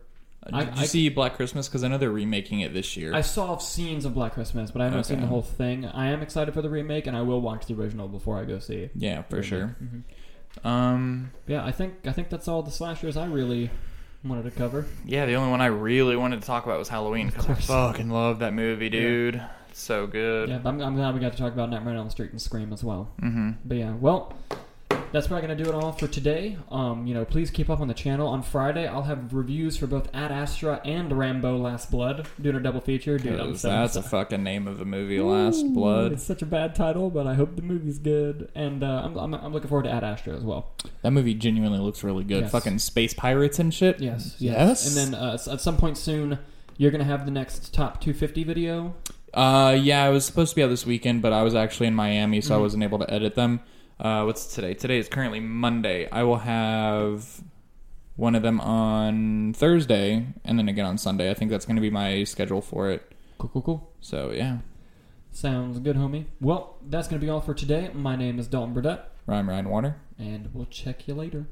Uh, 0.45 0.49
I- 0.57 0.63
Did 0.65 0.75
you 0.75 0.81
I- 0.81 0.85
see 0.85 1.09
Black 1.09 1.35
Christmas? 1.35 1.67
Because 1.67 1.83
I 1.83 1.87
know 1.87 1.97
they're 1.97 2.11
remaking 2.11 2.61
it 2.61 2.73
this 2.73 2.95
year. 2.95 3.13
I 3.13 3.21
saw 3.21 3.57
scenes 3.57 4.05
of 4.05 4.13
Black 4.13 4.33
Christmas, 4.33 4.71
but 4.71 4.81
I 4.81 4.85
haven't 4.85 5.03
seen 5.05 5.19
the 5.21 5.27
whole 5.27 5.41
thing. 5.41 5.85
I 5.85 6.07
am 6.07 6.21
excited 6.21 6.53
for 6.53 6.61
the 6.61 6.69
remake, 6.69 7.07
and 7.07 7.17
I 7.17 7.21
will 7.21 7.41
watch 7.41 7.65
the 7.65 7.73
original 7.73 8.07
before 8.07 8.37
I 8.37 8.45
go 8.45 8.59
see. 8.59 8.89
yeah, 8.95 9.23
for 9.23 9.41
sure. 9.43 9.75
hmm 9.79 10.67
Um, 10.67 11.31
Yeah, 11.47 11.65
I 11.65 11.71
think 11.71 11.93
I 12.05 12.11
think 12.11 12.29
that's 12.29 12.47
all 12.47 12.63
the 12.63 12.71
slashers 12.71 13.17
I 13.17 13.25
really 13.25 13.69
wanted 14.23 14.43
to 14.43 14.51
cover. 14.51 14.85
yeah, 15.05 15.25
the 15.25 15.33
only 15.35 15.51
one 15.51 15.61
I 15.61 15.67
really 15.67 16.15
wanted 16.15 16.41
to 16.41 16.47
talk 16.47 16.65
about 16.65 16.79
was 16.79 16.89
Halloween 16.89 17.27
because 17.27 17.47
I 17.49 17.53
fucking 17.55 18.09
love 18.09 18.39
that 18.39 18.53
movie, 18.53 18.89
dude. 18.89 19.41
It's 19.69 19.81
so 19.81 20.07
good. 20.07 20.49
Yeah, 20.49 20.57
but 20.59 20.69
I'm, 20.69 20.81
I'm 20.81 20.95
glad 20.95 21.13
we 21.13 21.19
got 21.19 21.33
to 21.33 21.37
talk 21.37 21.53
about 21.53 21.69
Nightmare 21.69 21.93
on 21.93 21.99
Elm 21.99 22.09
Street 22.09 22.31
and 22.31 22.41
Scream 22.41 22.73
as 22.73 22.83
well. 22.83 23.11
Mm-hmm. 23.21 23.51
But 23.65 23.77
yeah, 23.77 23.91
well, 23.93 24.33
that's 25.11 25.27
probably 25.27 25.47
gonna 25.47 25.61
do 25.63 25.69
it 25.69 25.75
all 25.75 25.91
for 25.91 26.07
today. 26.07 26.57
Um, 26.69 27.07
you 27.07 27.13
know, 27.13 27.23
please 27.25 27.49
keep 27.49 27.69
up 27.69 27.79
on 27.79 27.87
the 27.87 27.93
channel. 27.93 28.27
On 28.27 28.41
Friday, 28.41 28.87
I'll 28.87 29.03
have 29.03 29.33
reviews 29.33 29.77
for 29.77 29.87
both 29.87 30.09
Ad 30.13 30.31
Astra 30.31 30.81
and 30.85 31.11
Rambo: 31.17 31.57
Last 31.57 31.89
Blood, 31.91 32.27
doing 32.41 32.55
a 32.55 32.59
double 32.59 32.81
feature. 32.81 33.17
Dude, 33.17 33.39
I'm 33.39 33.55
so 33.55 33.69
that's 33.69 33.95
a 33.95 34.01
fucking 34.03 34.43
name 34.43 34.67
of 34.67 34.81
a 34.81 34.85
movie, 34.85 35.19
Last 35.19 35.63
Ooh, 35.63 35.73
Blood. 35.73 36.11
It's 36.13 36.23
such 36.23 36.41
a 36.41 36.45
bad 36.45 36.75
title, 36.75 37.09
but 37.09 37.25
I 37.27 37.33
hope 37.35 37.55
the 37.55 37.61
movie's 37.61 37.99
good, 37.99 38.49
and 38.55 38.83
uh, 38.83 39.01
I'm, 39.05 39.17
I'm 39.17 39.33
I'm 39.33 39.53
looking 39.53 39.69
forward 39.69 39.83
to 39.83 39.91
Ad 39.91 40.03
Astra 40.03 40.35
as 40.35 40.43
well. 40.43 40.71
That 41.01 41.11
movie 41.11 41.33
genuinely 41.33 41.79
looks 41.79 42.03
really 42.03 42.23
good. 42.23 42.41
Yes. 42.43 42.51
Fucking 42.51 42.79
space 42.79 43.13
pirates 43.13 43.59
and 43.59 43.73
shit. 43.73 43.99
Yes, 43.99 44.35
Yes. 44.39 44.87
And 44.87 45.13
then 45.13 45.19
uh, 45.19 45.37
at 45.51 45.61
some 45.61 45.77
point 45.77 45.97
soon, 45.97 46.39
you're 46.77 46.91
gonna 46.91 47.03
have 47.03 47.25
the 47.25 47.31
next 47.31 47.73
top 47.73 48.01
250 48.01 48.43
video. 48.43 48.93
Uh, 49.33 49.77
yeah, 49.79 50.03
I 50.03 50.09
was 50.09 50.25
supposed 50.25 50.51
to 50.51 50.55
be 50.55 50.63
out 50.63 50.69
this 50.69 50.85
weekend, 50.85 51.21
but 51.21 51.33
I 51.33 51.43
was 51.43 51.53
actually 51.53 51.87
in 51.87 51.93
Miami, 51.95 52.41
so 52.41 52.55
I 52.55 52.57
Mhm. 52.57 52.61
wasn't 52.61 52.83
able 52.83 52.99
to 52.99 53.13
edit 53.13 53.35
them. 53.35 53.59
Uh, 53.99 54.23
what's 54.23 54.53
today? 54.53 54.73
Today 54.73 54.99
is 54.99 55.07
currently 55.07 55.39
Monday. 55.39 56.07
I 56.11 56.23
will 56.23 56.37
have 56.37 57.41
one 58.15 58.35
of 58.35 58.43
them 58.43 58.59
on 58.61 59.53
Thursday, 59.53 60.27
and 60.45 60.57
then 60.59 60.67
again 60.69 60.85
on 60.85 60.97
Sunday. 60.97 61.31
I 61.31 61.33
think 61.33 61.51
that's 61.51 61.65
going 61.65 61.75
to 61.77 61.81
be 61.81 61.89
my 61.89 62.23
schedule 62.23 62.61
for 62.61 62.89
it. 62.91 63.11
Cool, 63.37 63.49
cool, 63.53 63.61
cool. 63.61 63.91
So 64.01 64.31
yeah, 64.31 64.57
Sounds 65.31 65.79
good, 65.79 65.95
homie. 65.95 66.25
Well, 66.41 66.77
that's 66.87 67.07
gonna 67.07 67.19
be 67.19 67.29
all 67.29 67.41
for 67.41 67.53
today. 67.53 67.91
My 67.93 68.15
name 68.15 68.39
is 68.39 68.47
Dalton 68.47 68.73
Burdett, 68.73 69.11
Ryan 69.27 69.45
Ryan 69.47 69.69
Warner. 69.69 69.97
and 70.17 70.49
we'll 70.53 70.65
check 70.65 71.07
you 71.07 71.13
later. 71.13 71.47